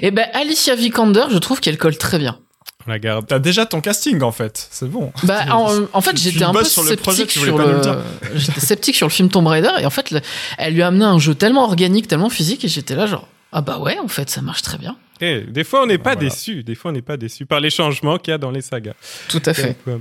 [0.02, 2.38] Et ben Alicia Vikander, je trouve qu'elle colle très bien.
[2.86, 3.26] On la garde.
[3.26, 5.12] T'as déjà ton casting en fait, c'est bon.
[5.24, 7.98] Bah, en, en fait, j'étais un peu le projet, sceptique sur le, le dire.
[8.34, 10.20] j'étais sceptique sur le film Tomb Raider et en fait, le-
[10.58, 13.60] elle lui a amené un jeu tellement organique, tellement physique et j'étais là genre ah
[13.62, 14.96] bah ouais, en fait, ça marche très bien.
[15.20, 16.28] Eh, des fois, on n'est pas Voilà.
[16.28, 16.62] déçu.
[16.62, 18.92] Des fois, on n'est pas déçu par les changements qu'il y a dans les sagas.
[19.28, 19.68] Tout à fait.
[19.68, 19.98] Donc, euh,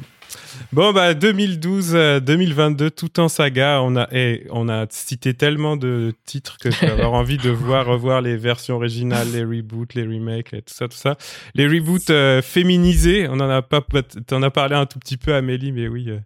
[0.71, 3.81] Bon, bah, 2012, euh, 2022, tout en saga.
[3.81, 4.07] On a,
[4.51, 8.37] on a cité tellement de titres que je vais avoir envie de voir, revoir les
[8.37, 11.17] versions originales, les reboots, les remakes, et tout ça, tout ça.
[11.53, 13.81] Les reboots euh, féminisés, on en a pas,
[14.27, 16.19] t'en as parlé un tout petit peu, Amélie, mais oui, euh,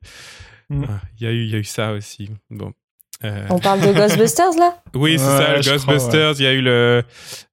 [0.71, 0.85] Mm.
[0.87, 2.29] ah, il y a eu, il y a eu ça aussi.
[2.51, 2.73] Bon.
[3.23, 4.77] Euh, On parle de Ghostbusters là?
[4.93, 6.33] Oui, c'est Ouais, ça, le Ghostbusters.
[6.39, 7.03] Il y a eu le,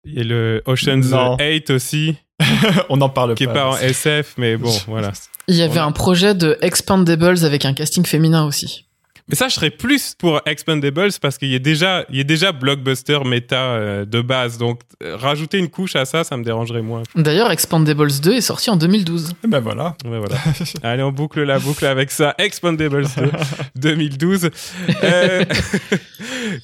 [0.04, 1.36] y a le Ocean's Non.
[1.40, 2.16] 8 aussi,
[2.88, 3.52] On n'en parle qui est pas.
[3.54, 5.12] pas en SF, mais bon, voilà.
[5.48, 8.82] Il y avait a- un projet de Expandables avec un casting féminin aussi.
[9.28, 12.24] Mais ça, je serais plus pour Expendables parce qu'il y a déjà, il y a
[12.24, 14.56] déjà blockbuster méta euh, de base.
[14.56, 17.02] Donc, euh, rajouter une couche à ça, ça me dérangerait moins.
[17.16, 19.32] D'ailleurs, Expandables 2 est sorti en 2012.
[19.44, 19.96] Et ben voilà.
[20.04, 20.36] Ouais, voilà.
[20.84, 22.36] Allez, on boucle la boucle avec ça.
[22.38, 23.30] Expandables 2,
[23.74, 24.50] 2012.
[25.02, 25.44] Euh,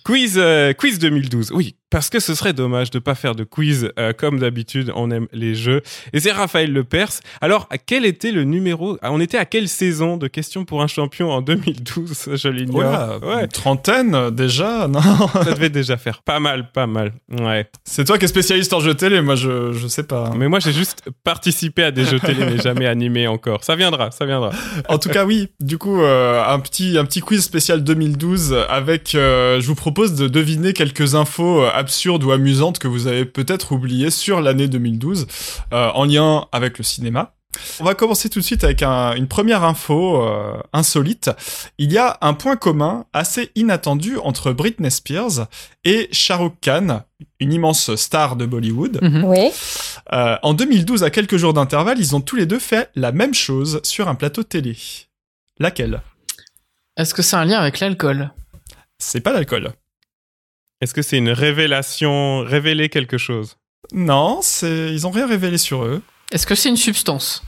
[0.05, 1.51] quiz, euh, quiz 2012.
[1.53, 4.91] Oui, parce que ce serait dommage de pas faire de quiz euh, comme d'habitude.
[4.97, 5.83] On aime les jeux.
[6.15, 7.21] Et c'est Raphaël Lepers.
[7.43, 10.87] Alors, quel était le numéro ah, On était à quelle saison de questions pour un
[10.87, 12.83] champion en 2012 Je l'ignore.
[12.83, 14.89] Voilà, Ouais, une trentaine euh, déjà.
[14.93, 17.13] Non, ça devait déjà faire pas mal, pas mal.
[17.31, 17.67] Ouais.
[17.85, 19.21] c'est toi qui es spécialiste en jeux télé.
[19.21, 20.33] Moi, je je sais pas.
[20.37, 23.65] Mais moi, j'ai juste participé à des jeux télé, mais jamais animé encore.
[23.65, 24.51] Ça viendra, ça viendra.
[24.89, 25.49] En tout cas, oui.
[25.61, 29.15] Du coup, euh, un petit un petit quiz spécial 2012 avec.
[29.15, 33.73] euh, je vous propose de deviner quelques infos absurdes ou amusantes que vous avez peut-être
[33.73, 35.27] oubliées sur l'année 2012
[35.73, 37.35] euh, en lien avec le cinéma.
[37.81, 41.31] On va commencer tout de suite avec un- une première info euh, insolite.
[41.77, 45.49] Il y a un point commun assez inattendu entre Britney Spears
[45.85, 47.03] et Shah Rukh Khan,
[47.41, 48.99] une immense star de Bollywood.
[49.03, 49.25] Mhm.
[49.25, 49.51] Oui.
[50.15, 53.35] Euh, en 2012, à quelques jours d'intervalle, ils ont tous les deux fait la même
[53.35, 54.75] chose sur un plateau télé.
[55.59, 56.01] Laquelle?
[56.97, 58.31] Est-ce que c'est un lien avec l'alcool?
[58.99, 59.73] C'est pas l'alcool.
[60.83, 63.57] Est-ce que c'est une révélation, révéler quelque chose?
[63.93, 66.03] Non, c'est ils ont rien révélé sur eux.
[66.33, 67.45] Est-ce que c'est une substance?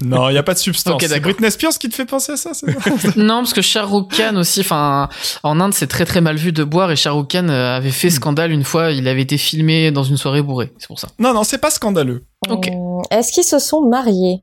[0.00, 0.94] Non, il y a pas de substance.
[0.94, 1.32] Ok, c'est d'accord.
[1.32, 2.66] Britney Spears qui te fait penser à ça, c'est
[3.16, 5.08] Non, parce que Shah Rukh Khan aussi, enfin,
[5.42, 7.90] en Inde, c'est très très mal vu de boire et Shah Rukh Khan euh, avait
[7.90, 11.08] fait scandale une fois, il avait été filmé dans une soirée bourrée, c'est pour ça.
[11.18, 12.24] Non, non, c'est pas scandaleux.
[12.48, 12.68] Ok.
[12.72, 14.38] Hum, Est-ce qu'ils se sont mariés?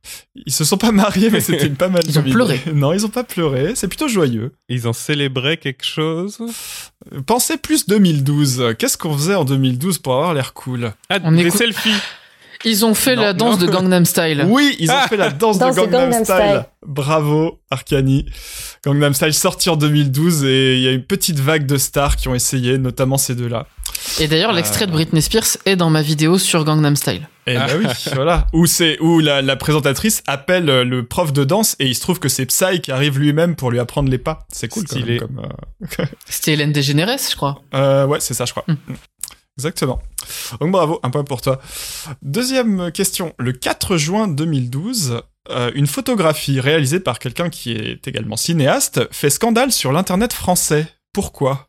[0.45, 2.03] Ils se sont pas mariés, mais c'était une pas mal.
[2.07, 2.61] Ils ont pleuré.
[2.73, 3.73] Non, ils ont pas pleuré.
[3.75, 4.53] C'est plutôt joyeux.
[4.69, 6.37] Ils ont célébré quelque chose?
[6.41, 8.75] Euh, Pensez plus 2012.
[8.77, 10.93] Qu'est-ce qu'on faisait en 2012 pour avoir l'air cool?
[11.09, 11.93] Ah, On des écoute- selfies
[12.65, 13.65] Ils ont fait Non, la danse non.
[13.67, 14.45] de Gangnam Style.
[14.49, 16.35] Oui, ils ont Ah fait la danse, Danse de de Gangnam, Gangnam Style.
[16.35, 16.65] Style.
[16.85, 18.25] Bravo, Arcani.
[18.83, 22.27] Gangnam Style sorti en 2012 et il y a une petite vague de stars qui
[22.27, 23.65] ont essayé, notamment ces deux-là.
[24.19, 24.55] Et d'ailleurs, Euh.
[24.55, 27.27] l'extrait de Britney Spears est dans ma vidéo sur Gangnam Style.
[27.47, 27.67] Et Ah.
[27.67, 28.47] bah oui, voilà.
[28.53, 32.01] Où c'est où la, la présentatrice appelle euh, le prof de danse et il se
[32.01, 34.39] trouve que c'est Psy qui arrive lui-même pour lui apprendre les pas.
[34.51, 35.19] C'est cool quand Stylé.
[35.19, 35.27] même.
[35.29, 35.45] Comme,
[35.99, 37.61] euh, C'était Hélène DeGeneres, je crois.
[37.73, 38.65] Euh, ouais, c'est ça, je crois.
[38.67, 38.73] Hmm.
[38.87, 38.93] Mm.
[39.59, 39.99] Exactement.
[40.61, 41.59] Donc bravo, un point pour toi.
[42.21, 43.33] Deuxième question.
[43.37, 49.29] Le 4 juin 2012, euh, une photographie réalisée par quelqu'un qui est également cinéaste fait
[49.29, 50.87] scandale sur l'internet français.
[51.11, 51.67] Pourquoi?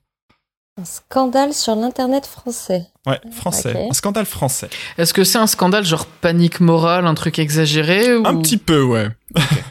[0.80, 2.86] Un scandale sur l'internet français.
[3.08, 3.88] Ouais, français.
[3.90, 4.70] Un scandale français.
[4.96, 8.24] Est-ce que c'est un scandale genre panique morale, un truc exagéré ou...
[8.24, 9.08] Un petit peu, ouais.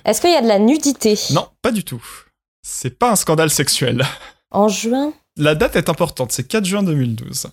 [0.03, 1.17] Est-ce qu'il y a de la nudité?
[1.31, 2.03] Non, pas du tout.
[2.63, 4.05] C'est pas un scandale sexuel.
[4.51, 5.13] En juin?
[5.37, 7.47] La date est importante, c'est 4 juin 2012.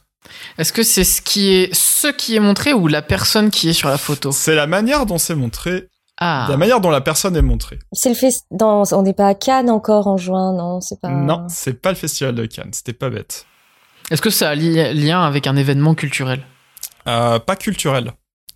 [0.59, 3.73] Est-ce que c'est ce qui est ce qui est montré ou la personne qui est
[3.73, 4.33] sur la photo?
[4.33, 6.47] C'est la manière dont c'est montré, Ah.
[6.49, 7.79] la manière dont la personne est montrée.
[7.93, 8.17] C'est le.
[8.95, 10.81] On n'est pas à Cannes encore en juin, non?
[10.81, 11.09] C'est pas.
[11.09, 13.47] Non, c'est pas le festival de Cannes, c'était pas bête.
[14.11, 16.43] Est-ce que ça a li- lien avec un événement culturel?
[17.09, 18.13] Euh, pas culturel,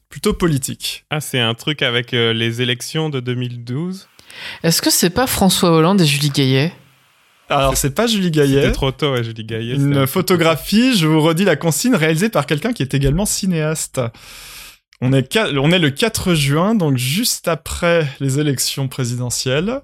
[0.08, 1.04] plutôt politique.
[1.10, 4.08] Ah, c'est un truc avec euh, les élections de 2012
[4.62, 6.72] Est-ce que c'est pas François Hollande et Julie Gaillet?
[7.50, 8.72] Alors, c'est pas Julie C'était Gaillet.
[8.72, 9.74] trop tôt, ouais, Julie Gaillet.
[9.76, 13.26] c'était un Une photographie, je vous redis la consigne, réalisée par quelqu'un qui est également
[13.26, 14.00] cinéaste.
[15.00, 19.80] On est, on est le 4 juin, donc juste après les élections présidentielles.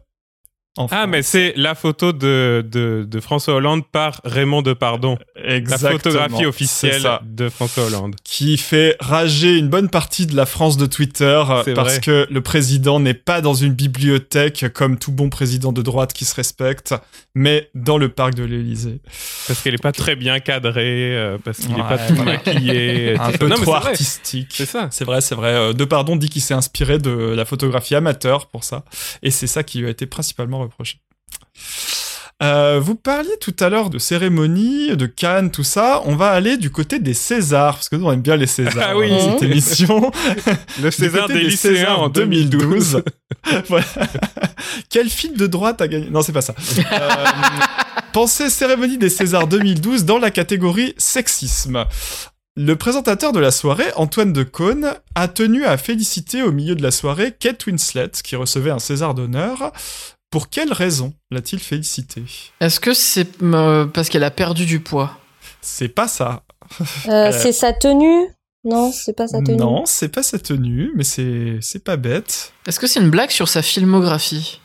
[0.77, 1.07] En Ah, France.
[1.09, 5.19] mais c'est la photo de, de, de François Hollande par Raymond Depardon.
[5.37, 8.17] La Exactement, photographie c'est officielle de François Hollande.
[8.25, 12.01] qui fait rager une bonne partie de la France de Twitter euh, parce vrai.
[12.01, 16.25] que le président n'est pas dans une bibliothèque comme tout bon président de droite qui
[16.25, 16.95] se respecte,
[17.35, 19.01] mais dans le parc de l'Élysée.
[19.47, 22.33] Parce qu'elle est pas très bien cadrée, euh, parce qu'il est pas tout voilà.
[22.33, 23.17] maquillé.
[23.21, 23.49] Un peu.
[23.49, 24.49] Non, trop artistique.
[24.53, 24.89] C'est ça.
[24.91, 25.49] C'est vrai, c'est vrai.
[25.55, 28.85] Euh, Depardon dit qu'il s'est inspiré de la photographie amateur pour ça,
[29.23, 30.66] et c'est ça qui lui a été principalement
[32.43, 36.03] Euh, vous parliez tout à l'heure de cérémonie, de Cannes, tout ça.
[36.05, 38.89] On va aller du côté des Césars, parce que nous on aime bien les Césars
[38.91, 39.11] Ah oui.
[39.19, 40.11] cette émission.
[40.83, 43.03] Le César des lycéens Césars en 2012.
[43.69, 43.87] voilà.
[44.91, 46.11] Quel film de droite a gagné?
[46.11, 46.55] Non, c'est pas ça.
[46.79, 47.25] Euh,
[48.13, 51.87] pensez cérémonie des Césars 2012 dans la catégorie sexisme.
[52.59, 56.83] Le présentateur de la soirée, Antoine de Caunes, a tenu à féliciter au milieu de
[56.83, 59.73] la soirée Kate Winslet, qui recevait un César d'honneur.
[60.31, 62.23] Pour quelle raison l'a-t-il félicité
[62.61, 65.19] Est-ce que c'est euh, parce qu'elle a perdu du poids?
[65.61, 66.43] C'est pas ça.
[67.09, 68.29] Euh, c'est sa tenue?
[68.65, 69.57] Non, c'est pas sa tenue?
[69.57, 72.53] Non, c'est pas sa tenue, mais c'est c'est pas bête.
[72.67, 74.61] Est-ce que c'est une blague sur sa filmographie?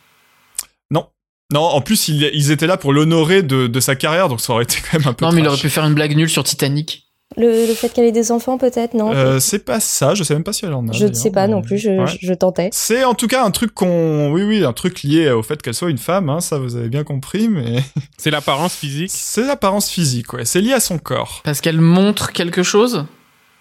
[1.52, 4.54] Non, en plus, ils, ils étaient là pour l'honorer de, de sa carrière, donc ça
[4.54, 5.26] aurait été quand même un peu.
[5.26, 7.11] Non, mais il aurait pu faire une blague nulle sur Titanic.
[7.38, 10.34] Le, le fait qu'elle ait des enfants, peut-être, non Euh, c'est pas ça, je sais
[10.34, 10.92] même pas si elle en a.
[10.92, 12.08] Je ne sais pas mais- non plus, je, Ouais.
[12.08, 12.70] je, je tentais.
[12.74, 14.32] C'est en tout cas un truc qu'on.
[14.32, 16.90] Oui, oui, un truc lié au fait qu'elle soit une femme, hein, ça vous avez
[16.90, 17.84] bien compris, mais.
[18.18, 19.12] C'est l'apparence physique.
[19.14, 20.46] C'est l'apparence physique, ouais.
[20.46, 21.42] C'est lié à son corps.
[21.44, 23.06] Parce qu'elle montre quelque chose?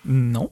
[0.05, 0.51] Non.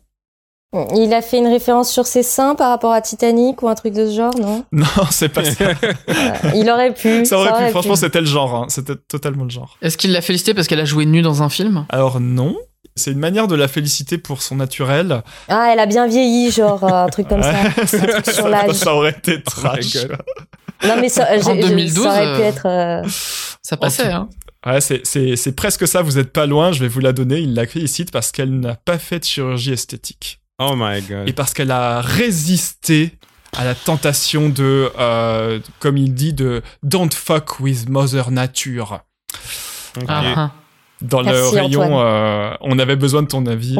[0.94, 3.94] Il a fait une référence sur ses seins par rapport à Titanic ou un truc
[3.94, 4.64] de ce genre, non?
[4.72, 5.70] Non, c'est pas ça.
[6.54, 7.24] Il aurait pu.
[7.24, 8.66] ça aurait pu, franchement, c'était le genre, hein.
[8.68, 9.78] C'était totalement le genre.
[9.80, 11.86] Est-ce qu'il l'a félicité parce qu'elle a joué nue dans un film?
[11.88, 12.54] Alors, non.
[12.96, 15.22] C'est une manière de la féliciter pour son naturel.
[15.48, 17.52] Ah, elle a bien vieilli, genre euh, un truc comme ça.
[17.74, 17.88] Truc
[18.24, 18.72] sur ça, l'âge.
[18.72, 19.96] ça aurait été trash.
[20.84, 22.66] Non, mais ça, En j'ai- 2012, ça aurait pu euh, être.
[22.66, 23.08] euh,
[23.62, 24.28] Ça passait, hein
[24.66, 27.38] Ouais, c'est, presque ça, vous êtes pas loin, je vais vous la donner.
[27.38, 30.40] Il la félicite parce qu'elle n'a pas fait de chirurgie esthétique.
[30.58, 31.28] Oh my god.
[31.28, 33.12] Et parce qu'elle a résisté
[33.56, 39.00] à la tentation de, euh, comme il dit, de Don't fuck with Mother Nature.
[39.96, 40.04] Ok.
[40.08, 40.50] Ah, ah.
[41.00, 43.76] Dans Merci, le rayon, euh, on avait besoin de ton avis.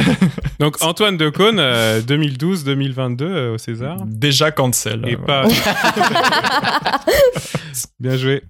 [0.60, 3.96] Donc Antoine Decaune, euh, 2012-2022 euh, au César.
[4.06, 5.04] Déjà cancel.
[5.08, 5.44] Et pas.
[7.98, 8.44] Bien joué.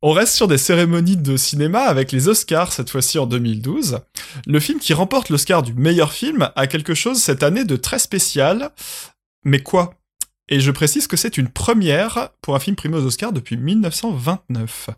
[0.00, 3.98] On reste sur des cérémonies de cinéma avec les Oscars, cette fois-ci en 2012.
[4.46, 7.98] Le film qui remporte l'Oscar du meilleur film a quelque chose cette année de très
[7.98, 8.70] spécial.
[9.44, 9.94] Mais quoi?
[10.48, 14.90] Et je précise que c'est une première pour un film primé aux Oscars depuis 1929.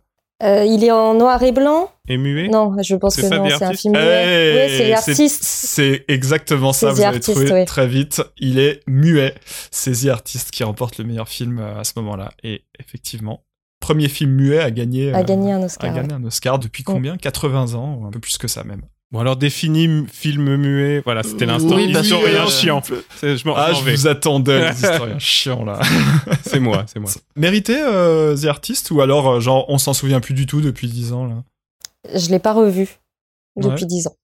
[0.43, 3.64] Euh, il est en noir et blanc Et muet Non, je pense que non, c'est
[3.64, 3.95] un film.
[3.95, 4.01] muet.
[4.03, 5.43] Hey, Ouais, c'est l'artiste.
[5.45, 7.64] C'est exactement ça, vous avez trouvé ouais.
[7.64, 8.20] très vite.
[8.39, 9.35] Il est muet.
[9.70, 12.32] C'est The Artist qui remporte le meilleur film euh, à ce moment-là.
[12.43, 13.45] Et effectivement,
[13.80, 15.91] premier film muet à gagner, A euh, gagné un Oscar.
[15.91, 15.97] ouais.
[16.01, 17.16] gagné un Oscar depuis combien?
[17.16, 18.82] 80 ans, un peu plus que ça même.
[19.15, 21.01] Bon alors défini film muet.
[21.05, 22.83] Voilà, c'était l'instant Oui, historien euh, chiant.
[23.23, 25.79] Je Ah, je vous attendais, les historiens chiants, là.
[26.43, 27.09] C'est moi, c'est moi.
[27.37, 30.89] Mérité, euh, The Artist, ou alors, euh, genre, on s'en souvient plus du tout depuis
[30.89, 31.37] 10 ans, là?
[32.12, 32.89] Je l'ai pas revu
[33.57, 33.89] depuis Ouais.
[33.89, 34.17] 10 ans.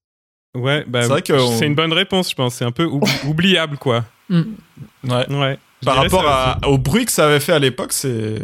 [0.57, 2.55] Ouais, bah, C'est vrai que on- c'est une bonne réponse, je pense.
[2.55, 4.03] C'est un peu oub- oubliable, quoi.
[4.29, 4.43] Ouais.
[5.05, 5.57] Ouais.
[5.81, 8.35] Je Par rapport à- au bruit que ça avait fait à l'époque, c'est...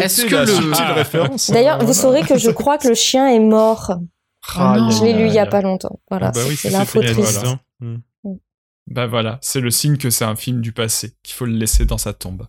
[0.00, 0.94] Est-ce que la le- subtile Ah.
[0.94, 1.50] référence.
[1.50, 3.90] D'ailleurs, vous saurez que je crois que le chien est mort.
[4.56, 4.88] Ah, Oh non.
[4.88, 6.00] aïe, Je l'ai lu il y a pas longtemps.
[6.10, 7.40] Voilà, Ah bah oui, c'est l'info triste.
[7.42, 7.60] voilà.
[7.80, 7.96] Hmm.
[8.88, 11.84] Bah voilà, c'est le signe que c'est un film du passé, qu'il faut le laisser
[11.84, 12.48] dans sa tombe.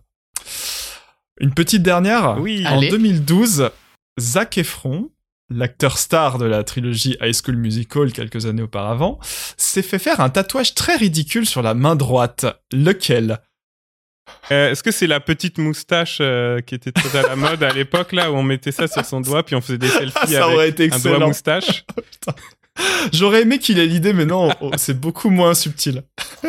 [1.40, 2.38] Une petite dernière.
[2.40, 2.66] Oui.
[2.66, 2.88] En Allez.
[2.88, 3.70] 2012,
[4.20, 5.10] Zac Efron,
[5.50, 9.18] l'acteur star de la trilogie High School Musical quelques années auparavant,
[9.56, 12.46] s'est fait faire un tatouage très ridicule sur la main droite.
[12.72, 13.38] Lequel?
[14.50, 17.70] Euh, Est-ce que c'est la petite moustache euh, qui était très à la mode à
[17.74, 20.26] l'époque, là, où on mettait ça sur son doigt, puis on faisait des selfies Ah,
[20.26, 21.84] Ça avec aurait été un doigt moustache?
[23.12, 26.04] J'aurais aimé qu'il ait l'idée, mais non, oh, c'est beaucoup moins subtil.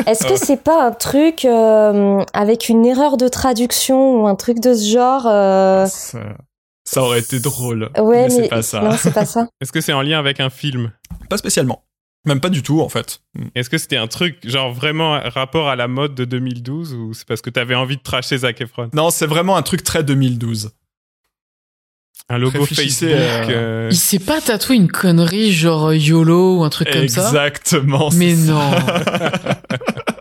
[0.07, 4.59] Est-ce que c'est pas un truc euh, avec une erreur de traduction ou un truc
[4.61, 6.19] de ce genre euh, Ça,
[6.85, 8.79] ça aurait été drôle, Ouais, mais c'est mais pas ça.
[8.79, 9.47] non, c'est pas ça.
[9.61, 10.93] Est-ce que c'est en lien avec un film?
[11.29, 11.83] Pas spécialement.
[12.25, 13.21] Même pas du tout, en fait.
[13.53, 17.27] Est-ce que c'était un truc, genre vraiment rapport à la mode de 2012, ou c'est
[17.27, 18.89] parce que t'avais envie de trasher Zac Efron?
[18.93, 20.71] Non, c'est vraiment un truc très 2012.
[22.29, 26.69] Un logo Facebook euh, euh, Il s'est pas tatoué une connerie genre YOLO ou un
[26.69, 27.27] truc comme ça?
[27.27, 28.09] Exactement.
[28.13, 28.71] Mais non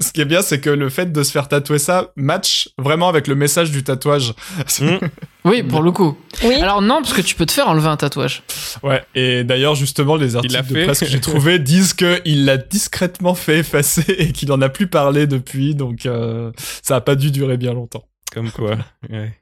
[0.00, 3.08] Ce qui est bien, c'est que le fait de se faire tatouer ça match vraiment
[3.08, 4.34] avec le message du tatouage.
[4.80, 4.96] Hmm.
[5.44, 6.16] Oui, pour le coup.
[6.44, 6.54] Oui.
[6.54, 8.44] Alors non, parce que tu peux te faire enlever un tatouage.
[8.84, 9.02] Ouais.
[9.16, 13.34] Et d'ailleurs, justement, les l'a articles de presse que j'ai trouvés disent qu'il l'a discrètement
[13.34, 15.74] fait effacer et qu'il en a plus parlé depuis.
[15.74, 16.52] Donc, euh,
[16.84, 18.04] ça a pas dû durer bien longtemps.
[18.32, 18.78] Comme quoi.
[19.10, 19.32] ouais.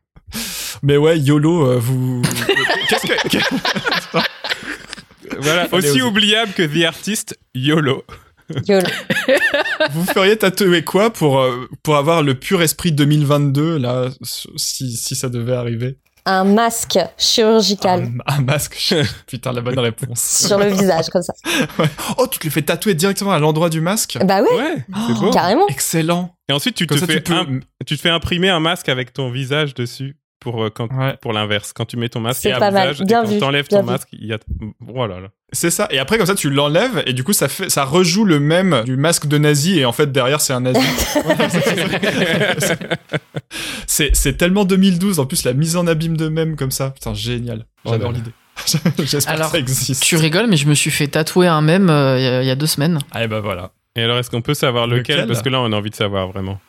[0.82, 2.22] Mais ouais, YOLO, euh, vous...
[2.88, 3.38] Qu'est-ce que...
[5.38, 8.04] Voilà, aussi oubliable que The Artist, YOLO.
[8.66, 8.86] Gueule.
[9.92, 15.14] Vous feriez tatouer quoi pour, euh, pour avoir le pur esprit 2022, là, si, si
[15.14, 15.98] ça devait arriver?
[16.26, 18.94] Un masque chirurgical un, un masque.
[19.26, 20.20] Putain, la bonne réponse.
[20.46, 21.32] sur le visage comme ça.
[22.18, 24.18] Oh, tu te le fais tatouer directement à l'endroit du masque?
[24.24, 25.30] Bah ouais, Ouais, c'est beau.
[25.30, 25.66] carrément.
[25.68, 26.34] Excellent.
[26.48, 27.38] Et ensuite, tu Comme te, ça, fais tu peux...
[27.38, 30.16] im- tu te fais imprimer un masque avec ton visage dessus.
[30.40, 31.16] Pour euh, quand Ouais.
[31.20, 31.72] pour l'inverse.
[31.72, 32.90] Quand tu mets ton masque C'est et à pas mal.
[32.92, 33.92] visage, Bien et quand vu, t'enlèves bien ton vu.
[33.92, 34.38] masque, il y a
[34.80, 35.20] voilà.
[35.20, 35.28] là.
[35.52, 35.88] C'est ça.
[35.90, 38.82] Et après, comme ça, tu l'enlèves et du coup, ça fait, ça rejoue le même
[38.84, 40.80] du masque de nazi et en fait, derrière, c'est un nazi.
[43.86, 45.18] c'est, c'est tellement 2012.
[45.20, 46.90] En plus, la mise en abîme de même comme ça.
[46.90, 47.66] Putain, génial.
[47.84, 48.32] J'adore Oh là l'idée.
[49.06, 50.02] J'espère Alors, que ça existe.
[50.02, 52.46] Tu rigoles, mais je me suis fait tatouer un mème euh, il y a- il
[52.46, 52.98] y a deux semaines.
[53.10, 53.72] Ah, et bah voilà.
[53.96, 55.26] Et alors, est-ce qu'on peut savoir lequel, Lequel?
[55.28, 56.60] Parce que là, on a envie de savoir vraiment.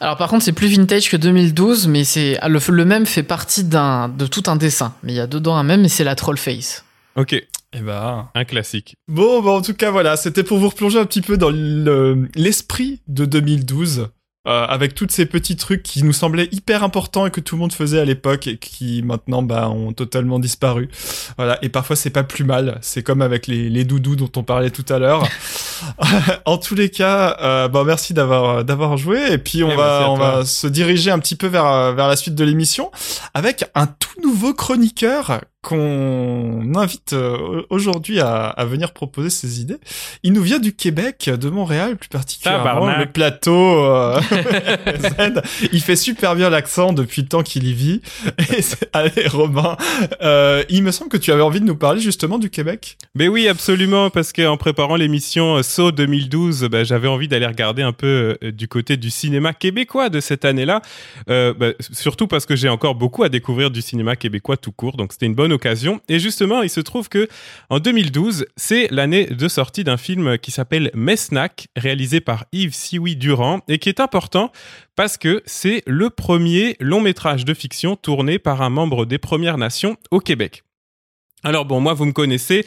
[0.00, 3.22] Alors par contre, c'est plus vintage que 2012, mais c'est ah, le, le même fait
[3.22, 4.94] partie d'un de tout un dessin.
[5.02, 6.84] Mais il y a dedans un même, et c'est la troll face.
[7.16, 7.46] Ok, Et
[7.80, 8.30] bah.
[8.34, 8.96] un classique.
[9.08, 10.16] Bon, bah, en tout cas, voilà.
[10.16, 14.08] C'était pour vous replonger un petit peu dans le- l'esprit de 2012.
[14.46, 17.60] Euh, avec tous ces petits trucs qui nous semblaient hyper importants et que tout le
[17.60, 20.88] monde faisait à l'époque et qui maintenant bah, ont totalement disparu.
[21.36, 22.78] Voilà, et parfois c'est pas plus mal.
[22.82, 25.26] C'est comme avec les, les doudous dont on parlait tout à l'heure.
[26.44, 30.10] en tous les cas, euh, bah, merci d'avoir d'avoir joué et puis on Eh, va
[30.10, 32.90] on va se diriger un petit peu vers vers la suite de l'émission
[33.34, 39.78] avec un tout nouveau chroniqueur qu'on invite euh, aujourd'hui à, à venir proposer ses idées.
[40.22, 43.52] Il nous vient du Québec, de Montréal plus particulièrement, le plateau
[43.84, 45.42] euh, Z.
[45.72, 48.00] Il fait super bien l'accent depuis le temps qu'il y vit.
[48.38, 48.60] Et
[48.92, 49.76] allez Romain,
[50.22, 52.96] euh, il me semble que tu avais envie de nous parler justement du Québec.
[53.14, 57.92] Mais oui, absolument, parce qu'en préparant l'émission Saut 2012, bah, j'avais envie d'aller regarder un
[57.92, 60.82] peu euh, du côté du cinéma québécois de cette année-là.
[61.30, 64.96] Euh, bah, surtout parce que j'ai encore beaucoup à découvrir du cinéma québécois tout court,
[64.96, 65.52] donc c'était une bonne
[66.08, 67.28] Et justement, il se trouve que
[67.70, 73.16] en 2012, c'est l'année de sortie d'un film qui s'appelle Mesnac, réalisé par Yves Sioui
[73.16, 74.52] Durand, et qui est important
[74.96, 79.58] parce que c'est le premier long métrage de fiction tourné par un membre des Premières
[79.58, 80.64] Nations au Québec.
[81.44, 82.64] Alors bon, moi vous me connaissez,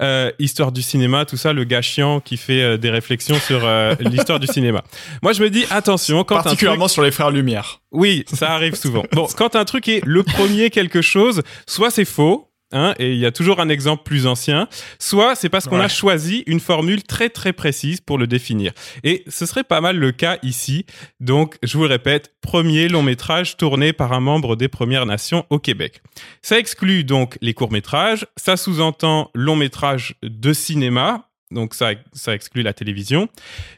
[0.00, 3.60] euh, histoire du cinéma, tout ça, le gars chiant qui fait euh, des réflexions sur
[3.64, 4.82] euh, l'histoire du cinéma.
[5.22, 6.44] Moi je me dis attention quand un truc...
[6.44, 7.82] Particulièrement sur les frères Lumière.
[7.92, 9.04] Oui, ça arrive souvent.
[9.12, 12.48] Bon, quand un truc est le premier quelque chose, soit c'est faux.
[12.76, 14.68] Hein, et il y a toujours un exemple plus ancien,
[14.98, 15.84] soit c'est parce qu'on Ouais.
[15.84, 18.72] a choisi une formule très très précise pour le définir.
[19.04, 20.84] Et ce serait pas mal le cas ici.
[21.20, 25.46] Donc, je vous le répète, premier long métrage tourné par un membre des Premières Nations
[25.50, 26.02] au Québec.
[26.42, 32.34] Ça exclut donc les courts métrages, ça sous-entend long métrage de cinéma, donc ça, ça
[32.34, 33.28] exclut la télévision.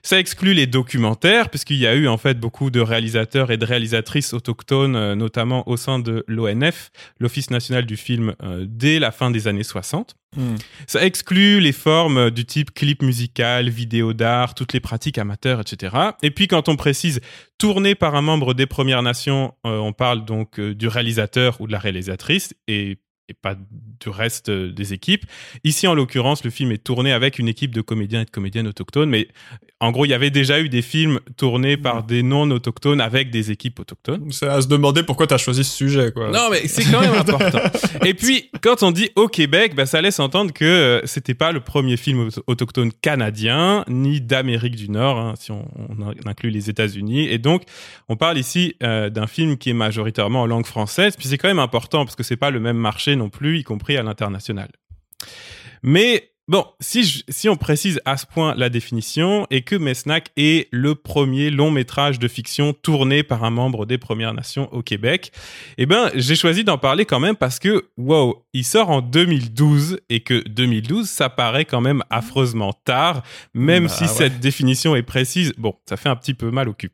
[0.03, 3.65] Ça exclut les documentaires, puisqu'il y a eu en fait beaucoup de réalisateurs et de
[3.65, 9.11] réalisatrices autochtones, euh, notamment au sein de l'ONF, l'Office national du film, euh, dès la
[9.11, 10.17] fin des années 60.
[10.37, 10.57] Hmm.
[10.87, 15.97] Ça exclut les formes du type clip musical, vidéo d'art, toutes les pratiques amateurs, etc.
[16.23, 17.21] Et puis quand on précise
[17.59, 21.67] tourné par un membre des Premières Nations, euh, on parle donc euh, du réalisateur ou
[21.67, 22.99] de la réalisatrice et,
[23.29, 25.25] et pas du reste euh, des équipes.
[25.65, 28.69] Ici, en l'occurrence, le film est tourné avec une équipe de comédiens et de comédiennes
[28.69, 29.29] autochtones, mais
[29.81, 33.51] en gros, il y avait déjà eu des films tournés par des non-autochtones avec des
[33.51, 34.31] équipes autochtones.
[34.33, 36.31] C'est à se demander pourquoi t'as choisi ce sujet, quoi.
[36.31, 37.61] Non, mais c'est quand même important.
[38.05, 41.53] Et puis, quand on dit au Québec, bah, ça laisse entendre que euh, c'était pas
[41.53, 46.51] le premier film auto- autochtone canadien, ni d'Amérique du Nord, hein, si on, on inclut
[46.51, 47.29] les États-Unis.
[47.29, 47.65] Et donc,
[48.09, 51.17] on parle ici euh, d'un film qui est majoritairement en langue française.
[51.17, 53.65] Puis c'est quand même important parce que c'est pas le même marché non plus, y
[53.65, 54.71] compris à l'international.
[55.83, 60.31] Mais bon, si, je- si on précise à ce point la définition et que Mesnac
[60.37, 64.83] est le premier long métrage de fiction tourné par un membre des Premières Nations au
[64.83, 65.33] Québec,
[65.79, 69.99] eh ben, j'ai choisi d'en parler quand même parce que, wow, il sort en 2012
[70.09, 73.23] et que 2012, ça paraît quand même affreusement tard,
[73.55, 74.09] même Bah, si ouais.
[74.09, 75.53] cette définition est précise.
[75.59, 76.91] Bon, ça fait un petit peu mal au cul.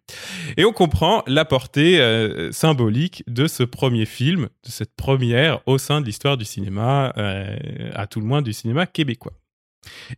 [0.57, 5.79] Et on comprend la portée euh, symbolique de ce premier film, de cette première au
[5.79, 7.57] sein de l'histoire du cinéma, euh,
[7.95, 9.33] à tout le moins du cinéma québécois.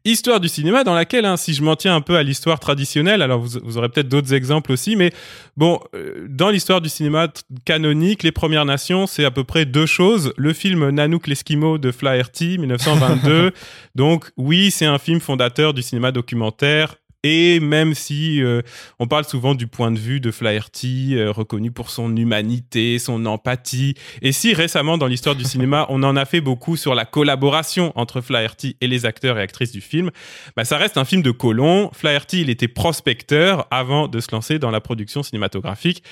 [0.05, 3.23] Histoire du cinéma dans laquelle, hein, si je m'en tiens un peu à l'histoire traditionnelle,
[3.23, 5.12] alors vous, vous aurez peut-être d'autres exemples aussi, mais
[5.57, 7.29] bon, euh, dans l'histoire du cinéma
[7.65, 10.33] canonique, les Premières Nations, c'est à peu près deux choses.
[10.37, 13.53] Le film Nanook l'Esquimau de Flaherty, 1922.
[13.95, 16.97] Donc oui, c'est un film fondateur du cinéma documentaire.
[17.25, 18.61] Et même si euh,
[18.99, 23.25] on parle souvent du point de vue de Flaherty, euh, reconnu pour son humanité, son
[23.25, 27.07] empathie, et si récemment dans l'histoire du cinéma, on en a fait beaucoup sur la
[27.07, 30.11] collaboration entre Flaherty et les acteurs et actrices du film,
[30.55, 31.91] bah, ça reste un film de colon.
[31.95, 36.03] Flaherty, il était prospecteur avant de se lancer dans la production cinématographique.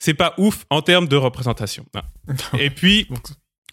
[0.00, 1.86] C'est pas ouf en termes de représentation.
[2.58, 3.06] Et puis,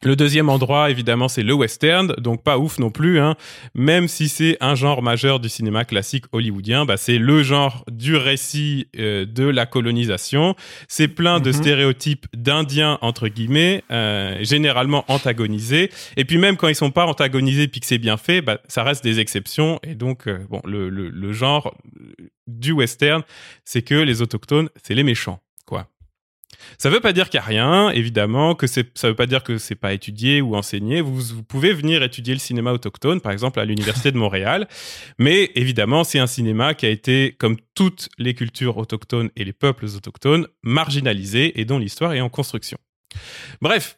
[0.05, 3.19] le deuxième endroit, évidemment, c'est le western, donc pas ouf non plus.
[3.19, 3.35] Hein.
[3.73, 8.15] Même si c'est un genre majeur du cinéma classique hollywoodien, bah, c'est le genre du
[8.15, 10.55] récit euh, de la colonisation.
[10.87, 11.53] C'est plein de Mhm.
[11.53, 15.89] stéréotypes d'indiens entre guillemets, euh, généralement antagonisés.
[16.17, 18.83] Et puis même quand ils sont pas antagonisés, puis que c'est bien fait, bah, ça
[18.83, 19.79] reste des exceptions.
[19.83, 21.75] Et donc, euh, bon, le, le, le genre
[22.47, 23.23] du western,
[23.63, 25.39] c'est que les autochtones, c'est les méchants,
[26.77, 29.57] Ça veut pas dire qu'il y a rien, évidemment, que ça veut pas dire que
[29.57, 31.01] c'est pas étudié ou enseigné.
[31.01, 34.67] Vous pouvez venir étudier le cinéma autochtone, par exemple, à l'université de Montréal.
[35.17, 39.53] Mais évidemment, c'est un cinéma qui a été, comme toutes les cultures autochtones et les
[39.53, 42.77] peuples autochtones, marginalisé et dont l'histoire est en construction.
[43.61, 43.97] Bref,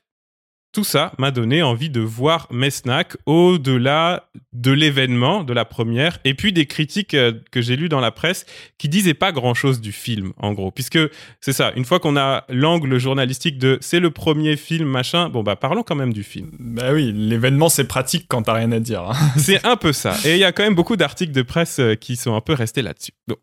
[0.76, 6.34] tout ça m'a donné envie de voir Mesnac au-delà de l'événement, de la première, et
[6.34, 8.46] puis des critiques euh, que j'ai lues dans la presse
[8.78, 10.72] qui disaient pas grand-chose du film, en gros.
[10.72, 11.00] Puisque
[11.40, 15.44] c'est ça, une fois qu'on a l'angle journalistique de c'est le premier film, machin, bon
[15.44, 16.52] bah parlons quand même du film.
[16.60, 19.02] Bah oui, l'événement c'est pratique quand t'as rien à dire.
[19.04, 19.14] hein.
[19.38, 20.14] C'est un peu ça.
[20.26, 22.54] Et il y a quand même beaucoup d'articles de presse euh, qui sont un peu
[22.54, 23.14] restés là-dessus.
[23.30, 23.38] Bon.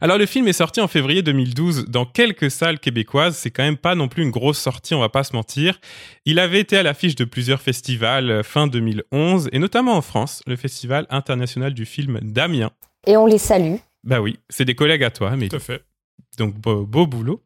[0.00, 3.76] Alors le film est sorti en février 2012 dans quelques salles québécoises, c'est quand même
[3.76, 5.80] pas non plus une grosse sortie, on va pas se mentir.
[6.24, 10.42] Il avait été à l'affiche de plusieurs festivals euh, fin 2011 et notamment en France,
[10.46, 12.72] le Festival international du film d'Amiens.
[13.06, 13.76] Et on les salue.
[14.04, 15.82] Bah oui, c'est des collègues à toi, mais Tout à fait.
[16.38, 17.42] donc beau, beau boulot.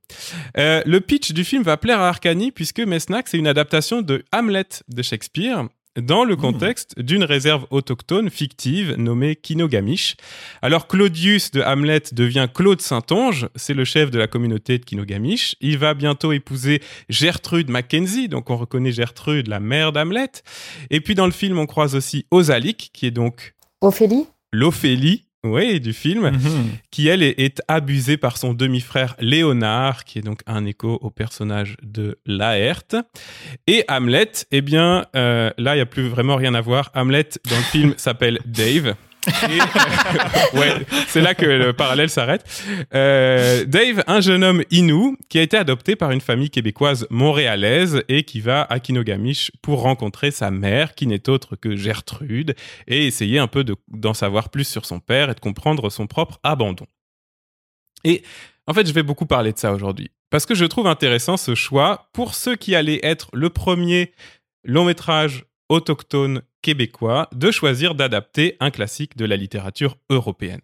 [0.57, 4.25] Euh, le pitch du film va plaire à Arcani puisque Mesnac c'est une adaptation de
[4.33, 5.65] Hamlet de Shakespeare
[6.01, 10.17] dans le contexte d'une réserve autochtone fictive nommée Kinogamish.
[10.63, 15.57] Alors Claudius de Hamlet devient Claude Saint-Onge, c'est le chef de la communauté de Kinogamish.
[15.61, 20.31] Il va bientôt épouser Gertrude Mackenzie, donc on reconnaît Gertrude, la mère d'Hamlet.
[20.91, 24.27] Et puis dans le film, on croise aussi Osalik, qui est donc Ophélie?
[24.53, 26.71] l'Ophélie, oui, du film Mhm.
[26.91, 31.11] qui elle est, est abusée par son demi-frère Léonard, qui est donc un écho au
[31.11, 32.97] personnage de Laerte.
[33.67, 36.91] Et Hamlet, eh bien, euh, là, il n'y a plus vraiment rien à voir.
[36.95, 38.95] Hamlet, dans le film, s'appelle Dave.
[40.55, 42.45] Ouais, c'est là que le parallèle s'arrête.
[42.95, 48.03] Euh, Dave, un jeune homme inou qui a été adopté par une famille québécoise montréalaise
[48.09, 52.55] et qui va à Kinogamish pour rencontrer sa mère, qui n'est autre que Gertrude,
[52.89, 56.07] et essayer un peu de- d'en savoir plus sur son père et de comprendre son
[56.07, 56.87] propre abandon.
[58.05, 58.23] Et
[58.67, 60.11] en fait, je vais beaucoup parler de ça aujourd'hui.
[60.31, 64.13] Parce que je trouve intéressant ce choix pour ceux qui allaient être le premier
[64.65, 70.61] long métrage autochtone québécois de choisir d'adapter un classique de la littérature européenne.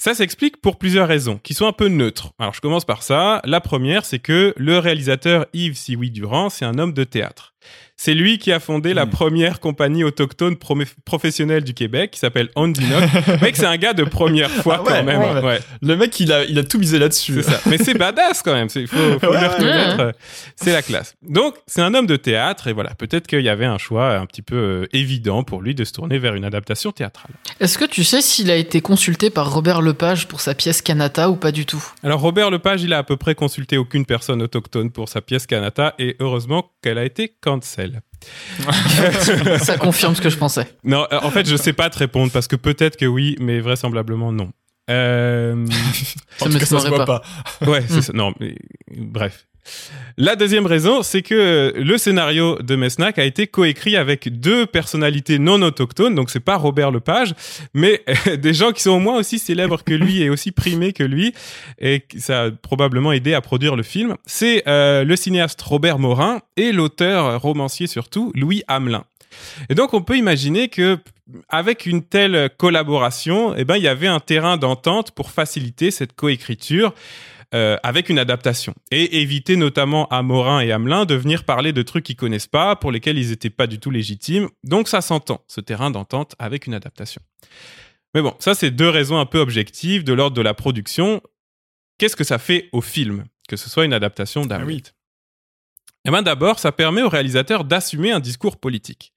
[0.00, 2.32] Ça s'explique pour plusieurs raisons, qui sont un peu neutres.
[2.38, 3.42] Alors je commence par ça.
[3.44, 7.54] La première, c'est que le réalisateur Yves Sioui Durand, c'est un homme de théâtre.
[8.00, 9.10] C'est lui qui a fondé la Hmm.
[9.10, 10.56] première compagnie autochtone
[11.04, 13.02] professionnelle du Québec, qui s'appelle Ondinoc.
[13.26, 15.20] Le mec, c'est un gars de première fois Ah ouais, quand même.
[15.20, 15.42] ouais.
[15.42, 15.60] ouais.
[15.82, 17.42] Le mec, il a, il a tout misé là-dessus.
[17.66, 18.68] Mais c'est badass quand même.
[18.76, 20.00] Il faut, faut Ouais, le ouais, reconnaître.
[20.00, 20.12] euh,
[20.54, 21.16] C'est la classe.
[21.22, 22.94] Donc, c'est un homme de théâtre et voilà.
[22.94, 25.92] Peut-être qu'il y avait un choix un petit peu euh, évident pour lui de se
[25.92, 27.32] tourner vers une adaptation théâtrale.
[27.58, 31.30] Est-ce que tu sais s'il a été consulté par Robert Lepage pour sa pièce Kanata
[31.30, 31.84] ou pas du tout?
[32.04, 35.46] Alors, Robert Lepage, il a à peu près consulté aucune personne autochtone pour sa pièce
[35.48, 38.00] Kanata et heureusement qu'elle a été cancel.
[39.58, 40.66] Ça confirme ce que je pensais.
[40.84, 43.60] Non, euh, en fait, je sais pas te répondre parce que peut-être que oui, mais
[43.60, 44.50] vraisemblablement non.
[44.90, 45.66] Euh...
[46.38, 47.20] Ça ça se voit pas.
[47.60, 47.66] pas.
[47.70, 48.12] Ouais, c'est ça.
[48.14, 48.56] Non, mais
[48.96, 49.47] bref.
[50.16, 55.38] La deuxième raison, c'est que le scénario de Mesnac a été coécrit avec deux personnalités
[55.38, 57.34] non autochtones, donc c'est pas Robert Lepage,
[57.74, 58.02] mais
[58.38, 61.34] des gens qui sont au moins aussi célèbres que lui et aussi primés que lui,
[61.78, 64.16] et ça a probablement aidé à produire le film.
[64.26, 69.04] C'est euh, le cinéaste Robert Morin et l'auteur romancier surtout Louis Hamelin.
[69.68, 70.98] Et donc on peut imaginer que
[71.48, 76.14] avec une telle collaboration, eh ben il y avait un terrain d'entente pour faciliter cette
[76.14, 76.94] coécriture
[77.54, 81.82] euh, avec une adaptation et éviter notamment à Morin et Hamelin de venir parler de
[81.82, 84.48] trucs qu'ils connaissent pas, pour lesquels ils étaient pas du tout légitimes.
[84.64, 87.22] Donc ça s'entend, ce terrain d'entente avec une adaptation.
[88.14, 91.22] Mais bon, ça c'est deux raisons un peu objectives de l'ordre de la production.
[91.98, 94.92] Qu'est-ce que ça fait au film que ce soit une adaptation d'Hamlet Ah.
[96.04, 99.14] Eh ben d'abord, ça permet au réalisateur d'assumer un discours politique.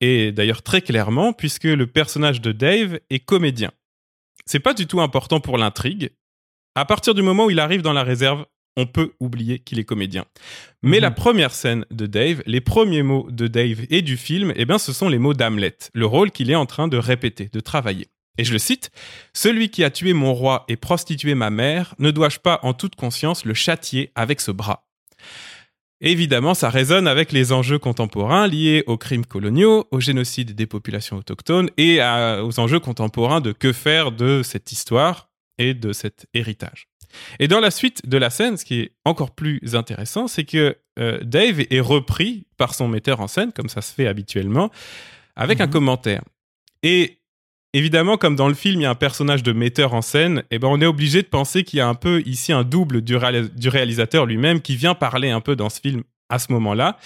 [0.00, 3.72] Et d'ailleurs très clairement, puisque le personnage de Dave est comédien.
[4.46, 6.10] C'est pas du tout important pour l'intrigue.
[6.74, 8.44] À partir du moment où il arrive dans la réserve,
[8.76, 10.24] on peut oublier qu'il est comédien.
[10.82, 11.02] Mais Mhm.
[11.02, 14.78] la première scène de Dave, les premiers mots de Dave et du film, eh bien,
[14.78, 18.06] ce sont les mots d'Hamlet, le rôle qu'il est en train de répéter, de travailler.
[18.40, 18.90] Et je le cite,
[19.34, 22.94] Celui qui a tué mon roi et prostitué ma mère, ne dois-je pas en toute
[22.94, 24.84] conscience le châtier avec ce bras?
[26.00, 31.16] Évidemment, ça résonne avec les enjeux contemporains liés aux crimes coloniaux, au génocide des populations
[31.16, 35.27] autochtones et à- aux enjeux contemporains de que faire de cette histoire
[35.58, 36.88] et de cet héritage.
[37.38, 40.76] Et dans la suite de la scène, ce qui est encore plus intéressant, c'est que
[40.98, 44.70] euh, Dave est repris par son metteur en scène, comme ça se fait habituellement,
[45.36, 45.72] avec un Mhm.
[45.72, 46.22] commentaire.
[46.82, 47.18] Et
[47.72, 50.58] évidemment, comme dans le film, il y a un personnage de metteur en scène, et
[50.58, 53.16] ben on est obligé de penser qu'il y a un peu ici un double du,
[53.16, 56.98] réalis- du réalisateur lui-même qui vient parler un peu dans ce film à ce moment-là.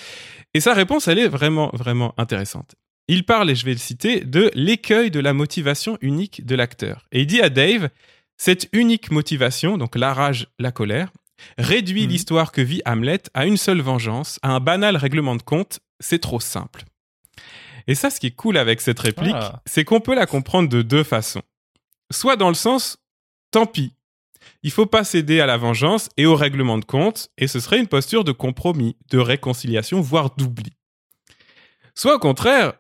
[0.55, 2.75] Et sa réponse, elle est vraiment, vraiment intéressante.
[3.09, 7.07] Il parle, et je vais le citer, de l'écueil de la motivation unique de l'acteur.
[7.13, 7.89] Et il dit à Dave,
[8.45, 11.13] cette unique motivation, donc la rage, la colère,
[11.59, 12.09] réduit Mhm.
[12.11, 15.79] l'histoire que vit Hamlet à une seule vengeance, à un banal règlement de compte.
[16.01, 16.83] C'est trop simple.
[17.87, 19.63] Et ça, ce qui est cool avec cette réplique, Ah.
[19.65, 21.43] c'est qu'on peut la comprendre de deux façons.
[22.11, 22.99] Soit dans le sens,
[23.53, 23.93] tant pis,
[24.65, 27.79] il faut pas céder à la vengeance et au règlement de compte, et ce serait
[27.79, 30.73] une posture de compromis, de réconciliation, voire d'oubli.
[31.95, 32.73] Soit au contraire,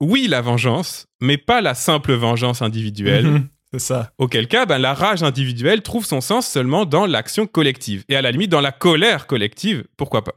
[0.00, 3.48] oui la vengeance, mais pas la simple vengeance individuelle, Mhm.
[3.78, 4.12] Ça.
[4.18, 8.22] auquel cas ben, la rage individuelle trouve son sens seulement dans l'action collective, et à
[8.22, 10.34] la limite dans la colère collective, pourquoi pas.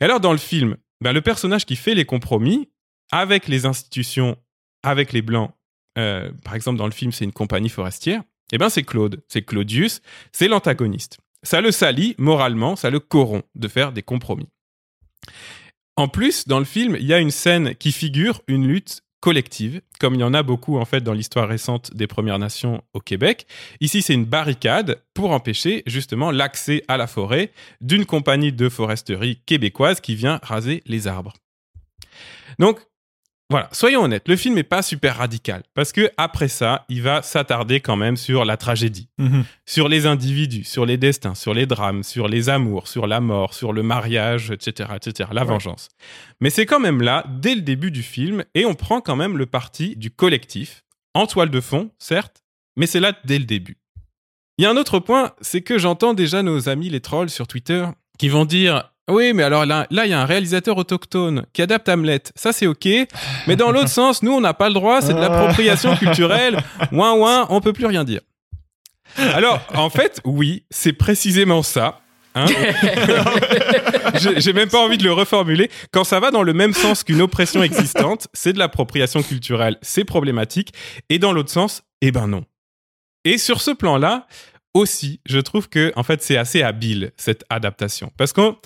[0.00, 2.68] Et alors dans le film, ben, le personnage qui fait les compromis
[3.12, 4.36] avec les institutions,
[4.82, 5.50] avec les Blancs,
[5.98, 9.42] euh, par exemple dans le film c'est une compagnie forestière, eh ben c'est Claude, c'est
[9.42, 10.00] Claudius,
[10.32, 11.18] c'est l'antagoniste.
[11.42, 14.48] Ça le salit moralement, ça le corrompt de faire des compromis.
[15.96, 19.82] En plus, dans le film, il y a une scène qui figure une lutte collective,
[19.98, 23.00] comme il y en a beaucoup en fait dans l'histoire récente des Premières Nations au
[23.00, 23.46] Québec.
[23.80, 29.40] Ici, c'est une barricade pour empêcher justement l'accès à la forêt d'une compagnie de foresterie
[29.46, 31.34] québécoise qui vient raser les arbres.
[32.58, 32.80] Donc,
[33.50, 37.20] voilà, soyons honnêtes, le film n'est pas super radical parce que après ça, il va
[37.22, 39.44] s'attarder quand même sur la tragédie Mhm.
[39.66, 43.52] sur les individus, sur les destins, sur les drames, sur les amours, sur la mort,
[43.54, 45.48] sur le mariage, etc., etc., la Ouais.
[45.48, 45.88] vengeance.
[46.40, 49.36] Mais c'est quand même là, dès le début du film, et on prend quand même
[49.36, 50.84] le parti du collectif,
[51.14, 52.42] en toile de fond, certes,
[52.76, 53.76] mais c'est là dès le début.
[54.58, 57.46] Il y a un autre point, c'est que j'entends déjà nos amis les trolls sur
[57.48, 57.86] Twitter
[58.18, 61.62] qui vont dire oui, mais alors là, là, il y a un réalisateur autochtone qui
[61.62, 62.22] adapte Hamlet.
[62.34, 62.86] Ça, c'est ok.
[63.46, 65.00] Mais dans l'autre sens, nous, on n'a pas le droit.
[65.02, 66.62] C'est de l'appropriation culturelle.
[66.92, 68.20] Ouin, ouin, on peut plus rien dire.
[69.18, 72.00] Alors, en fait, oui, c'est précisément ça.
[72.34, 72.46] hein.
[74.14, 75.70] J'ai j'ai même pas envie de le reformuler.
[75.92, 80.04] Quand ça va dans le même sens qu'une oppression existante, c'est de l'appropriation culturelle, c'est
[80.04, 80.72] problématique.
[81.08, 82.44] Et dans l'autre sens, eh ben non.
[83.24, 84.26] Et sur ce plan-là,
[84.74, 88.56] aussi, je trouve que en fait, c'est assez habile cette adaptation, parce qu'on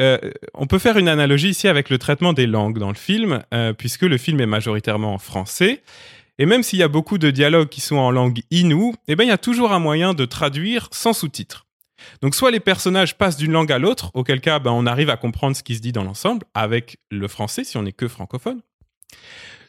[0.00, 0.18] euh,
[0.54, 3.72] on peut faire une analogie ici avec le traitement des langues dans le film, euh,
[3.72, 5.82] puisque le film est majoritairement en français.
[6.38, 9.24] Et même s'il y a beaucoup de dialogues qui sont en langue inoue, eh ben,
[9.24, 11.66] il y a toujours un moyen de traduire sans sous-titres.
[12.22, 15.16] Donc soit les personnages passent d'une langue à l'autre, auquel cas ben, on arrive à
[15.16, 18.60] comprendre ce qui se dit dans l'ensemble, avec le français si on n'est que francophone.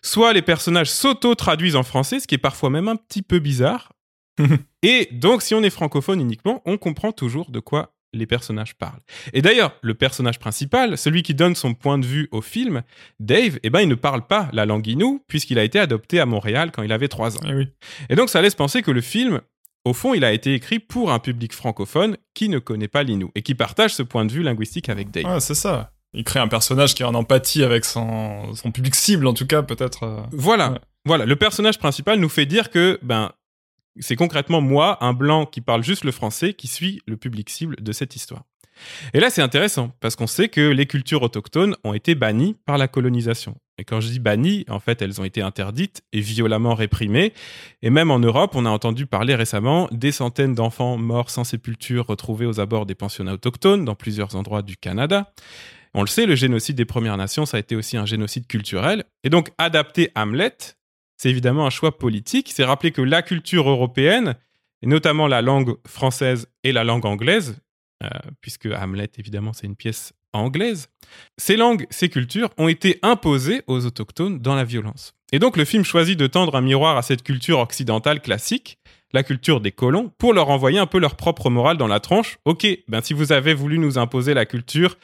[0.03, 3.91] Soit les personnages s'auto-traduisent en français, ce qui est parfois même un petit peu bizarre.
[4.83, 8.99] Et donc si on est francophone uniquement, on comprend toujours de quoi les personnages parlent.
[9.33, 12.81] Et d'ailleurs, le personnage principal, celui qui donne son point de vue au film,
[13.19, 16.25] Dave, eh ben, il ne parle pas la langue inoue, puisqu'il a été adopté à
[16.25, 17.41] Montréal quand il avait 3 ans.
[17.47, 17.67] Eh oui.
[18.09, 19.41] Et donc, ça laisse penser que le film,
[19.85, 23.31] au fond, il a été écrit pour un public francophone qui ne connaît pas l'inou
[23.35, 25.25] et qui partage ce point de vue linguistique avec Dave.
[25.25, 25.91] Ouais, c'est ça.
[26.13, 29.45] Il crée un personnage qui est en empathie avec son, son public cible, en tout
[29.45, 30.03] cas, peut-être.
[30.03, 30.21] euh.
[30.31, 30.79] Voilà, Ouais.
[31.05, 31.25] voilà.
[31.27, 33.31] Le personnage principal nous fait dire que, ben,
[33.99, 37.75] c'est concrètement moi, un blanc qui parle juste le français, qui suis le public cible
[37.81, 38.43] de cette histoire.
[39.13, 42.77] Et là, c'est intéressant parce qu'on sait que les cultures autochtones ont été bannies par
[42.77, 43.57] la colonisation.
[43.77, 47.33] Et quand je dis bannies, en fait, elles ont été interdites et violemment réprimées.
[47.81, 52.05] Et même en Europe, on a entendu parler récemment des centaines d'enfants morts sans sépulture
[52.07, 55.33] retrouvés aux abords des pensionnats autochtones dans plusieurs endroits du Canada.
[55.93, 59.05] On le sait, le génocide des Premières Nations, ça a été aussi un génocide culturel.
[59.23, 60.55] Et donc, adapter Hamlet,
[61.19, 62.51] c'est évidemment un choix politique.
[62.53, 64.35] C'est rappeler que la culture européenne,
[64.81, 67.57] et notamment la langue française et la langue anglaise,
[68.03, 68.07] euh,
[68.39, 70.87] puisque Hamlet, évidemment, c'est une pièce anglaise,
[71.37, 75.13] ces langues, ces cultures ont été imposées aux autochtones dans la violence.
[75.33, 78.77] Et donc, le film choisit de tendre un miroir à cette culture occidentale classique,
[79.11, 82.37] la culture des colons, pour leur envoyer un peu leur propre morale dans la tronche.
[82.45, 84.97] Ok, ben si vous avez voulu nous imposer la culture,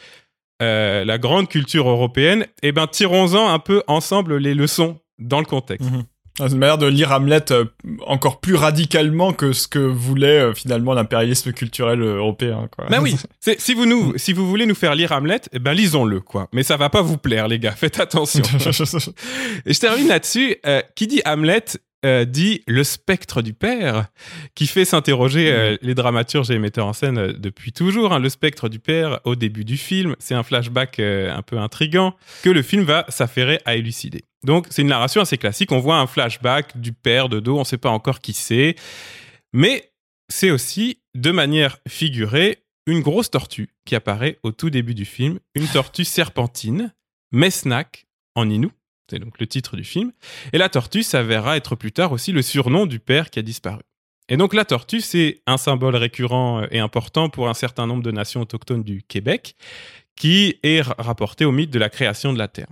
[0.61, 5.45] euh, la grande culture européenne, eh ben tirons-en un peu ensemble les leçons dans le
[5.45, 5.89] contexte.
[6.37, 7.63] Ah, C'est une manière de lire Hamlet euh,
[8.05, 12.67] encore plus radicalement que ce que voulait euh, finalement l'impérialisme culturel euh, européen.
[12.75, 12.87] Quoi.
[12.89, 13.15] Ben oui,
[13.57, 16.49] si vous nous, si vous voulez nous faire lire Hamlet, eh ben lisons-le quoi.
[16.51, 18.43] Mais ça va pas vous plaire les gars, faites attention.
[19.65, 20.57] Et je termine là-dessus.
[20.65, 21.63] Euh, qui dit Hamlet
[22.05, 24.07] euh, dit le spectre du père,
[24.53, 28.13] qui fait s'interroger euh, les dramaturges et les metteurs en scène euh, depuis toujours.
[28.13, 28.19] hein.
[28.19, 32.49] Le spectre du père, au début du film, c'est un flashback un peu intrigant que
[32.49, 34.21] le film va s'affairer à élucider.
[34.43, 35.71] Donc c'est une narration assez classique.
[35.71, 38.75] On voit un flashback du père de dos, on ne sait pas encore qui c'est,
[39.53, 39.91] mais
[40.29, 45.39] c'est aussi, de manière figurée, une grosse tortue qui apparaît au tout début du film,
[45.55, 46.93] une tortue serpentine,
[47.31, 48.05] Mesnak
[48.35, 48.71] en Inou,
[49.09, 50.11] c'est donc le titre du film,
[50.53, 53.81] et la tortue s'avérera être plus tard aussi le surnom du père qui a disparu.
[54.27, 58.01] Et donc la tortue, c'est un symbole récurrent euh, et important pour un certain nombre
[58.01, 59.55] de nations autochtones du Québec,
[60.15, 62.71] qui est ra- rapporté au mythe de la création de la Terre.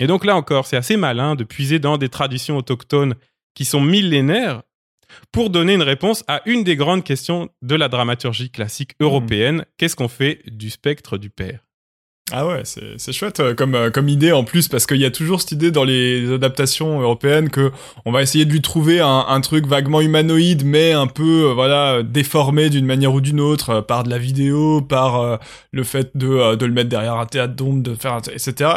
[0.00, 3.14] Et donc là encore, c'est assez malin de puiser dans des traditions autochtones
[3.54, 4.62] qui sont millénaires
[5.30, 9.66] pour donner une réponse à une des grandes questions de la dramaturgie classique européenne.
[9.76, 11.66] Qu'est-ce qu'on fait du spectre du père?
[12.30, 15.10] Ah ouais, c'est chouette euh, comme euh, comme idée en plus parce qu'il y a
[15.10, 17.72] toujours cette idée dans les adaptations européennes que
[18.06, 21.52] on va essayer de lui trouver un, un truc vaguement humanoïde mais un peu euh,
[21.52, 25.40] voilà déformé d'une manière ou d'une autre par de la vidéo, par
[25.72, 28.70] le fait de de le mettre derrière un théâtre d'ombre, de faire etc.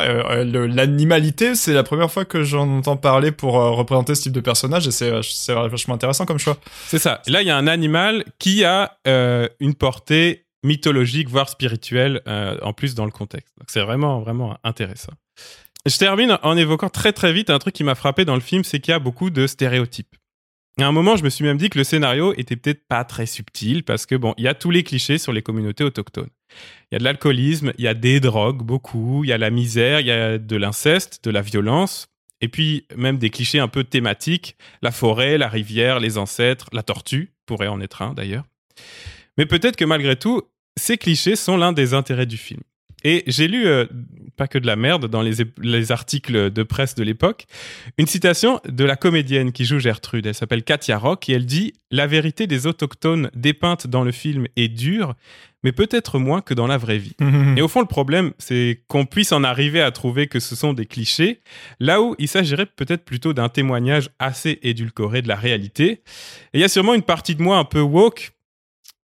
[0.43, 4.87] L'animalité, c'est la première fois que j'en entends parler pour représenter ce type de personnage
[4.87, 6.57] et c'est vach- c'est vachement intéressant comme choix.
[6.87, 7.21] C'est ça.
[7.27, 8.97] Là, il y a un animal qui a
[9.59, 13.53] une portée mythologique, voire spirituelle, euh, en plus dans le contexte.
[13.57, 15.13] Donc, c'est vraiment, vraiment intéressant.
[15.85, 18.63] Je termine en évoquant très très vite un truc qui m'a frappé dans le film,
[18.63, 20.15] c'est qu'il y a beaucoup de stéréotypes.
[20.77, 23.27] À un moment, je me suis même dit que le scénario était peut-être pas très
[23.27, 26.29] subtil parce que bon, il y a tous les clichés sur les communautés autochtones.
[26.91, 29.51] Il y a de l'alcoolisme, il y a des drogues, beaucoup, il y a la
[29.51, 32.07] misère, il y a de l'inceste, de la violence,
[32.41, 36.83] et puis même des clichés un peu thématiques, la forêt, la rivière, les ancêtres, la
[36.83, 38.43] tortue, pourrait en être un d'ailleurs.
[39.37, 40.41] Mais peut-être que malgré tout,
[40.79, 42.61] ces clichés sont l'un des intérêts du film.
[43.05, 43.85] Et j'ai lu, euh,
[44.35, 47.45] pas que de la merde, dans les, articles de presse de l'époque,
[47.99, 50.25] une citation de la comédienne qui joue Gertrude.
[50.25, 54.47] Elle s'appelle Katia Rock et elle dit La vérité des autochtones dépeinte dans le film
[54.55, 55.13] est dure,
[55.63, 57.15] mais peut-être moins que dans la vraie vie.
[57.57, 60.73] Et au fond, le problème, c'est qu'on puisse en arriver à trouver que ce sont
[60.73, 61.41] des clichés,
[61.79, 66.01] là où il s'agirait peut-être plutôt d'un témoignage assez édulcoré de la réalité.
[66.53, 68.34] Et il y a sûrement une partie de moi un peu woke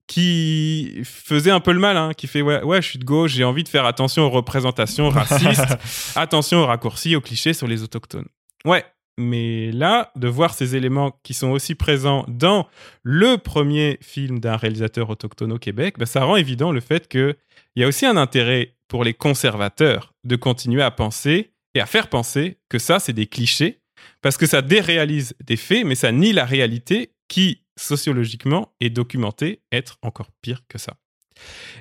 [0.08, 3.32] qui faisait un peu le mal, hein, qui fait ouais, ouais, je suis de gauche,
[3.32, 5.78] j'ai envie de faire attention aux représentations racistes,
[6.16, 8.28] attention aux raccourcis, aux clichés sur les autochtones.
[8.66, 8.84] Ouais,
[9.18, 12.68] mais là, de voir ces éléments qui sont aussi présents dans
[13.04, 17.36] le premier film d'un réalisateur autochtone au Québec, ben, ça rend évident le fait qu'il
[17.76, 22.10] y a aussi un intérêt pour les conservateurs de continuer à penser et à faire
[22.10, 23.80] penser que ça, c'est des clichés,
[24.22, 29.62] parce que ça déréalise des faits, mais ça nie la réalité qui, sociologiquement, est documentée
[29.72, 30.94] être encore pire que ça.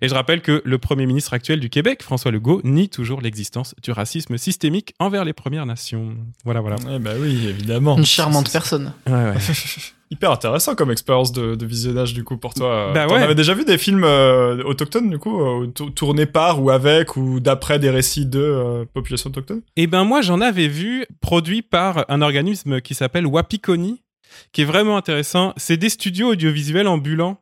[0.01, 3.75] Et je rappelle que le Premier ministre actuel du Québec, François Legault, nie toujours l'existence
[3.83, 6.17] du racisme systémique envers les Premières Nations.
[6.45, 6.77] Voilà, voilà.
[6.91, 7.99] Eh ben oui, évidemment.
[7.99, 8.95] Une charmante personne.
[9.07, 9.35] Ouais, ouais.
[10.13, 12.91] Hyper intéressant comme expérience de, de visionnage du coup pour toi.
[12.95, 13.23] Bah T'en ouais.
[13.23, 17.17] avais déjà vu des films euh, autochtones du coup, euh, tou- tournés par ou avec
[17.17, 21.63] ou d'après des récits de euh, populations autochtones Eh ben moi, j'en avais vu produit
[21.63, 24.03] par un organisme qui s'appelle Wapikoni,
[24.53, 25.53] qui est vraiment intéressant.
[25.57, 27.41] C'est des studios audiovisuels ambulants.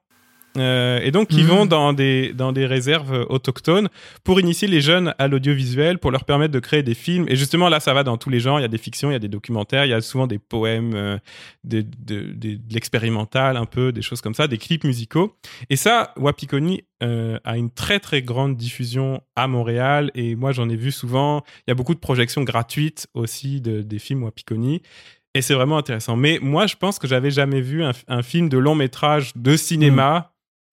[0.56, 1.46] Euh, et donc, ils Mhm.
[1.50, 3.88] vont dans des, dans des réserves autochtones
[4.24, 7.26] pour initier les jeunes à l'audiovisuel, pour leur permettre de créer des films.
[7.28, 8.58] Et justement, là, ça va dans tous les genres.
[8.58, 10.38] Il y a des fictions, il y a des documentaires, il y a souvent des
[10.40, 11.18] poèmes, euh,
[11.62, 15.36] des- de, des- de l'expérimental un peu, des choses comme ça, des clips musicaux.
[15.70, 20.10] Et ça, Wapikoni euh, a une très très grande diffusion à Montréal.
[20.16, 21.44] Et moi, j'en ai vu souvent.
[21.60, 24.82] Il y a beaucoup de projections gratuites aussi de, des films Wapikoni.
[25.38, 26.16] Et c'est vraiment intéressant.
[26.16, 29.56] Mais moi, je pense que j'avais jamais vu un, un film de long métrage de
[29.56, 30.32] cinéma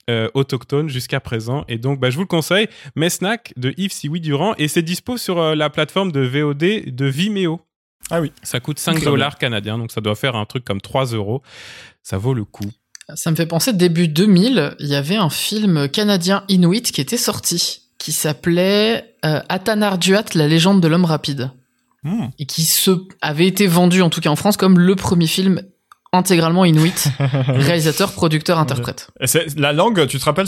[0.09, 1.65] euh, autochtone jusqu'à présent.
[1.67, 2.67] Et donc, bah, je vous le conseille.
[2.95, 4.55] Mesnac de Yves Siwi Durand.
[4.57, 7.61] Et c'est dispo sur euh, la plateforme de VOD de Vimeo.
[8.09, 8.31] Ah oui.
[8.41, 9.77] Ça coûte 5 Très dollars canadiens.
[9.77, 11.43] Donc, ça doit faire un truc comme 3 euros.
[12.01, 12.71] Ça vaut le coup.
[13.13, 17.17] Ça me fait penser, début 2000, il y avait un film canadien Inuit qui était
[17.17, 21.51] sorti, qui s'appelait euh, Atanarduat, la légende de l'homme rapide,
[22.05, 22.27] Hmm.
[22.39, 22.91] et qui se
[23.21, 25.61] avait été vendu, en tout cas en France, comme le premier film
[26.13, 27.07] intégralement Inuit,
[27.47, 29.07] réalisateur, producteur, interprète.
[29.19, 30.45] Et c'est- la langue, tu te rappelles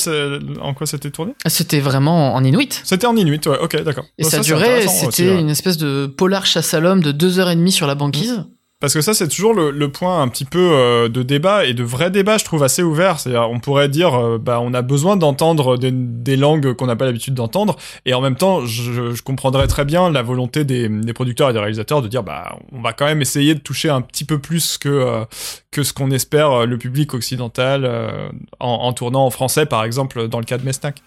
[0.61, 1.33] en quoi c'était tourné?
[1.47, 2.79] C'était vraiment en Inuit.
[2.85, 3.57] C'était en inuit, ouais.
[3.61, 4.05] Ok, d'accord.
[4.17, 5.39] Et Bon, ça, durait, c'était ouais.
[5.41, 8.45] une espèce de polar chasse à l'homme de deux heures et demie sur la banquise.
[8.79, 11.83] Parce que ça, c'est toujours le, point un petit peu euh, de débat et de
[11.83, 13.19] vrai débat, je trouve assez ouvert.
[13.19, 17.05] C'est-à-dire, on pourrait dire, euh, bah, on a besoin d'entendre des, langues qu'on n'a pas
[17.05, 17.75] l'habitude d'entendre,
[18.05, 22.03] et en même temps, je, comprendrais très bien la volonté des, producteurs et des réalisateurs
[22.03, 24.89] de dire, bah, on va quand même essayer de toucher un petit peu plus que
[24.89, 25.25] euh,
[25.75, 27.89] ce qu'on espère le public occidental
[28.59, 31.01] en, tournant en français, par exemple, dans le cas de Mesnac.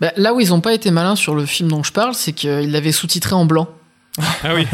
[0.00, 2.32] Bah, là où ils ont pas été malins sur le film dont je parle, c'est
[2.32, 3.68] qu'ils l'avaient sous-titré en blanc.
[4.18, 4.66] Ah oui.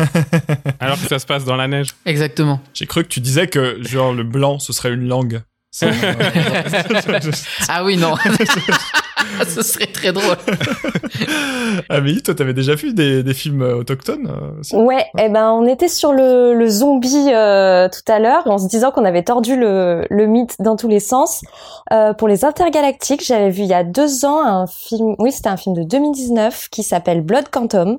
[0.80, 1.88] Alors que ça se passe dans la neige.
[2.04, 2.60] Exactement.
[2.74, 5.40] J'ai cru que tu disais que genre le blanc, ce serait une langue.
[7.68, 8.14] Ah oui, non.
[9.46, 10.36] Ce serait très drôle.
[11.88, 14.74] Amélie, toi, t'avais déjà vu des, des films euh, autochtones euh, aussi?
[14.76, 18.66] Ouais, eh ben on était sur le, le zombie euh, tout à l'heure, en se
[18.68, 21.42] disant qu'on avait tordu le, le mythe dans tous les sens.
[21.92, 25.48] Euh, pour les intergalactiques, j'avais vu il y a deux ans un film, oui c'était
[25.48, 27.98] un film de 2019 qui s'appelle Blood Quantum.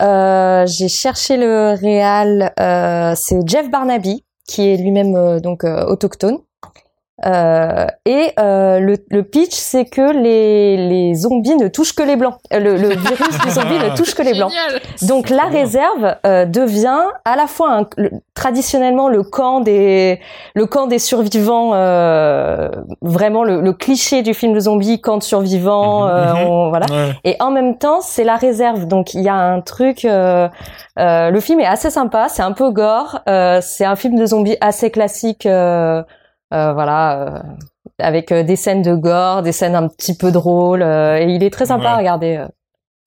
[0.00, 6.38] Euh, J'ai cherché le réal, euh, c'est Jeff Barnaby qui est lui-même euh, donc autochtone.
[7.24, 12.16] Euh, et euh, le, le pitch, c'est que les, les zombies ne touchent que les
[12.16, 12.34] blancs.
[12.52, 14.50] Euh, Le, le virus du zombie ne touche que les blancs.
[14.50, 14.82] Génial.
[15.08, 20.18] Donc la réserve euh, devient à la fois un- le- traditionnellement le camp des
[20.54, 22.68] le camp des survivants, euh,
[23.02, 26.46] vraiment le, le cliché du film de zombie, camp de survivants, euh, Mhm.
[26.48, 26.86] on- voilà.
[26.90, 27.12] Ouais.
[27.24, 28.86] Et en même temps, c'est la réserve.
[28.86, 30.04] Donc il y a un truc.
[30.04, 30.48] euh,
[30.98, 33.20] euh, le film est assez sympa, c'est un peu gore.
[33.28, 35.46] euh, c'est un film de zombies assez classique.
[35.46, 36.02] euh,
[36.74, 37.36] voilà.
[37.36, 37.38] euh,
[37.98, 41.42] avec euh, des scènes de gore, des scènes un petit peu drôles, euh, et il
[41.42, 41.90] est très sympa Ouais.
[41.90, 42.36] à regarder.
[42.36, 42.48] euh.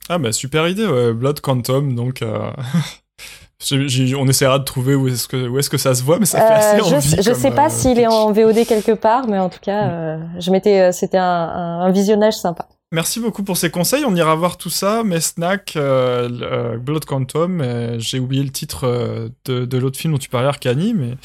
[0.10, 1.14] Ah bah super idée, ouais.
[1.14, 2.52] Blood Quantum, donc euh,
[4.18, 6.40] on essaiera de trouver où est-ce que où est-ce que ça se voit, mais ça
[6.40, 7.10] fait assez Euh, je, envie.
[7.24, 9.90] je comme, sais pas euh, s'il est en VOD quelque part, mais en tout cas,
[9.90, 12.68] euh, je m'étais, euh, c'était un visionnage sympa.
[12.92, 14.06] Merci beaucoup pour ces conseils.
[14.06, 15.04] On ira voir tout ça.
[15.04, 17.60] Mes snacks, euh, euh, Blood Quantum.
[17.62, 21.18] euh, J'ai oublié le titre euh, de, de l'autre film dont tu parlais, Arcani, mais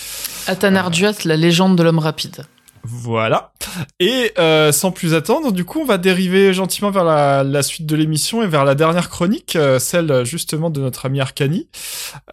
[0.47, 2.45] Athan Arduat, la légende de l'homme rapide.
[2.83, 3.53] Voilà.
[4.01, 7.85] Et euh, sans plus attendre, du coup, on va dériver gentiment vers la, la suite
[7.85, 11.69] de l'émission et vers la dernière chronique, celle justement de notre ami Arcani,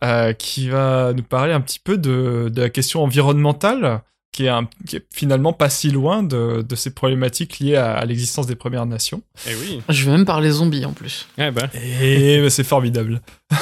[0.06, 3.99] euh, qui va nous parler un petit peu de, de la question environnementale,
[4.32, 7.94] qui est, un, qui est finalement pas si loin de, de ces problématiques liées à,
[7.94, 9.22] à l'existence des Premières Nations.
[9.48, 9.82] Eh oui.
[9.90, 11.28] Je vais même parler zombies en plus.
[11.38, 11.70] Eh ben.
[11.74, 13.22] Et bah, c'est formidable.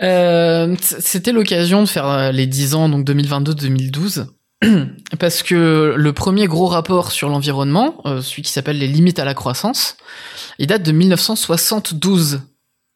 [0.00, 4.26] Euh, C'était l'occasion de faire euh, les 10 ans, donc 2022-2012.
[5.18, 9.24] Parce que le premier gros rapport sur l'environnement, euh, celui qui s'appelle les limites à
[9.24, 9.96] la croissance,
[10.60, 12.42] il date de 1972.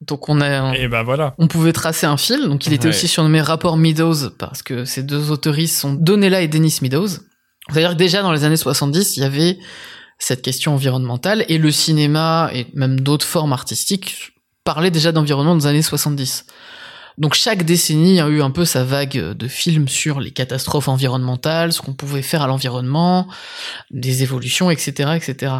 [0.06, 1.34] Donc on a, Et ben voilà.
[1.38, 2.42] on pouvait tracer un fil.
[2.48, 2.90] Donc il était Ouais.
[2.90, 7.08] aussi surnommé rapport Meadows parce que ces deux autoristes sont Donella et Dennis Meadows.
[7.70, 9.58] C'est-à-dire que déjà dans les années 70, il y avait
[10.18, 14.32] cette question environnementale et le cinéma et même d'autres formes artistiques
[14.64, 16.46] parlaient déjà d'environnement dans les années 70.
[17.18, 21.72] Donc chaque décennie a eu un peu sa vague de films sur les catastrophes environnementales,
[21.72, 23.28] ce qu'on pouvait faire à l'environnement,
[23.90, 25.52] des évolutions, etc., etc.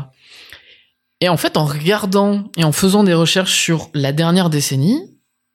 [1.23, 5.01] Et en fait, en regardant et en faisant des recherches sur la dernière décennie,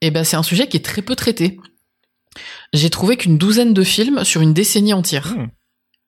[0.00, 1.58] eh ben c'est un sujet qui est très peu traité.
[2.72, 5.34] J'ai trouvé qu'une douzaine de films sur une décennie entière,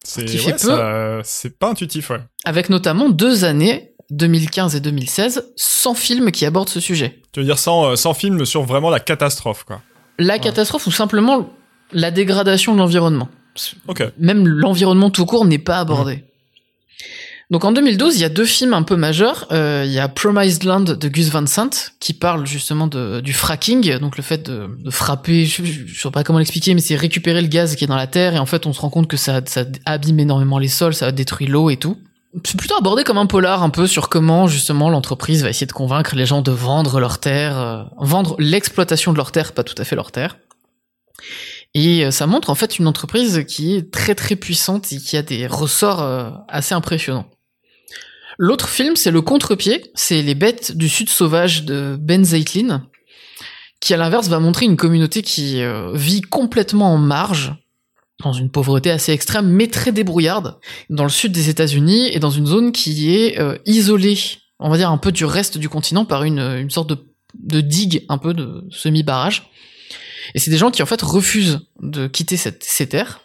[0.03, 2.21] C'est ouais, ça- c'est pas intuitif, ouais.
[2.47, 7.21] avec notamment deux années, 2015 et 2016, sans films qui abordent ce sujet.
[7.33, 9.83] Tu veux dire sans, euh, sans film sur vraiment la catastrophe, quoi.
[10.19, 11.51] La catastrophe ou simplement
[11.93, 13.29] la dégradation de l'environnement.
[13.89, 14.03] Ok.
[14.17, 16.25] Même l'environnement tout court n'est pas abordé.
[17.51, 19.47] Donc en 2012, il y a deux films un peu majeurs.
[19.51, 23.99] Euh, il y a Promised Land de Gus Van Sant qui parle justement du fracking,
[23.99, 27.43] donc le fait de, frapper, je, je, je sais pas comment l'expliquer, mais c'est récupérer
[27.43, 29.17] le gaz qui est dans la terre et en fait on se rend compte que
[29.17, 31.99] ça, ça abîme énormément les sols, ça détruit l'eau et tout.
[32.45, 35.73] C'est plutôt abordé comme un polar un peu sur comment justement l'entreprise va essayer de
[35.73, 39.75] convaincre les gens de vendre leur terre, euh, vendre l'exploitation de leur terre, pas tout
[39.77, 40.39] à fait leur terre.
[41.75, 45.17] Et euh, ça montre en fait une entreprise qui est très très puissante et qui
[45.17, 47.27] a des ressorts assez impressionnants.
[48.43, 52.89] L'autre film, c'est Le Contre-pied, c'est Les bêtes du sud sauvage de Ben Zeitlin,
[53.81, 57.53] qui à l'inverse va montrer une communauté qui euh, vit complètement en marge,
[58.25, 60.59] dans une pauvreté assez extrême, mais très débrouillarde,
[60.89, 64.19] dans le sud des États-Unis et dans une zone qui est euh, isolée,
[64.59, 66.93] on va dire un peu du reste du continent par une, une sorte
[67.35, 69.51] de, digue, un peu de semi-barrage.
[70.35, 73.21] Et c'est des gens qui en fait refusent de quitter cette, ces terres.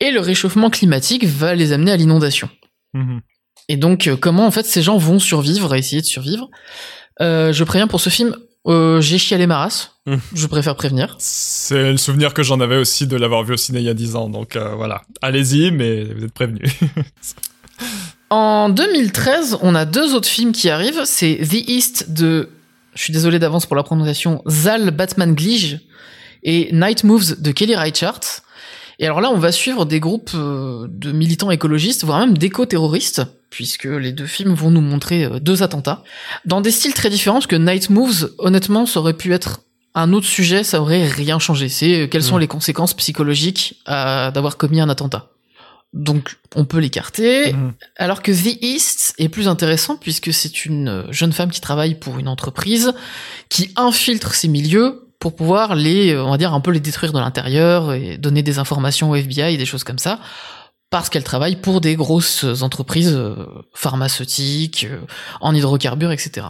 [0.00, 2.50] Et le réchauffement climatique va les amener à l'inondation.
[2.92, 3.22] Mhm.
[3.68, 6.48] Et donc, euh, comment en fait ces gens vont survivre, essayer de survivre
[7.20, 8.36] Euh, Je préviens pour ce film,
[8.66, 9.92] euh, j'ai chialé ma race.
[10.06, 10.16] Mm.
[10.34, 11.16] Je préfère prévenir.
[11.18, 13.94] C'est le souvenir que j'en avais aussi de l'avoir vu au ciné il y a
[13.94, 15.02] 10 ans, donc euh, voilà.
[15.22, 16.70] Allez-y, mais vous êtes prévenus.
[18.28, 21.02] En 2013, on a deux autres films qui arrivent.
[21.04, 22.50] C'est The East de,
[22.94, 25.78] je suis désolé d'avance pour la prononciation, Zal Batman Glige
[26.42, 28.42] et Night Moves de Kelly Reichardt.
[28.98, 33.22] Et alors là, on va suivre des groupes euh, de militants écologistes, voire même d'éco-terroristes,
[33.50, 36.02] puisque les deux films vont nous montrer euh, deux attentats,
[36.44, 39.60] dans des styles très différents, parce que Night Moves, honnêtement, ça aurait pu être
[39.94, 41.68] un autre sujet, ça aurait rien changé.
[41.68, 42.40] C'est euh, quelles sont Mm.
[42.40, 45.30] les conséquences psychologiques d'avoir commis un attentat.
[45.92, 47.52] Donc, on peut l'écarter.
[47.54, 47.72] Mhm.
[47.96, 52.18] Alors que The East est plus intéressant puisque c'est une jeune femme qui travaille pour
[52.18, 52.92] une entreprise
[53.48, 57.12] qui infiltre ces milieux pour pouvoir les, euh, on va dire, un peu les détruire
[57.12, 60.20] de l'intérieur et donner des informations au FBI et des choses comme ça.
[60.88, 63.34] Parce qu'elle travaille pour des grosses entreprises euh,
[63.74, 65.00] pharmaceutiques, euh,
[65.40, 66.46] en hydrocarbures, etc.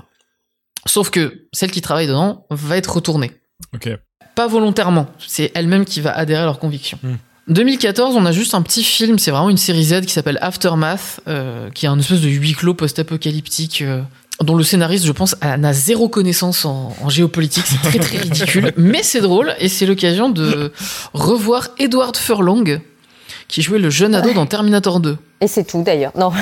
[0.84, 3.32] Sauf que celle qui travaille dedans va être retournée.
[4.34, 6.98] Pas volontairement, c'est elle-même qui va adhérer à leurs convictions.
[7.02, 7.16] Hmm.
[7.48, 11.20] 2014, on a juste un petit film, c'est vraiment une série Z qui s'appelle Aftermath,
[11.28, 14.02] euh, qui est un espèce de huis clos post-apocalyptique, euh,
[14.42, 17.64] dont le scénariste, je pense, a- n'a zéro connaissance en, en géopolitique.
[17.66, 20.72] C'est très très ridicule, mais c'est drôle et c'est l'occasion de
[21.14, 22.80] revoir Edward Furlong,
[23.48, 25.16] qui jouait le jeune ado dans Terminator 2.
[25.40, 26.12] Et c'est tout d'ailleurs.
[26.16, 26.32] Non.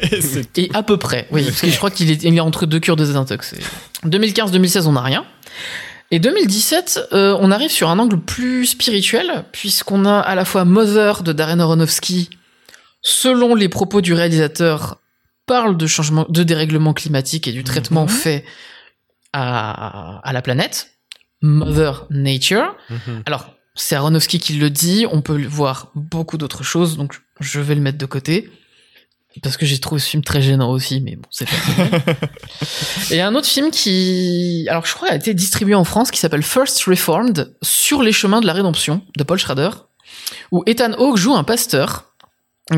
[0.56, 2.80] Et à peu près, oui, parce que je crois qu'il est, il est entre deux
[2.80, 3.54] cures de désintox.
[4.06, 5.24] 2015-2016, on n'a rien.
[6.10, 10.64] Et 2017, euh, on arrive sur un angle plus spirituel, puisqu'on a à la fois
[10.64, 12.30] Mother de Darren Aronofsky,
[13.02, 14.98] selon les propos du réalisateur,
[15.48, 18.08] parle de changement, de dérèglement climatique et du traitement Mhm.
[18.08, 18.44] fait
[19.32, 20.90] à, à la planète.
[21.42, 22.74] Mother Nature.
[22.90, 23.22] Mhm.
[23.26, 27.74] Alors, c'est Aronofsky qui le dit, on peut voir beaucoup d'autres choses, donc je vais
[27.74, 28.50] le mettre de côté.
[29.42, 31.54] Parce que j'ai trouvé ce film très gênant aussi, mais bon, c'est pas
[33.10, 35.84] Et il y a un autre film qui, alors je crois, a été distribué en
[35.84, 39.70] France, qui s'appelle First Reformed, sur les chemins de la rédemption, de Paul Schrader,
[40.50, 42.07] où Ethan Hawke joue un pasteur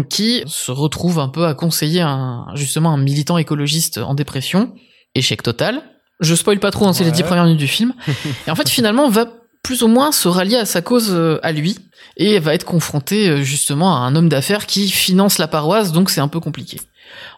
[0.09, 4.73] qui se retrouve un peu à conseiller un, justement un militant écologiste en dépression,
[5.15, 5.83] échec total.
[6.21, 7.95] Je spoil pas trop, hein, c'est les dix premières minutes du film.
[8.47, 9.27] Et en fait, finalement, va
[9.63, 11.77] plus ou moins se rallier à sa cause euh, à lui
[12.17, 16.09] et va être confronté euh, justement à un homme d'affaires qui finance la paroisse, donc
[16.11, 16.81] c'est un peu compliqué.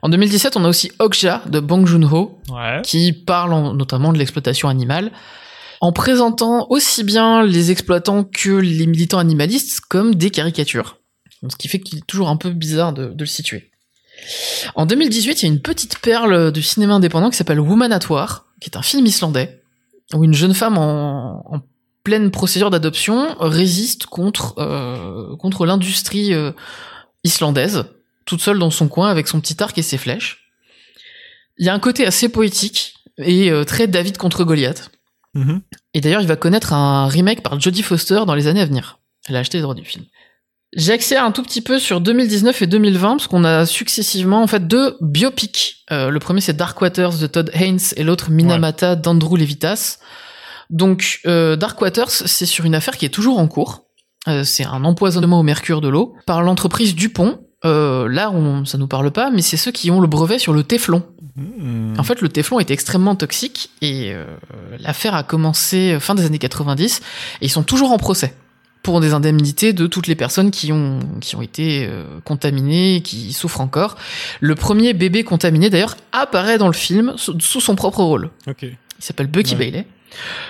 [0.03, 2.81] En 2017, on a aussi Okja de Bong Joon-ho Ouais.
[2.85, 5.11] qui parle en- notamment de l'exploitation animale
[5.81, 10.99] en présentant aussi bien les exploitants que les militants animalistes comme des caricatures.
[11.49, 13.71] Ce qui fait qu'il est toujours un peu bizarre de, de le situer.
[14.75, 18.09] En 2018, il y a une petite perle du cinéma indépendant qui s'appelle Woman at
[18.09, 19.61] War, qui est un film islandais,
[20.15, 21.61] où une jeune femme en, en
[22.05, 26.53] pleine procédure d'adoption résiste contre, euh, contre l'industrie euh,
[27.25, 27.85] islandaise,
[28.25, 30.53] toute seule dans son coin avec son petit arc et ses flèches.
[31.59, 34.91] Il y a un côté assez poétique et euh, très David contre Goliath.
[35.35, 35.63] Mhm.
[35.95, 38.99] Et d'ailleurs, il va connaître un remake par Jodie Foster dans les années à venir.
[39.29, 40.05] Elle a acheté les droits du film.
[40.75, 44.47] J'ai accès un tout petit peu sur 2019 et 2020 parce qu'on a successivement en
[44.47, 45.85] fait deux biopics.
[45.91, 49.99] Euh, le premier c'est Dark Waters de Todd Haynes et l'autre Minamata d'Andrew Levitas.
[50.71, 53.85] Donc euh, Dark Waters c'est sur une affaire qui est toujours en cours.
[54.29, 57.41] Euh, c'est un empoisonnement au mercure de l'eau par l'entreprise Dupont.
[57.65, 60.53] Euh, là, on, ça nous parle pas, mais c'est ceux qui ont le brevet sur
[60.53, 61.03] le téflon.
[61.37, 61.97] Mhm.
[61.99, 64.25] En fait, le téflon est extrêmement toxique et euh,
[64.79, 67.01] l'affaire a commencé fin des années 90
[67.41, 68.35] et ils sont toujours en procès
[68.83, 73.01] pour des indemnités de toutes les personnes qui ont qui ont été euh, contaminées et
[73.01, 73.97] qui souffrent encore.
[74.41, 78.31] Le premier bébé contaminé d'ailleurs apparaît dans le film sous, son propre rôle.
[78.49, 78.63] Ok.
[78.63, 79.59] Il s'appelle Bucky Ouais.
[79.71, 79.87] Bailey.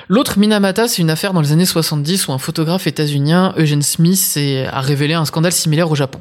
[0.09, 4.39] L'autre Minamata, c'est une affaire dans les années 70 où un photographe états-unien, Eugene Smith,
[4.71, 6.21] a révélé un scandale similaire au Japon.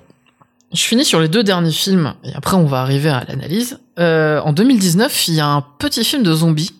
[0.74, 3.80] Je finis sur les deux derniers films, et après on va arriver à l'analyse.
[4.00, 6.72] Euh, en 2019, il y a un petit film de zombies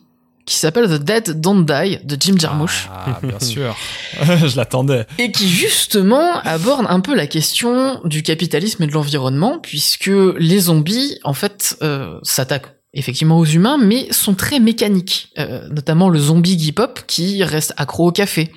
[0.46, 3.76] qui s'appelle The Dead Don't Die de Jim Jarmusch Ah, bien sûr.
[4.48, 5.06] Je l'attendais.
[5.18, 10.60] et qui justement aborde un peu la question du capitalisme et de l'environnement, puisque les
[10.62, 16.20] zombies, en fait, euh, s'attaquent effectivement aux humains, mais sont très mécaniques, Euh, notamment le
[16.20, 18.52] zombie Guy-Pop qui reste accro au café.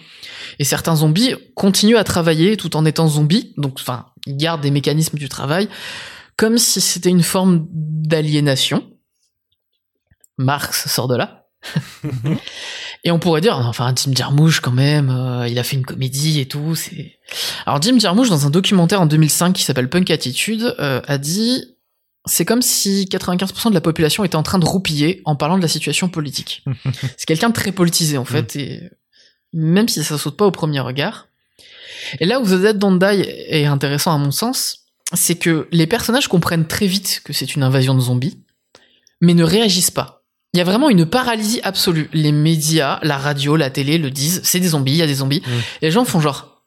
[0.59, 4.70] Et certains zombies continuent à travailler tout en étant zombies, donc enfin, ils gardent des
[4.73, 5.69] mécanismes du travail,
[6.36, 8.82] comme si c'était une forme d'aliénation.
[10.36, 11.43] Marx sort de là.
[13.04, 16.40] Et on pourrait dire, enfin, Jim Jarmusch, quand même, euh, il a fait une comédie
[16.40, 16.74] et tout.
[16.74, 17.18] C'est.
[17.66, 21.64] Alors, Jim Jarmusch, dans un documentaire en 2005 qui s'appelle Punk Attitude, euh, a dit,
[22.26, 25.62] c'est comme si 95% de la population était en train de roupiller en parlant de
[25.62, 26.64] la situation politique.
[27.16, 28.90] c'est quelqu'un de très politisé, en fait, et
[29.52, 31.28] même si ça saute pas au premier regard.
[32.20, 35.86] Et là où The Dead Don't Die est intéressant à mon sens, c'est que les
[35.86, 38.38] personnages comprennent très vite que c'est une invasion de zombies,
[39.20, 40.13] mais ne réagissent pas.
[40.55, 42.09] Il y a vraiment une paralysie absolue.
[42.12, 45.16] Les médias, la radio, la télé le disent, c'est des zombies, il y a des
[45.16, 45.43] zombies.
[45.82, 46.62] Et les gens font genre,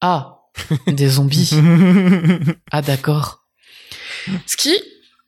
[0.00, 0.46] ah,
[0.86, 1.50] des zombies.
[2.72, 3.44] Ah d'accord.
[4.46, 4.74] Ce qui,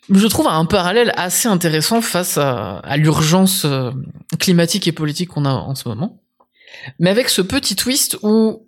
[0.08, 3.90] je trouve, a un parallèle assez intéressant face à, à l'urgence euh,
[4.38, 6.22] climatique et politique qu'on a en ce moment.
[7.00, 8.66] Mais avec ce petit twist où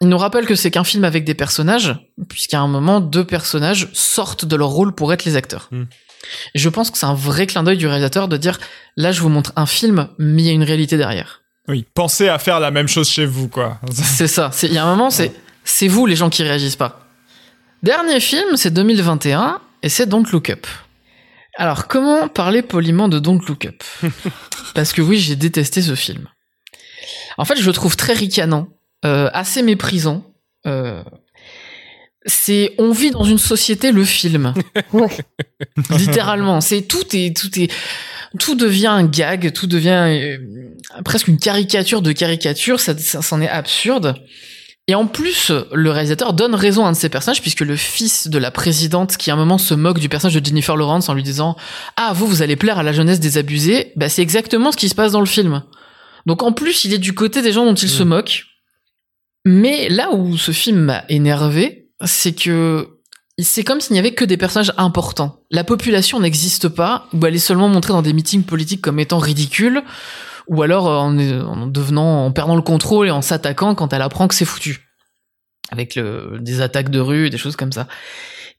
[0.00, 1.98] il nous rappelle que c'est qu'un film avec des personnages,
[2.28, 5.68] puisqu'à un moment, deux personnages sortent de leur rôle pour être les acteurs.
[5.72, 5.84] Mm.
[6.54, 8.58] Et je pense que c'est un vrai clin d'œil du réalisateur de dire,
[8.96, 11.42] là, je vous montre un film, mais il y a une réalité derrière.
[11.68, 13.78] Oui, pensez à faire la même chose chez vous, quoi.
[13.92, 14.50] C'est ça.
[14.62, 15.32] Il y a un moment, c'est
[15.64, 17.06] c'est vous les gens qui réagissent pas.
[17.82, 20.66] Dernier film, c'est 2021 et c'est Don't Look Up.
[21.56, 23.82] Alors, comment parler poliment de Don't Look Up?
[24.74, 26.28] Parce que oui, j'ai détesté ce film.
[27.38, 28.68] En fait, je le trouve très ricanant,
[29.04, 30.24] euh, assez méprisant.
[30.66, 31.02] Euh,
[32.26, 34.54] c'est on vit dans une société le film.
[34.92, 35.08] Ouais.
[35.90, 37.70] Littéralement, c'est tout est tout est
[38.38, 40.38] tout devient un gag, tout devient euh,
[41.04, 44.14] presque une caricature de caricature, ça, ça c'en est absurde.
[44.86, 48.26] Et en plus, le réalisateur donne raison à un de ses personnages, puisque le fils
[48.26, 51.14] de la présidente, qui à un moment se moque du personnage de Jennifer Lawrence en
[51.14, 51.56] lui disant
[51.96, 54.88] Ah, vous, vous allez plaire à la jeunesse des abusés, bah, c'est exactement ce qui
[54.88, 55.62] se passe dans le film.
[56.26, 58.46] Donc en plus, il est du côté des gens dont il se moque.
[59.44, 63.00] Mais là où ce film m'a énervé, c'est que
[63.38, 65.40] c'est comme s'il n'y avait que des personnages importants.
[65.50, 69.18] La population n'existe pas, ou elle est seulement montrée dans des meetings politiques comme étant
[69.18, 69.82] ridicule,
[70.48, 74.28] ou alors en, en devenant, en perdant le contrôle et en s'attaquant quand elle apprend
[74.28, 74.88] que c'est foutu.
[75.70, 77.86] Avec le, des attaques de rue, des choses comme ça.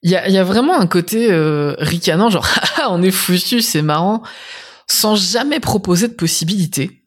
[0.01, 2.47] Il y a, y a, vraiment un côté euh, ricanant, genre
[2.89, 4.23] on est foutu, c'est marrant,
[4.87, 7.00] sans jamais proposer de possibilités.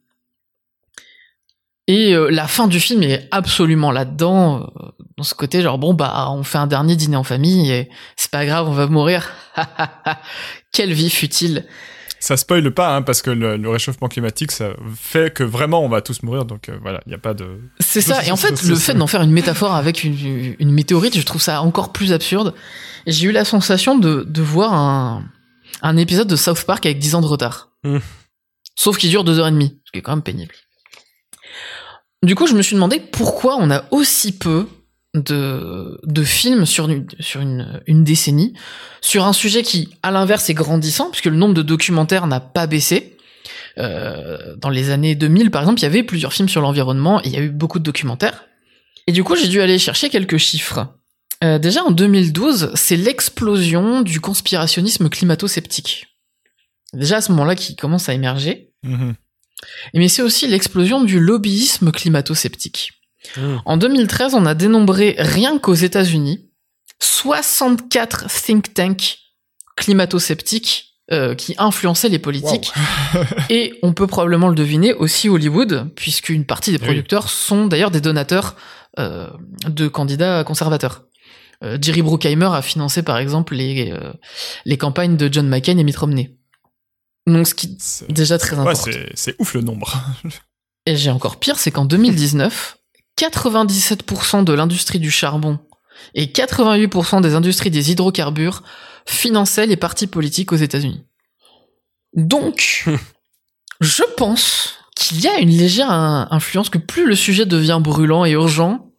[1.87, 4.89] Et euh, la fin du film est absolument là-dedans, euh,
[5.19, 8.31] dans ce côté genre bon bah on fait un dernier dîner en famille et c'est
[8.31, 9.33] pas grave, on va mourir.
[10.73, 11.67] Quelle vie futile.
[12.21, 15.91] Ça spoile pas hein, parce que le, le, réchauffement climatique ça fait que vraiment on
[15.91, 17.61] va tous mourir donc euh, voilà il y a pas de.
[17.81, 21.19] C'est ça et en fait le fait d'en faire une métaphore avec une, une, météorite
[21.19, 22.55] je trouve ça encore plus absurde.
[23.07, 25.25] J'ai eu la sensation de, de voir un,
[25.83, 27.73] un épisode de South Park avec 10 ans de retard.
[27.85, 27.99] Mmh.
[28.75, 30.55] Sauf qu'il dure deux heures et demie, ce qui est quand même pénible.
[32.25, 34.67] Du coup, je me suis demandé pourquoi on a aussi peu
[35.15, 38.55] de, films sur, une, sur une décennie,
[39.01, 42.67] sur un sujet qui, à l'inverse, est grandissant, puisque le nombre de documentaires n'a pas
[42.67, 43.17] baissé.
[43.77, 47.27] Euh, dans les années 2000, par exemple, il y avait plusieurs films sur l'environnement et
[47.27, 48.45] il y a eu beaucoup de documentaires.
[49.07, 50.95] Et du coup, j'ai dû aller chercher quelques chiffres.
[51.43, 56.07] Euh, déjà, en 2012, c'est l'explosion du conspirationnisme climato-sceptique.
[56.95, 58.73] Déjà à ce moment-là qui commence à émerger.
[58.85, 59.13] Mmh.
[59.95, 62.93] Mais c'est aussi l'explosion du lobbyisme climato-sceptique.
[63.37, 63.57] Mmh.
[63.65, 66.51] En 2013, on a dénombré rien qu'aux États-Unis
[67.01, 69.19] 64 think tanks
[69.77, 72.73] climato-sceptiques euh, qui influençaient les politiques.
[73.15, 73.21] Wow.
[73.51, 77.31] Et on peut probablement le deviner aussi Hollywood, puisqu'une partie des producteurs oui.
[77.31, 78.57] sont d'ailleurs des donateurs
[78.99, 79.29] euh,
[79.69, 81.03] de candidats conservateurs.
[81.63, 83.93] Euh, Jerry Bruckheimer a financé par exemple les,
[84.65, 86.39] les campagnes de John McCain et Mitt Romney.
[87.27, 88.91] Donc, ce qui est déjà très important.
[88.91, 90.03] Ouais, c'est ouf le nombre.
[90.87, 92.77] Et j'ai encore pire, c'est qu'en 2019,
[93.19, 95.59] 97% de l'industrie du charbon
[96.15, 98.63] et 88% des industries des hydrocarbures
[99.07, 101.03] finançaient les partis politiques aux États-Unis.
[102.15, 102.85] Donc,
[103.81, 108.33] je pense qu'il y a une légère influence que plus le sujet devient brûlant et
[108.33, 108.91] urgent,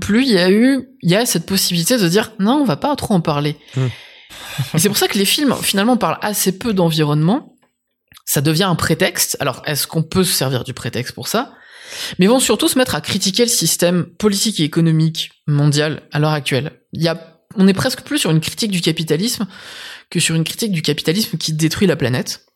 [0.00, 2.76] plus il y a eu, il y a cette possibilité de dire non, on va
[2.76, 3.56] pas trop en parler.
[3.76, 3.86] Mm.
[4.74, 7.49] Et c'est pour ça que les films, finalement, parlent assez peu d'environnement.
[8.30, 9.36] Ça devient un prétexte.
[9.40, 11.52] Alors, est-ce qu'on peut se servir du prétexte pour ça?
[12.20, 16.30] Mais vont surtout se mettre à critiquer le système politique et économique mondial à l'heure
[16.30, 16.80] actuelle.
[16.92, 19.48] Il y a, on est presque plus sur une critique du capitalisme
[20.10, 22.46] que sur une critique du capitalisme qui détruit la planète.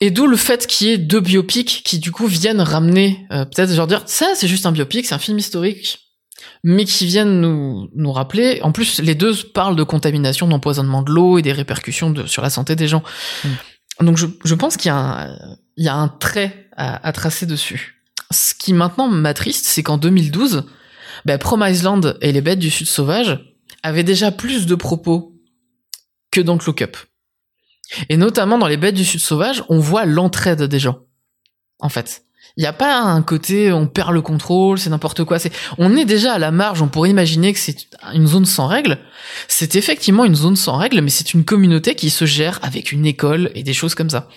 [0.00, 3.44] Et d'où le fait qu'il y ait deux biopics qui du coup viennent ramener, euh,
[3.44, 6.10] peut-être genre dire ça c'est juste un biopic, c'est un film historique
[6.64, 8.60] mais qui viennent nous, nous rappeler.
[8.62, 12.42] En plus, les deux parlent de contamination, d'empoisonnement de l'eau et des répercussions de, sur
[12.42, 13.02] la santé des gens.
[13.44, 13.48] Mm.
[14.00, 18.02] Donc, je, je pense qu'il y, y, a un trait à, tracer dessus.
[18.30, 20.64] Ce qui maintenant m'attriste, c'est qu'en 2012,
[21.24, 23.38] bah, Promise Land et les bêtes du Sud sauvage
[23.82, 25.34] avaient déjà plus de propos
[26.30, 26.96] que dans Look Up.
[28.08, 31.00] Et notamment dans les bêtes du Sud sauvage, on voit l'entraide des gens.
[31.80, 32.24] En fait.
[32.56, 35.38] Il n'y a pas un côté on perd le contrôle, c'est n'importe quoi.
[35.38, 36.82] C'est on est déjà à la marge.
[36.82, 38.98] On pourrait imaginer que c'est une zone sans règles.
[39.48, 43.06] C'est effectivement une zone sans règles, mais c'est une communauté qui se gère avec une
[43.06, 44.28] école et des choses comme ça.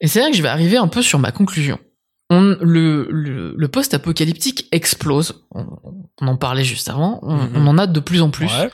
[0.00, 1.78] Et c'est là que je vais arriver un peu sur ma conclusion.
[2.30, 5.44] On, le, le, le post-apocalyptique explose.
[5.50, 5.66] On,
[6.20, 7.20] on, en parlait juste avant.
[7.22, 7.50] On, Mhm.
[7.56, 8.46] on en a de plus en plus.
[8.46, 8.70] Ouais.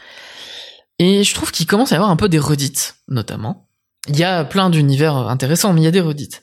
[0.99, 3.69] Et je trouve qu'il commence à y avoir un peu des redites, notamment.
[4.09, 6.43] Il y a plein d'univers intéressants, mais il y a des redites.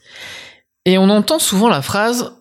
[0.85, 2.33] Et on entend souvent la phrase,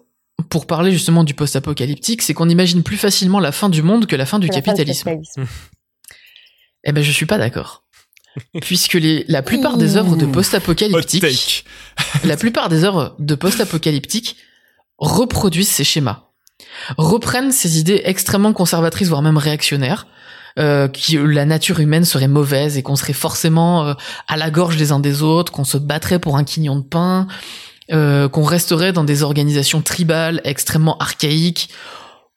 [0.48, 4.16] pour parler justement du post-apocalyptique, c'est qu'on imagine plus facilement la fin du monde que
[4.16, 5.04] la fin du La fin capitalisme.
[5.04, 5.46] capitalisme.
[6.82, 7.84] Eh ben, je suis pas d'accord.
[8.62, 11.66] Puisque les, la plupart des œuvres de post-apocalyptique,
[12.24, 14.36] la plupart des œuvres de post-apocalyptique
[14.96, 16.30] reproduisent ces schémas,
[16.96, 20.06] reprennent ces idées extrêmement conservatrices, voire même réactionnaires,
[20.58, 23.94] euh, que la nature humaine serait mauvaise et qu'on serait forcément euh,
[24.26, 27.26] à la gorge les uns des autres, qu'on se battrait pour un quignon de pain,
[27.92, 31.70] euh, qu'on resterait dans des organisations tribales extrêmement archaïques,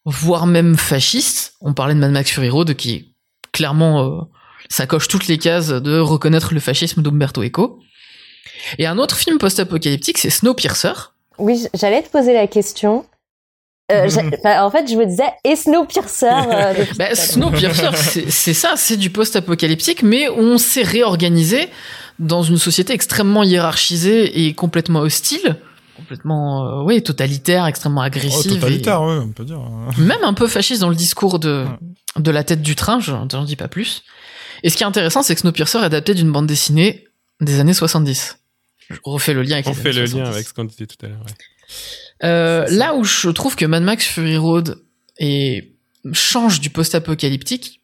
[0.05, 1.53] voire même fascistes.
[1.61, 3.05] On parlait de Mad Max Fury Road qui est
[3.51, 4.21] clairement euh,
[4.69, 7.79] ça coche toutes les cases de reconnaître le fascisme d'Umberto Eco.
[8.79, 10.93] Et un autre film post-apocalyptique, c'est Snowpiercer.
[11.37, 13.05] Oui, j'allais te poser la question.
[13.91, 17.13] Euh, j'a- enfin, en fait, je me disais, et Snowpiercer euh, Bah.
[17.15, 21.69] Snowpiercer, c'est c'est ça, c'est du post-apocalyptique, mais on s'est réorganisé
[22.19, 25.57] dans une société extrêmement hiérarchisée et complètement hostile,
[25.97, 29.59] complètement, euh, oui, totalitaire, extrêmement Oh, agressive, totalitaire, ouais, on peut dire.
[29.97, 31.65] et même un peu fasciste dans le discours de
[32.17, 32.99] de la tête du train.
[32.99, 34.03] J'en j'en dis pas plus.
[34.63, 37.07] Et ce qui est intéressant, c'est que Snowpiercer est adapté d'une bande dessinée
[37.41, 38.37] des années 70.
[38.89, 40.23] Je refais le lien avec On les fait années le 70.
[40.23, 41.19] lien avec ce qu'on disait tout à l'heure.
[41.25, 41.33] ouais.
[42.23, 44.81] Euh, là où je trouve que Mad Max Fury Road
[45.17, 45.73] est,
[46.13, 47.81] change du post-apocalyptique,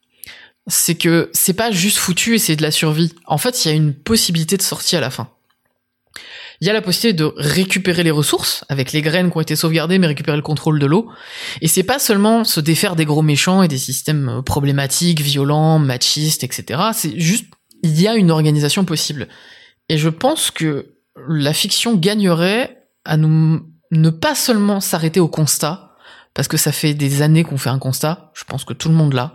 [0.70, 3.12] c'est que c'est pas juste foutu et c'est de la survie.
[3.26, 5.28] En fait, il y a une possibilité de sortie à la fin.
[6.60, 9.56] Il y a la possibilité de récupérer les ressources avec les graines qui ont été
[9.56, 11.10] sauvegardées, mais récupérer le contrôle de l'eau.
[11.62, 15.78] Et c'est pas seulement se défaire des gros méchants et des systèmes euh, problématiques, violents,
[15.78, 16.80] machistes, etc.
[16.92, 17.46] C'est juste,
[17.82, 19.28] il y a une organisation possible.
[19.88, 20.94] Et je pense que
[21.28, 25.94] la fiction gagnerait à nous ne pas seulement s'arrêter au constat,
[26.34, 28.94] parce que ça fait des années qu'on fait un constat, je pense que tout le
[28.94, 29.32] monde l'a,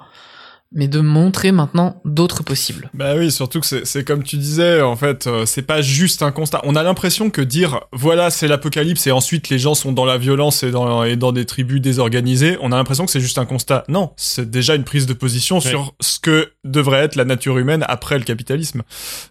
[0.71, 2.89] mais de montrer maintenant d'autres possibles.
[2.93, 6.21] Bah oui, surtout que c'est- c'est comme tu disais, en fait, euh, c'est pas juste
[6.21, 6.59] un constat.
[6.63, 10.17] On a l'impression que dire voilà, c'est l'apocalypse et ensuite les gens sont dans la
[10.17, 13.45] violence et dans, et dans des tribus désorganisées, on a l'impression que c'est juste un
[13.45, 13.85] constat.
[13.87, 17.85] Non, c'est déjà une prise de position sur ce que devrait être la nature humaine
[17.87, 18.81] après le capitalisme.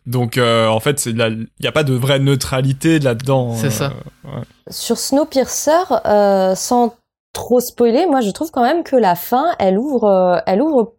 [0.07, 3.55] Donc, euh, en fait, il n'y a pas de vraie neutralité là-dedans.
[3.57, 3.93] C'est euh, ça.
[4.25, 4.43] ouais.
[4.71, 5.73] Sur Snowpiercer,
[6.07, 6.95] euh, sans
[7.35, 10.95] trop spoiler, moi je trouve quand même que la fin, elle ouvre, euh, elle ouvre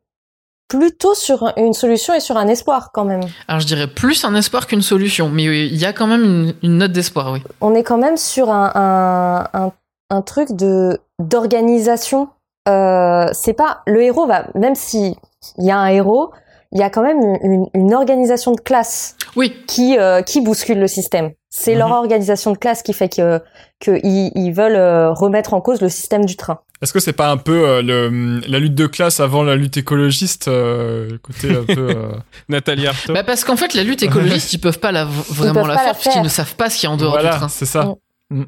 [0.67, 3.21] plutôt sur une solution et sur un espoir quand même.
[3.47, 6.53] Alors je dirais plus un espoir qu'une solution, mais il y a quand même une,
[6.63, 7.43] une note d'espoir, oui.
[7.61, 9.71] On est quand même sur un, un, un,
[10.09, 12.29] un truc de d'organisation.
[12.67, 15.15] Euh, c'est pas le héros va même si
[15.59, 16.31] il y a un héros,
[16.71, 20.79] il y a quand même une, une organisation de classe Oui, qui euh, qui bouscule
[20.79, 21.31] le système.
[21.49, 21.93] C'est leur Mhm.
[21.95, 23.41] organisation de classe qui fait que
[23.79, 26.59] que ils, ils veulent euh, remettre en cause le système du train.
[26.81, 29.77] Est-ce que c'est pas un peu euh, le, la lutte de classe avant la lutte
[29.77, 31.89] écologiste, euh, côté un peu.
[31.89, 32.11] euh,
[32.49, 33.13] Nathalie Arthaud.
[33.13, 35.79] bah parce qu'en fait la lutte écologiste, ils peuvent pas la, vraiment peuvent la pas
[35.79, 36.23] faire la puisqu'ils faire.
[36.23, 37.47] ne savent pas ce qu'il y a en dehors du voilà, train.
[37.49, 37.93] c'est ça.
[38.29, 38.43] Mm.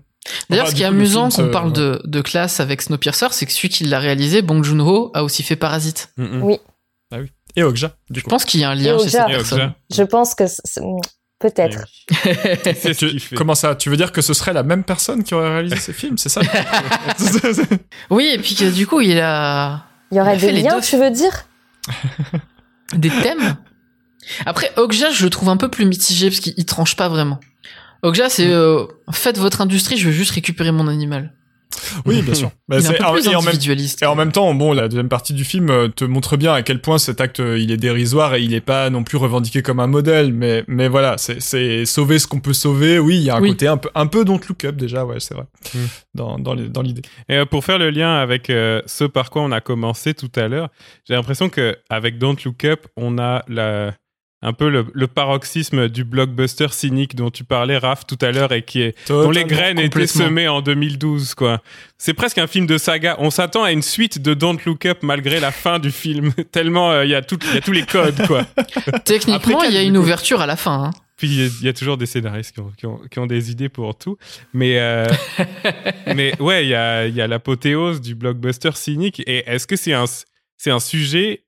[0.50, 3.28] D'ailleurs, Enfin, ce qui est du amusant qu'on se- parle de, de classe avec Snowpiercer,
[3.32, 6.10] c'est que celui qui l'a réalisé, Bong Joon-ho, a aussi fait Parasite.
[6.18, 6.44] Mm, mm.
[6.44, 6.60] Oui.
[7.58, 8.30] Et Okja, du Je coup.
[8.30, 9.74] pense qu'il y a un lien Et chez cette personne.
[9.94, 10.44] Je pense que
[11.40, 11.86] peut-être.
[13.36, 15.92] Comment ça Tu veux dire que ce serait la même personne qui aurait réalisé ces
[15.92, 16.42] films C'est ça
[18.12, 21.10] Oui, et puis que du coup, il a Il y aurait des liens, tu veux
[21.10, 21.46] dire
[22.94, 23.58] des thèmes.
[24.46, 27.40] Après, Okja, je le trouve un peu plus mitigé parce qu'il il tranche pas vraiment.
[28.04, 31.34] Okja, c'est euh, faites votre industrie, je veux juste récupérer mon animal.
[32.06, 32.52] Oui, bien sûr.
[32.68, 33.56] Bah, il est un c'est- peu plus et, en même,
[34.02, 36.62] et en même temps, bon, la deuxième partie du film euh, te montre bien à
[36.62, 39.62] quel point cet acte euh, il est dérisoire et il est pas non plus revendiqué
[39.62, 40.34] comme un modèle.
[40.34, 43.00] Mais mais voilà, c'est c'est sauver ce qu'on peut sauver.
[43.00, 43.50] Oui, il y a un Oui.
[43.50, 45.06] côté un peu un peu don't look up déjà.
[45.06, 45.46] Ouais, c'est vrai.
[45.74, 45.78] Mm.
[46.16, 47.02] Dans dans l'idée.
[47.30, 50.32] Et euh, pour faire le lien avec euh, ce par quoi on a commencé tout
[50.36, 50.70] à l'heure,
[51.08, 53.94] j'ai l'impression que avec Don't Look Up, on a la
[54.44, 58.52] un peu le, le paroxysme du blockbuster cynique dont tu parlais, Raph, tout à l'heure,
[58.52, 61.62] et qui est dont les graines étaient semées en 2012, quoi.
[61.98, 63.16] C'est presque un film de saga.
[63.20, 66.92] On s'attend à une suite de Don't Look Up malgré la fin du film, tellement
[66.92, 68.46] euh, il y a y tous les codes, quoi.
[69.06, 70.84] Techniquement, il y a une ouverture à la fin.
[70.86, 70.92] hein.
[71.18, 73.18] Puis il y a- il y, a toujours des scénaristes qui ont, qui ont, qui
[73.18, 74.18] ont des idées pour tout.
[74.54, 75.08] Mais, euh,
[76.16, 79.22] mais ouais, il y a, il y a l'apothéose du blockbuster cynique.
[79.26, 80.06] Et est-ce que c'est un,
[80.58, 81.44] c'est un sujet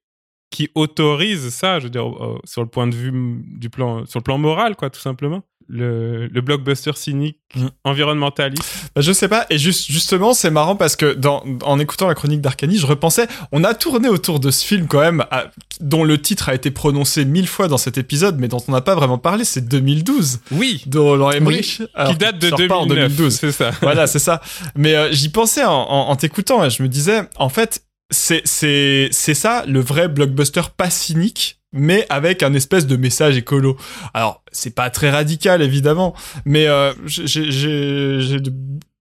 [0.50, 3.12] qui autorise ça, je veux dire, euh, sur le point de vue
[3.46, 7.66] du plan, sur le plan moral, quoi, tout simplement le, le blockbuster cynique Mm.
[7.84, 8.64] environnementaliste.
[8.96, 9.46] Bah, je sais pas.
[9.50, 13.28] Et juste, justement, c'est marrant parce que dans, en écoutant la chronique d'Arcanie, je repensais,
[13.52, 15.46] on a tourné autour de ce film quand même, à-
[15.80, 18.82] dont le titre a été prononcé mille fois dans cet épisode, mais dont on n'a
[18.82, 21.82] pas vraiment parlé, c'est 2012 Oui, de Roland Emmerich.
[21.96, 22.78] alors qui date de sort pas 2009.
[22.82, 23.34] en 2012.
[23.36, 23.72] C'est ça.
[23.82, 24.42] voilà, c'est ça.
[24.76, 28.42] Mais euh, j'y pensais en, en, en t'écoutant et je me disais, en fait, c'est
[28.46, 33.78] c'est c'est ça le vrai blockbuster pas cynique, mais avec un espèce de message écolo.
[34.14, 36.16] Alors c'est pas très radical évidemment,
[36.46, 38.40] mais euh, j'ai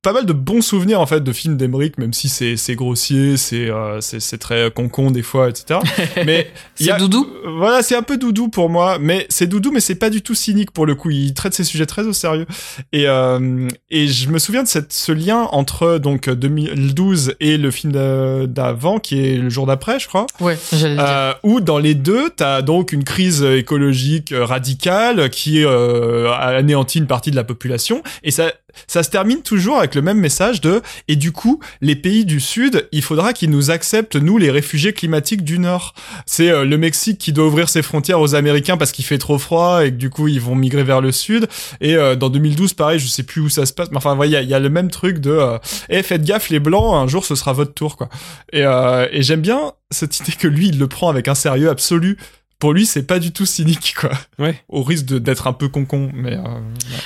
[0.08, 3.36] pas mal de bons souvenirs en fait de films d'Emmerich, même si c'est c'est grossier,
[3.36, 5.80] c'est euh, c'est très concon des fois, etc.
[6.24, 7.28] Mais C'est a- doudou.
[7.44, 10.22] euh, Voilà, c'est un peu doudou pour moi, mais c'est doudou, mais c'est pas du
[10.22, 11.10] tout cynique pour le coup.
[11.10, 12.46] Il traite ces sujets très au sérieux.
[12.92, 17.70] Et euh, et je me souviens de cette, ce lien entre donc 2012 et le
[17.70, 20.26] film d'a- d'avant, qui est le jour d'après, je crois.
[20.40, 20.56] Ouais.
[20.82, 26.98] Euh, où dans les deux, t'as donc une crise écologique euh, radicale qui euh, anéantit
[26.98, 28.52] une partie de la population, et ça,
[28.86, 32.38] ça se termine toujours avec le même message de et du coup, les pays du
[32.38, 35.92] Sud, il faudra qu'ils nous acceptent nous les réfugiés climatiques du Nord.
[36.24, 39.38] C'est euh, le Mexique qui doit ouvrir ses frontières aux Américains parce qu'il fait trop
[39.38, 41.48] froid et que du coup ils vont migrer vers le Sud.
[41.80, 44.40] Et euh, dans 2012, pareil, je sais plus où ça se passe, mais enfin, voilà,
[44.40, 45.58] il y y a le même truc de euh,
[45.88, 48.08] eh faites gaffe les blancs, un jour ce sera votre tour quoi.
[48.52, 51.70] Et, euh, et j'aime bien cette idée que lui, il le prend avec un sérieux
[51.70, 52.18] absolu.
[52.58, 54.10] Pour lui, c'est pas du tout cynique, quoi.
[54.38, 54.62] Ouais.
[54.68, 56.60] Au risque d'être un peu concon, mais euh,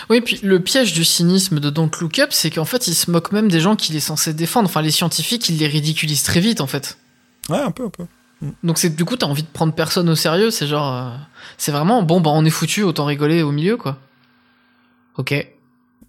[0.09, 3.11] Oui, puis le piège du cynisme de Don't Look Up, c'est qu'en fait, il se
[3.11, 4.69] moque même des gens qu'il est censé défendre.
[4.69, 6.99] Enfin, les scientifiques, il les ridiculise très vite, en fait.
[7.49, 8.05] ouais, un peu, un peu.
[8.65, 10.51] Donc c'est du coup, t'as envie de prendre personne au sérieux.
[10.51, 11.16] C'est genre, euh,
[11.59, 13.99] c'est vraiment bon, bah on est foutu, autant rigoler au milieu, quoi.
[15.16, 15.35] Ok.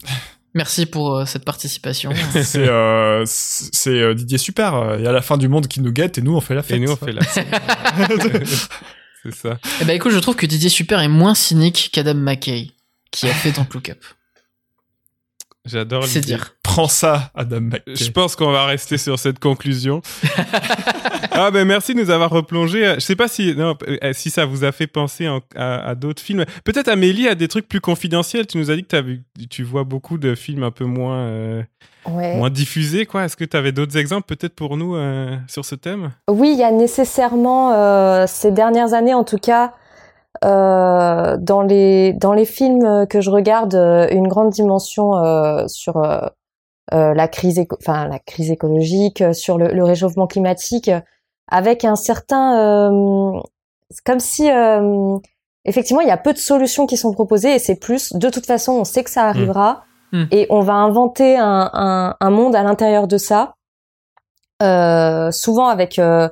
[0.56, 2.12] Merci pour euh, cette participation.
[2.44, 4.96] c'est euh, c'est euh, Didier Super.
[5.00, 6.64] Il y a la fin du monde qui nous guette et nous on fait la
[6.64, 6.78] fête.
[6.78, 7.48] Et nous on fait la fête.
[9.24, 9.60] c'est ça.
[9.82, 12.72] Eh ben écoute, je trouve que Didier Super est moins cynique qu'Adam McKay,
[13.12, 14.04] qui a fait Don't Look Up.
[15.66, 16.56] J'adore C'est dire.
[16.62, 17.96] Prends ça, Adam McKay.
[17.96, 20.02] Je pense qu'on va rester sur cette conclusion.
[21.32, 22.96] ah ben merci de nous avoir replongé.
[22.96, 25.96] Je sais pas si non, euh, si ça vous a fait penser en- à, à
[25.96, 26.46] d'autres films.
[26.64, 28.48] Peut-être Amélie a des trucs plus confidentiels.
[28.48, 31.64] Tu nous as dit que vu, tu vois beaucoup de films un peu moins euh,
[32.06, 32.36] Ouais.
[32.36, 33.24] moins diffusés quoi.
[33.24, 36.12] Est-ce que tu avais d'autres exemples peut-être pour nous euh, sur ce thème?
[36.30, 39.74] Oui, il y a nécessairement euh, ces dernières années, en tout cas,
[40.44, 45.98] euh, dans les dans les films que je regarde, euh, une grande dimension euh, sur
[45.98, 46.22] euh,
[46.94, 50.92] euh, la crise, enfin la crise écologique, euh, sur le, le réchauffement climatique,
[51.48, 53.40] avec un certain, euh,
[54.06, 55.18] comme si euh,
[55.66, 58.46] effectivement il y a peu de solutions qui sont proposées et c'est plus de toute
[58.46, 59.84] façon on sait que ça arrivera
[60.14, 60.26] Mm.
[60.30, 63.56] et on va inventer un, un, un monde à l'intérieur de ça,
[64.62, 66.30] euh, souvent avec euh,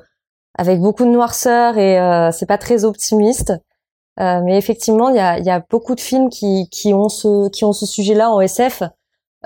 [0.56, 3.52] avec beaucoup de noirceur et euh, c'est pas très optimiste.
[4.20, 8.82] Euh, mais effectivement, il y a, beaucoup de films qui, ont ce sujet-là en SF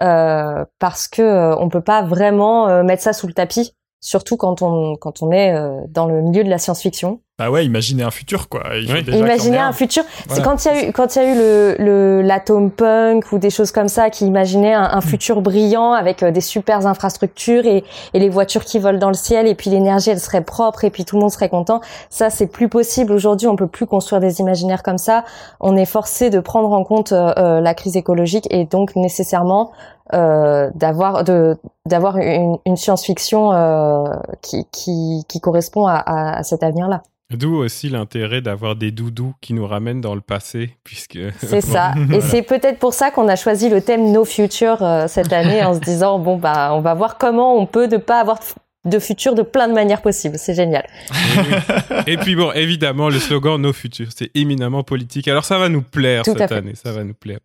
[0.03, 4.37] euh, parce que euh, on peut pas vraiment euh, mettre ça sous le tapis, surtout
[4.37, 5.55] quand on est
[5.89, 7.21] dans le milieu de la science-fiction.
[7.39, 8.63] Bah ouais, imaginez un futur quoi.
[8.71, 9.05] Oui.
[9.09, 9.69] Imaginez un.
[9.69, 10.05] un futur.
[10.27, 10.35] Voilà.
[10.35, 13.31] C'est quand il y a eu quand il y a eu le le l'atome punk
[13.31, 14.97] ou des choses comme ça qui imaginaient un, Hmm.
[14.97, 17.85] un futur brillant avec euh, des super infrastructures et
[18.15, 20.91] et les voitures qui volent dans le ciel et puis l'énergie elle serait propre et
[20.91, 21.83] puis tout le monde serait content.
[22.09, 23.49] Ça c'est plus possible aujourd'hui.
[23.49, 25.23] On peut plus construire des imaginaires comme ça.
[25.61, 29.73] On est forcé de prendre en compte euh, euh, la crise écologique et donc nécessairement
[30.15, 34.05] euh, d'avoir de d'avoir une, une science-fiction euh,
[34.41, 37.03] qui qui qui correspond à, à, à cet avenir-là.
[37.33, 41.93] D'où aussi l'intérêt d'avoir des doudous qui nous ramènent dans le passé, puisque C'est ça.
[42.13, 45.65] Et c'est peut-être pour ça qu'on a choisi le thème No Future euh, cette année
[45.65, 48.39] en se disant bon bah on va voir comment on peut ne pas avoir
[48.87, 50.39] de futur de plein de manières possibles.
[50.39, 50.87] C'est génial.
[52.07, 55.29] Et puis bon, évidemment, le slogan Nos futurs, c'est éminemment politique.
[55.29, 57.39] Alors ça va nous plaire Tout cette année, ça va nous plaire.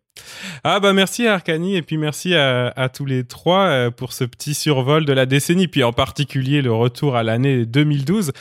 [0.62, 4.12] Ah bah merci à Arcani et puis merci à, à tous les trois euh, pour
[4.12, 8.32] ce petit survol de la décennie, puis en particulier le retour à l'année 2012.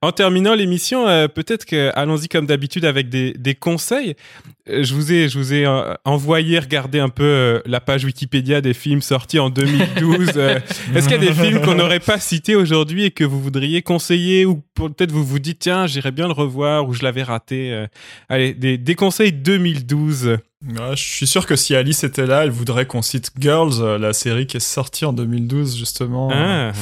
[0.00, 4.14] En terminant l'émission, euh, peut-être que allons-y comme d'habitude avec des, des conseils.
[4.70, 5.66] Euh, Je vous ai, je vous ai
[6.06, 10.32] envoyé regarder un peu la page Wikipédia des films sortis en 2012.
[10.36, 10.58] Euh,
[10.94, 13.82] Est-ce qu'il y a des films qu'on n'aurait pas cités aujourd'hui et que vous voudriez
[13.82, 17.72] conseiller ou peut-être vous vous dites tiens j'irais bien le revoir ou je l'avais raté.
[17.72, 17.86] euh.
[18.28, 20.38] Allez, des, des conseils 2012.
[20.66, 23.96] Ouais, je suis sûr que si Alice était là, elle voudrait qu'on cite Girls, euh,
[23.96, 26.30] la série qui est sortie en 2012 justement.
[26.32, 26.72] Ah.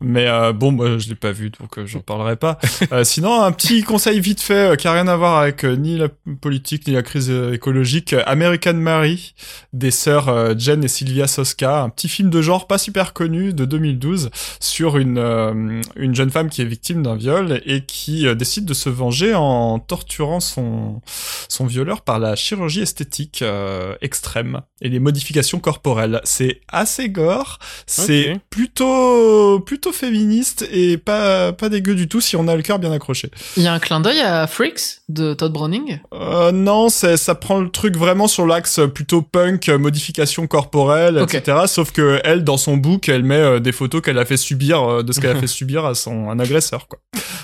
[0.00, 2.58] Mais euh, bon, moi, je l'ai pas vu, donc euh, j'en parlerai pas.
[2.92, 6.08] Euh, sinon, un petit conseil vite fait qui a rien à voir avec ni la
[6.40, 8.14] politique ni la crise écologique.
[8.26, 9.34] American Mary
[9.72, 13.64] des sœurs Jen et Sylvia Soska, un petit film de genre pas super connu de
[13.64, 14.30] 2012
[14.60, 18.90] sur une une jeune femme qui est victime d'un viol et qui décide de se
[18.90, 21.00] venger en torturant son
[21.48, 26.20] son violeur par la chirurgie esthétique euh, extrême et les modifications corporelles.
[26.24, 32.48] C'est assez gore, c'est plutôt plutôt féministe et pas pas dégueu du tout si on
[32.48, 33.30] a le cœur bien accroché.
[33.56, 35.98] Il y a un clin d'œil à Freaks de Todd Browning?
[36.12, 41.18] Euh, non, c'est ça prend le truc vraiment sur l'axe plutôt punk, euh, modification corporelle,
[41.18, 41.34] Ok.
[41.34, 41.58] etc.
[41.66, 44.82] Sauf que elle, dans son book, elle met euh, des photos qu'elle a fait subir
[44.82, 46.98] euh, de ce qu'elle a fait subir à son un agresseur, quoi.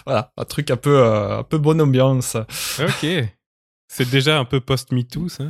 [0.06, 2.36] Voilà, un truc un peu euh, un peu bonne ambiance.
[2.78, 3.06] Ok.
[3.92, 5.42] C'est déjà un peu post-MeToo, ça.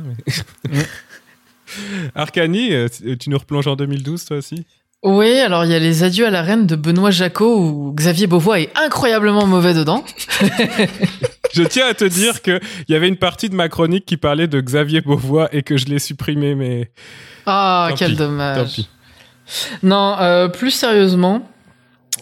[0.67, 0.79] mais-
[2.15, 2.87] Arcani, euh,
[3.19, 4.65] tu nous replonges en 2012, toi aussi?
[5.03, 8.25] Oui, alors il y a les adieux à la reine de Benoît Jacot où Xavier
[8.27, 10.03] Beauvois est incroyablement mauvais dedans.
[11.53, 14.17] Je tiens à te dire que il y avait une partie de ma chronique qui
[14.17, 16.91] parlait de Xavier Beauvois et que je l'ai supprimé, mais
[17.45, 18.57] Ah, quel pis, dommage.
[18.57, 18.89] tant pis.
[19.83, 21.47] Non, euh, plus sérieusement,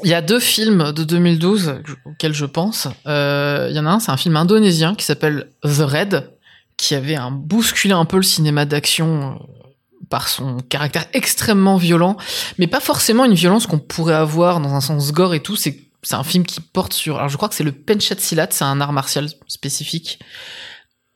[0.04, 2.88] il y a deux films de 2012 auxquels je pense.
[3.08, 6.32] Euh, Il y en a un, c'est un film indonésien qui s'appelle The Red,
[6.78, 9.68] qui avait un bousculé un peu le cinéma d'action euh,
[10.10, 12.18] par son caractère extrêmement violent,
[12.58, 15.56] mais pas forcément une violence qu'on pourrait avoir dans un sens gore et tout.
[15.56, 18.48] C'est c'est un film qui porte sur, alors je crois que c'est le penchat silat,
[18.52, 20.20] c'est un art martial spécifique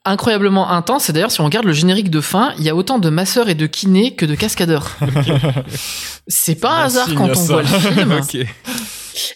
[0.05, 1.09] incroyablement intense.
[1.09, 3.49] Et d'ailleurs, si on regarde le générique de fin, il y a autant de masseurs
[3.49, 4.97] et de kinés que de cascadeurs.
[6.27, 7.53] c'est pas un hasard quand on ça.
[7.53, 8.47] voit le film.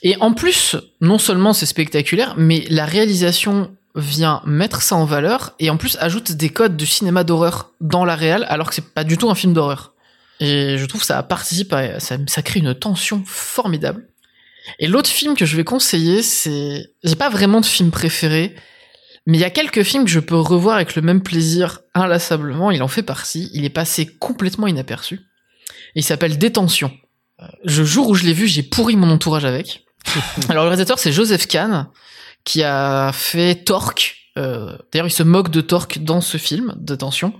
[0.01, 5.53] Et en plus, non seulement c'est spectaculaire, mais la réalisation vient mettre ça en valeur
[5.59, 8.93] et en plus ajoute des codes du cinéma d'horreur dans la réal alors que c'est
[8.93, 9.93] pas du tout un film d'horreur.
[10.39, 14.07] Et je trouve que ça participe à, ça, ça crée une tension formidable.
[14.79, 18.55] Et l'autre film que je vais conseiller, c'est, j'ai pas vraiment de film préféré,
[19.27, 22.71] mais il y a quelques films que je peux revoir avec le même plaisir inlassablement.
[22.71, 23.49] Il en fait partie.
[23.53, 25.19] Il est passé complètement inaperçu.
[25.95, 26.91] Il s'appelle Détention.
[27.63, 29.85] Le jour où je l'ai vu, j'ai pourri mon entourage avec.
[30.49, 31.89] Alors le réalisateur c'est Joseph Kahn
[32.45, 34.15] qui a fait Torque.
[34.37, 37.33] Euh, D'ailleurs, il se moque de Torque dans ce film, Détention.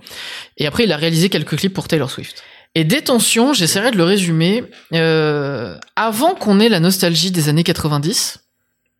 [0.58, 2.42] Et après, il a réalisé quelques clips pour Taylor Swift.
[2.74, 4.64] Et Détention, j'essaierai de le résumer.
[4.92, 8.40] Euh, avant qu'on ait la nostalgie des années 90,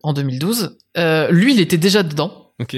[0.01, 2.38] en 2012, euh, lui, il était déjà dedans.
[2.59, 2.77] Ok.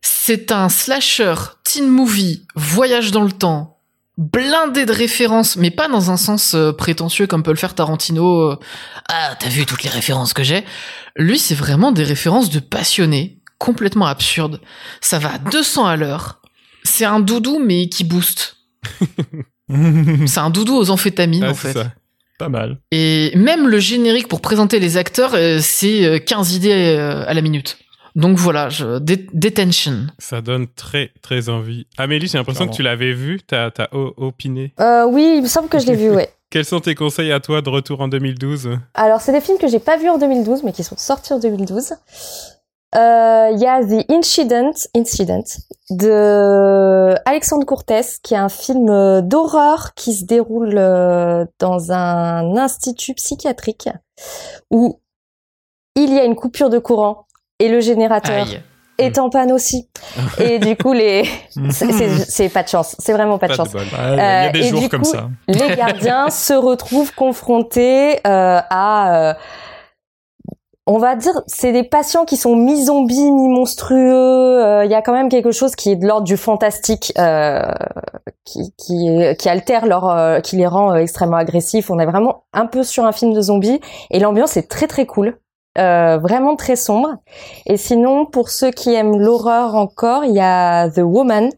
[0.00, 1.34] C'est un slasher,
[1.64, 3.78] teen movie, voyage dans le temps,
[4.16, 8.52] blindé de références, mais pas dans un sens euh, prétentieux comme peut le faire Tarantino.
[8.52, 8.56] euh,
[9.08, 10.64] ah, t'as vu toutes les références que j'ai?
[11.16, 14.60] Lui, c'est vraiment des références de passionnés, complètement absurdes.
[15.00, 16.40] Ça va à 200 à l'heure.
[16.84, 18.56] C'est un doudou, mais qui booste.
[20.26, 21.78] C'est un doudou aux amphétamines, Ah, en c'est fait.
[21.78, 21.92] ça.
[22.38, 22.78] Pas mal.
[22.90, 27.34] Et même le générique pour présenter les acteurs, euh, c'est euh, 15 idées euh, à
[27.34, 27.76] la minute.
[28.18, 30.08] Donc voilà, je, dé- Detention.
[30.18, 31.86] Ça donne très très envie.
[31.96, 34.74] Amélie, j'ai l'impression que tu l'avais vu, t'as as opiné.
[34.80, 36.28] Euh, oui, il me semble que je l'ai vu, ouais.
[36.50, 39.68] Quels sont tes conseils à toi de retour en 2012 Alors, c'est des films que
[39.68, 41.92] j'ai pas vus en 2012, mais qui sont sortis en 2012.
[42.96, 45.44] Euh, Il y a The Incident, Incident
[45.90, 52.56] de Alexandre Cortez, qui est un film euh, d'horreur qui se déroule euh, dans un
[52.56, 53.88] institut psychiatrique
[54.70, 55.00] où
[55.94, 57.27] il y a une coupure de courant
[57.58, 58.62] et le générateur Aïe.
[58.98, 59.88] est en panne aussi.
[60.40, 61.24] Et du coup, les
[61.70, 63.68] c'est- c'est pas de chance, c'est vraiment pas de chance.
[63.74, 63.80] Il
[64.16, 65.28] y a Euh, des et jours du comme coup, ça.
[65.48, 69.34] les gardiens se retrouvent confrontés euh, à, euh,
[70.90, 74.64] on va dire, c'est des patients qui sont mi-zombies, mi-monstrueux.
[74.64, 77.60] Euh, Il y a quand même quelque chose qui est de l'ordre du fantastique, euh,
[78.44, 81.90] qui, qui, qui altère leur, euh, qui les rend euh, extrêmement agressifs.
[81.90, 83.80] On est vraiment un peu sur un film de zombies
[84.10, 85.36] et l'ambiance est très très cool.
[85.78, 87.16] Euh, vraiment très sombre.
[87.66, 91.50] Et sinon, pour ceux qui aiment l'horreur encore, il y a The Woman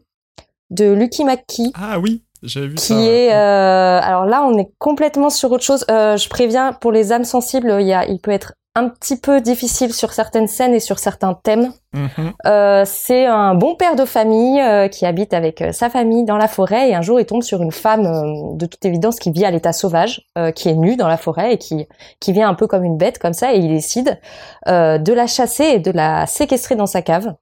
[0.69, 3.01] de Lucky McKee Ah oui, j'ai vu qui ça.
[3.01, 7.11] est euh, alors là on est complètement sur autre chose Euh, je préviens pour les
[7.11, 10.73] âmes sensibles il y a il peut être un petit peu difficile sur certaines scènes
[10.73, 12.33] et sur certains thèmes Mhm.
[12.45, 16.37] Euh, c'est un bon père de famille euh, qui habite avec euh, sa famille dans
[16.37, 19.29] la forêt et un jour il tombe sur une femme euh, de toute évidence qui
[19.29, 21.87] vit à l'état sauvage euh, qui est nue dans la forêt et qui
[22.21, 24.21] qui vient un peu comme une bête comme ça et il décide
[24.69, 27.33] euh, de la chasser et de la séquestrer dans sa cave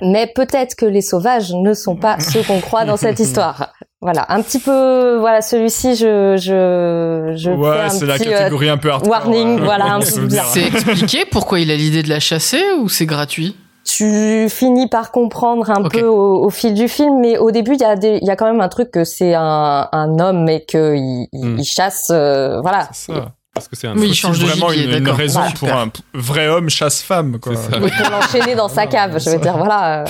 [0.00, 3.72] mais peut-être que les sauvages ne sont pas ceux qu'on croit dans cette histoire.
[4.02, 8.76] Voilà, un petit peu, voilà, celui-ci, je, je, Ouais, un c'est la euh, catégorie un
[8.76, 9.10] peu hardcore.
[9.10, 10.20] warning, euh, voilà, un petit.
[10.52, 13.56] C'est expliqué pourquoi il a l'idée de la chasser ou c'est gratuit?
[13.86, 17.80] Tu finis par comprendre un peu au, au fil du film, mais au début, il
[17.80, 20.48] y a des, il y a quand même un truc que c'est un, un homme
[20.48, 21.58] et que il, il- Hmm.
[21.58, 22.88] il chasse, euh, voilà.
[22.92, 23.32] C'est ça.
[23.54, 25.54] Parce que c'est un Oui, il change de vraiment gibier, une, une raison Voilà.
[25.58, 27.54] pour un vrai homme chasse-femme, quoi.
[27.56, 27.76] C'est ça.
[27.78, 30.04] Et pour l'enchaîner dans sa cave, je veux dire, voilà.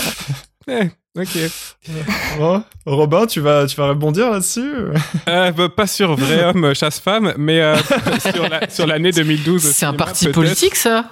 [1.17, 1.51] Euh, ok.
[2.39, 4.71] Bon, Robin, tu vas, tu vas rebondir là-dessus
[5.29, 7.77] Euh, bah, pas sur vrai homme chasse-femme, mais euh,
[8.35, 9.65] sur la- sur l'année 2012.
[9.67, 11.07] au C'est un parti politique, ça?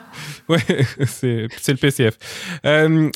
[0.48, 0.59] Ouais,
[1.06, 2.14] c'est c'est le PCF.
[2.66, 3.09] Euh,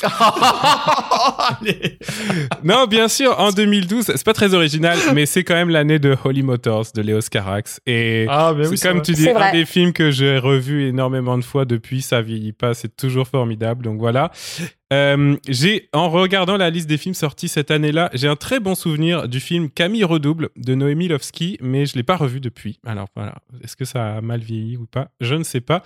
[2.65, 6.17] non, bien sûr, en 2012, c'est pas très original, mais c'est quand même l'année de
[6.25, 7.81] Holy Motors de Léos Carax.
[7.87, 9.53] Et Ah, mais c'est oui, comme tu dis, C'est un vrai.
[9.53, 13.85] des films que j'ai revu énormément de fois depuis, ça vieillit pas, c'est toujours formidable.
[13.85, 14.31] Donc voilà.
[14.93, 18.75] Euh, j'ai, en regardant la liste des films sortis cette année-là, j'ai un très bon
[18.75, 22.81] souvenir du film Camille Redouble de Noémie Lovski, mais je l'ai pas revu depuis.
[22.87, 25.11] Alors voilà, est-ce que ça a mal vieilli ou pas?
[25.21, 25.83] Je ne sais pas.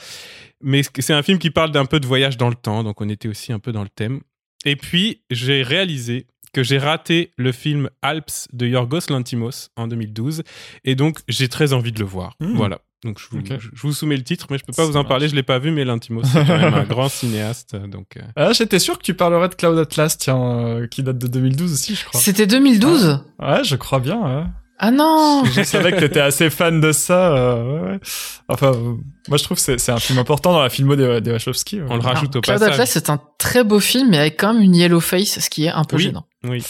[0.60, 3.08] Mais c'est un film qui parle d'un peu de voyage dans le temps, donc on
[3.08, 4.20] était aussi un peu dans le thème.
[4.64, 10.42] Et puis, j'ai réalisé que j'ai raté le film Alps de Yorgos Lantimos en 2012,
[10.84, 12.36] et donc j'ai très envie de le voir.
[12.40, 12.54] Hmm.
[12.54, 12.80] Voilà.
[13.04, 15.34] Donc je vous, je- soumets le titre, mais je peux pas vous en parler, je
[15.34, 18.16] l'ai pas vu, mais Lantimos c'est quand même un grand cinéaste, donc.
[18.16, 21.26] euh, Ah, j'étais sûr que tu parlerais de Cloud Atlas, tiens, euh, qui date de
[21.26, 22.20] 2012 aussi, je crois.
[22.20, 24.20] C'était 2012 Ouais, je crois bien.
[24.20, 24.44] Ouais.
[24.84, 27.36] Ah non Je savais que t'étais assez fan de ça.
[27.36, 28.00] euh, ouais, ouais.
[28.48, 28.94] Enfin, euh,
[29.28, 31.80] moi je trouve que c'est c'est un film important dans la filmo des, des Wachowski.
[31.80, 31.86] ouais.
[31.88, 32.72] On le rajoute au Cloud passage.
[32.74, 35.66] Atlas, c'est un très beau film, mais avec quand même une yellow face, ce qui
[35.66, 36.02] est un peu Oui.
[36.04, 36.26] gênant.
[36.44, 36.64] Oui.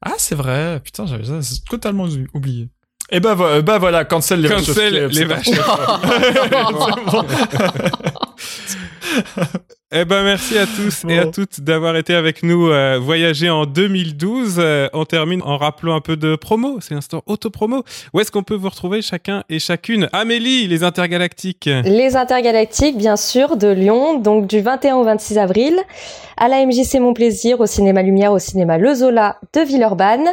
[0.00, 0.80] Ah, c'est vrai.
[0.84, 1.24] Putain, j'avais
[1.68, 2.68] totalement oublié.
[3.14, 5.52] Et bah, vo- bah voilà, cancel les Cancel les Wachowski.
[9.94, 13.66] Eh ben merci à tous et à toutes d'avoir été avec nous euh, voyager en
[13.66, 14.54] 2012.
[14.58, 17.84] Euh, on termine en rappelant un peu de promo, c'est l'instant auto-promo.
[18.14, 20.08] Où est-ce qu'on peut vous retrouver chacun et chacune?
[20.14, 21.68] Amélie, les intergalactiques.
[21.84, 25.78] Les intergalactiques, bien sûr, de Lyon, donc du 21 au 26 avril,
[26.38, 30.28] à la MJC Mon Plaisir, au cinéma Lumière, au cinéma Le Zola de Villeurbanne.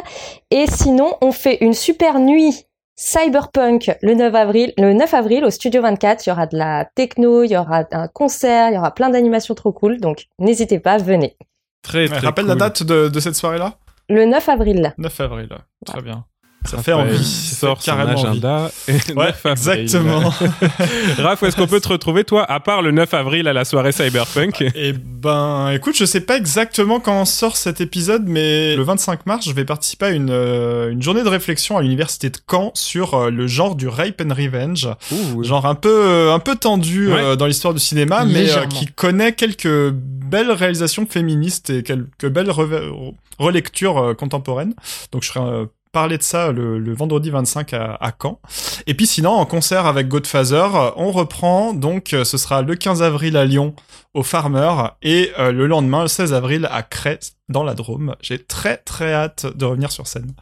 [0.50, 2.64] Et sinon, on fait une super nuit
[3.00, 6.26] cyberpunk le 9 avril, le 9 avril au Studio 24.
[6.26, 9.08] Il y aura de la techno, il y aura un concert, il y aura plein
[9.08, 9.98] d'animations trop cool.
[10.00, 11.36] Donc, n'hésitez pas, venez.
[11.82, 12.50] Très très Rappelle cool.
[12.50, 13.78] la date de, de cette soirée-là?
[14.10, 14.94] Le 9 avril.
[14.98, 15.48] 9 avril.
[15.86, 16.26] Très bien.
[16.64, 17.24] Ça fait envie.
[17.24, 18.26] Sort son carrément envie.
[18.28, 18.70] agenda.
[18.86, 19.80] et Ouais, 9 avril.
[19.80, 20.28] exactement.
[21.18, 23.64] Raph, où est-ce qu'on peut te retrouver, toi, à part le 9 avril à la
[23.64, 28.82] soirée Cyberpunk Eh ben, écoute, je sais pas exactement quand sort cet épisode, mais le
[28.82, 32.38] 25 mars, je vais participer à une, euh, une journée de réflexion à l'université de
[32.50, 34.88] Caen sur euh, le genre du rape and revenge.
[35.12, 37.18] Ouh, Genre un peu, euh, un peu tendu Ouais.
[37.20, 42.28] euh, dans l'histoire du cinéma, mais euh, qui connaît quelques belles réalisations féministes et quelques
[42.28, 44.74] belles reve- relectures euh, contemporaines.
[45.12, 48.40] Donc je serai euh, parler de ça le, le vendredi 25 à, à Caen.
[48.86, 53.02] Et puis sinon, en concert avec Godfather, on reprend, donc euh, ce sera le 15
[53.02, 53.74] avril à Lyon
[54.14, 54.72] au Farmer
[55.02, 58.14] et euh, le lendemain, le 16 avril à Crest dans la Drôme.
[58.20, 60.32] J'ai très très hâte de revenir sur scène.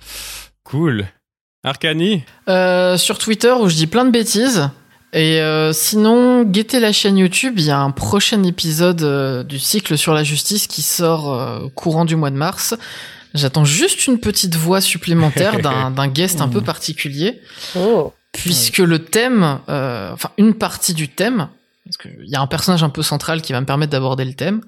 [0.65, 1.07] Cool.
[1.65, 4.71] Arcani Euh, sur Twitter où je dis plein de bêtises.
[5.13, 9.59] Et euh, sinon, guettez la chaîne YouTube, il y a un prochain épisode euh, du
[9.59, 12.75] cycle sur la justice qui sort euh, courant du mois de mars.
[13.39, 17.41] J'attends juste une petite voix supplémentaire d'un d'un guest un peu particulier,
[17.77, 18.13] Oh.
[18.33, 21.49] puisque le thème, euh, enfin une partie du thème,
[21.85, 24.35] parce qu'il y a un personnage un peu central qui va me permettre d'aborder le
[24.35, 24.61] thème,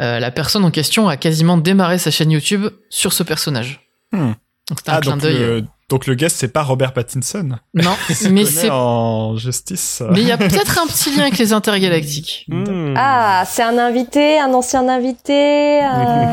[0.00, 3.80] euh, la personne en question a quasiment démarré sa chaîne YouTube sur ce personnage.
[4.12, 4.32] Hmm.
[4.68, 5.38] Donc un Ah, clin donc d'œil.
[5.38, 7.56] le, donc le guest, c'est pas Robert Pattinson.
[7.72, 10.02] Non, Il mais c'est en justice.
[10.10, 12.44] Mais il y a peut-être un petit lien avec les intergalactiques.
[12.48, 12.92] Hmm.
[12.96, 15.80] Ah, c'est un invité, un ancien invité.
[15.82, 16.32] euh,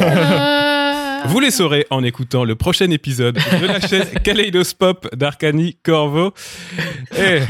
[0.00, 0.73] Euh,
[1.26, 6.34] Vous les saurez en écoutant le prochain épisode de la chaîne Kaleidoscope d'Arcani Corvo.
[7.16, 7.40] Et euh,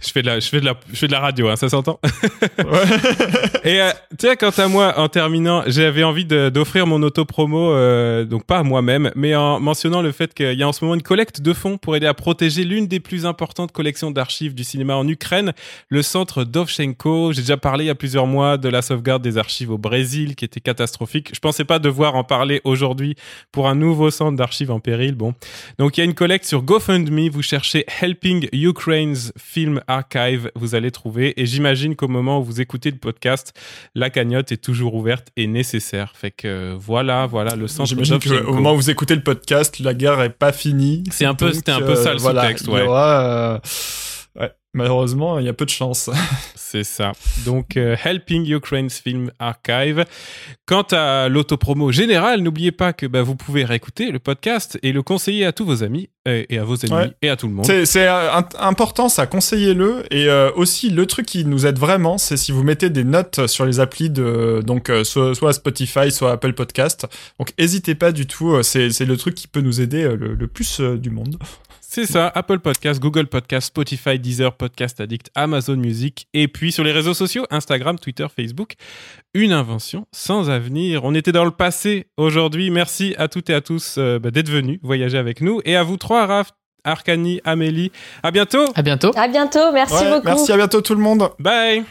[0.00, 1.70] je fais de la, je fais de la, je fais de la radio, hein, ça
[1.70, 1.98] s'entend.
[3.64, 8.44] Et euh, tiens, quant à moi, en terminant, j'avais envie d'offrir mon auto-promo, euh, donc
[8.44, 11.02] pas à moi-même, mais en mentionnant le fait qu'il y a en ce moment une
[11.02, 14.96] collecte de fonds pour aider à protéger l'une des plus importantes collections d'archives du cinéma
[14.96, 15.54] en Ukraine,
[15.88, 17.32] le centre Dovchenko.
[17.32, 20.36] J'ai déjà parlé il y a plusieurs mois de la sauvegarde des archives au Brésil,
[20.36, 21.30] qui était catastrophique.
[21.32, 23.13] Je pensais pas devoir en parler aujourd'hui
[23.52, 25.14] pour un nouveau centre d'archives en péril.
[25.14, 25.34] Bon,
[25.78, 27.28] donc il y a une collecte sur GoFundMe.
[27.28, 31.40] Vous cherchez Helping Ukraine's Film Archive, vous allez trouver.
[31.40, 33.52] Et j'imagine qu'au moment où vous écoutez le podcast,
[33.94, 36.12] la cagnotte est toujours ouverte et nécessaire.
[36.14, 39.78] Fait que euh, voilà, voilà le centre J'imagine qu'au moment où vous écoutez le podcast,
[39.80, 41.04] la guerre est pas finie.
[41.10, 42.82] C'est un peu- c'était un peu ça, le voilà, sous-texte, il y ouais.
[42.82, 43.60] aura, euh, ouais,
[44.74, 46.10] malheureusement, il y a peu de chance.
[46.54, 47.12] C'est ça.
[47.44, 50.04] Donc, euh, Helping Ukraine's Film Archive.
[50.66, 55.02] Quant à l'autopromo générale, n'oubliez pas que bah, vous pouvez réécouter le podcast et le
[55.02, 57.12] conseiller à tous vos amis euh, et à vos ennemis Ouais.
[57.22, 57.66] et à tout le monde.
[57.66, 60.04] C'est euh, important, ça, conseillez-le.
[60.10, 63.46] Et euh, aussi, le truc qui nous aide vraiment, c'est si vous mettez des notes
[63.46, 67.06] sur les applis de, donc, euh, soit, soit Spotify, soit Apple Podcast.
[67.38, 68.62] Donc, n'hésitez pas du tout.
[68.62, 71.36] C'est le truc qui peut nous aider le, le plus du monde.
[71.94, 76.82] C'est ça, Apple Podcast, Google Podcast, Spotify, Deezer, Podcast Addict, Amazon Music, et puis sur
[76.82, 78.72] les réseaux sociaux, Instagram, Twitter, Facebook,
[79.32, 81.04] une invention sans avenir.
[81.04, 82.70] On était dans le passé aujourd'hui.
[82.72, 85.84] Merci à toutes et à tous euh, bah, d'être venus voyager avec nous, et à
[85.84, 86.50] vous trois, Raph,
[86.82, 87.92] Arcani, Amélie.
[88.24, 88.64] À bientôt.
[88.74, 89.12] À bientôt.
[89.14, 90.26] À bientôt, merci Ouais, beaucoup.
[90.26, 91.30] Merci, à bientôt tout le monde.
[91.38, 91.84] Bye.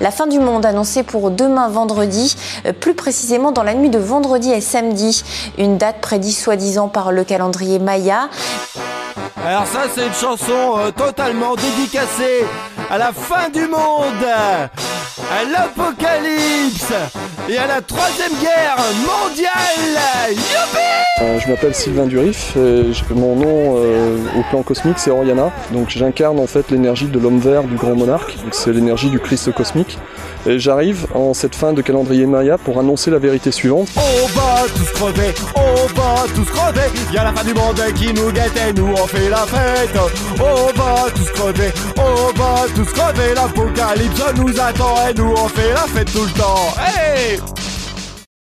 [0.00, 2.36] La fin du monde annoncée pour demain vendredi,
[2.66, 5.24] euh, plus précisément dans la nuit de vendredi et samedi,
[5.58, 8.28] une date prédite soi-disant par le calendrier Maya.
[9.46, 12.44] Alors ça c'est une chanson euh, totalement dédicacée
[12.90, 16.92] à la fin du monde, à l'apocalypse
[17.48, 20.30] et à la troisième guerre mondiale.
[20.30, 25.50] Youpi Euh, je m'appelle Sylvain Durif et mon nom euh, au plan cosmique c'est Oriana.
[25.72, 29.50] Donc j'incarne en fait l'énergie de l'homme vert du grand monarque, c'est l'énergie du Christ
[29.54, 29.85] cosmique.
[30.46, 33.88] Et j'arrive en cette fin de calendrier Maya pour annoncer la vérité suivante.
[33.96, 36.88] On va tous crever, on va tous crever.
[37.12, 39.98] Y a la fin du monde qui nous guette et nous on fait la fête.
[40.38, 43.34] On va tous crever, on va tous crever.
[43.34, 46.74] L'apocalypse nous attend et nous on fait la fête tout le temps.
[46.78, 47.40] Hey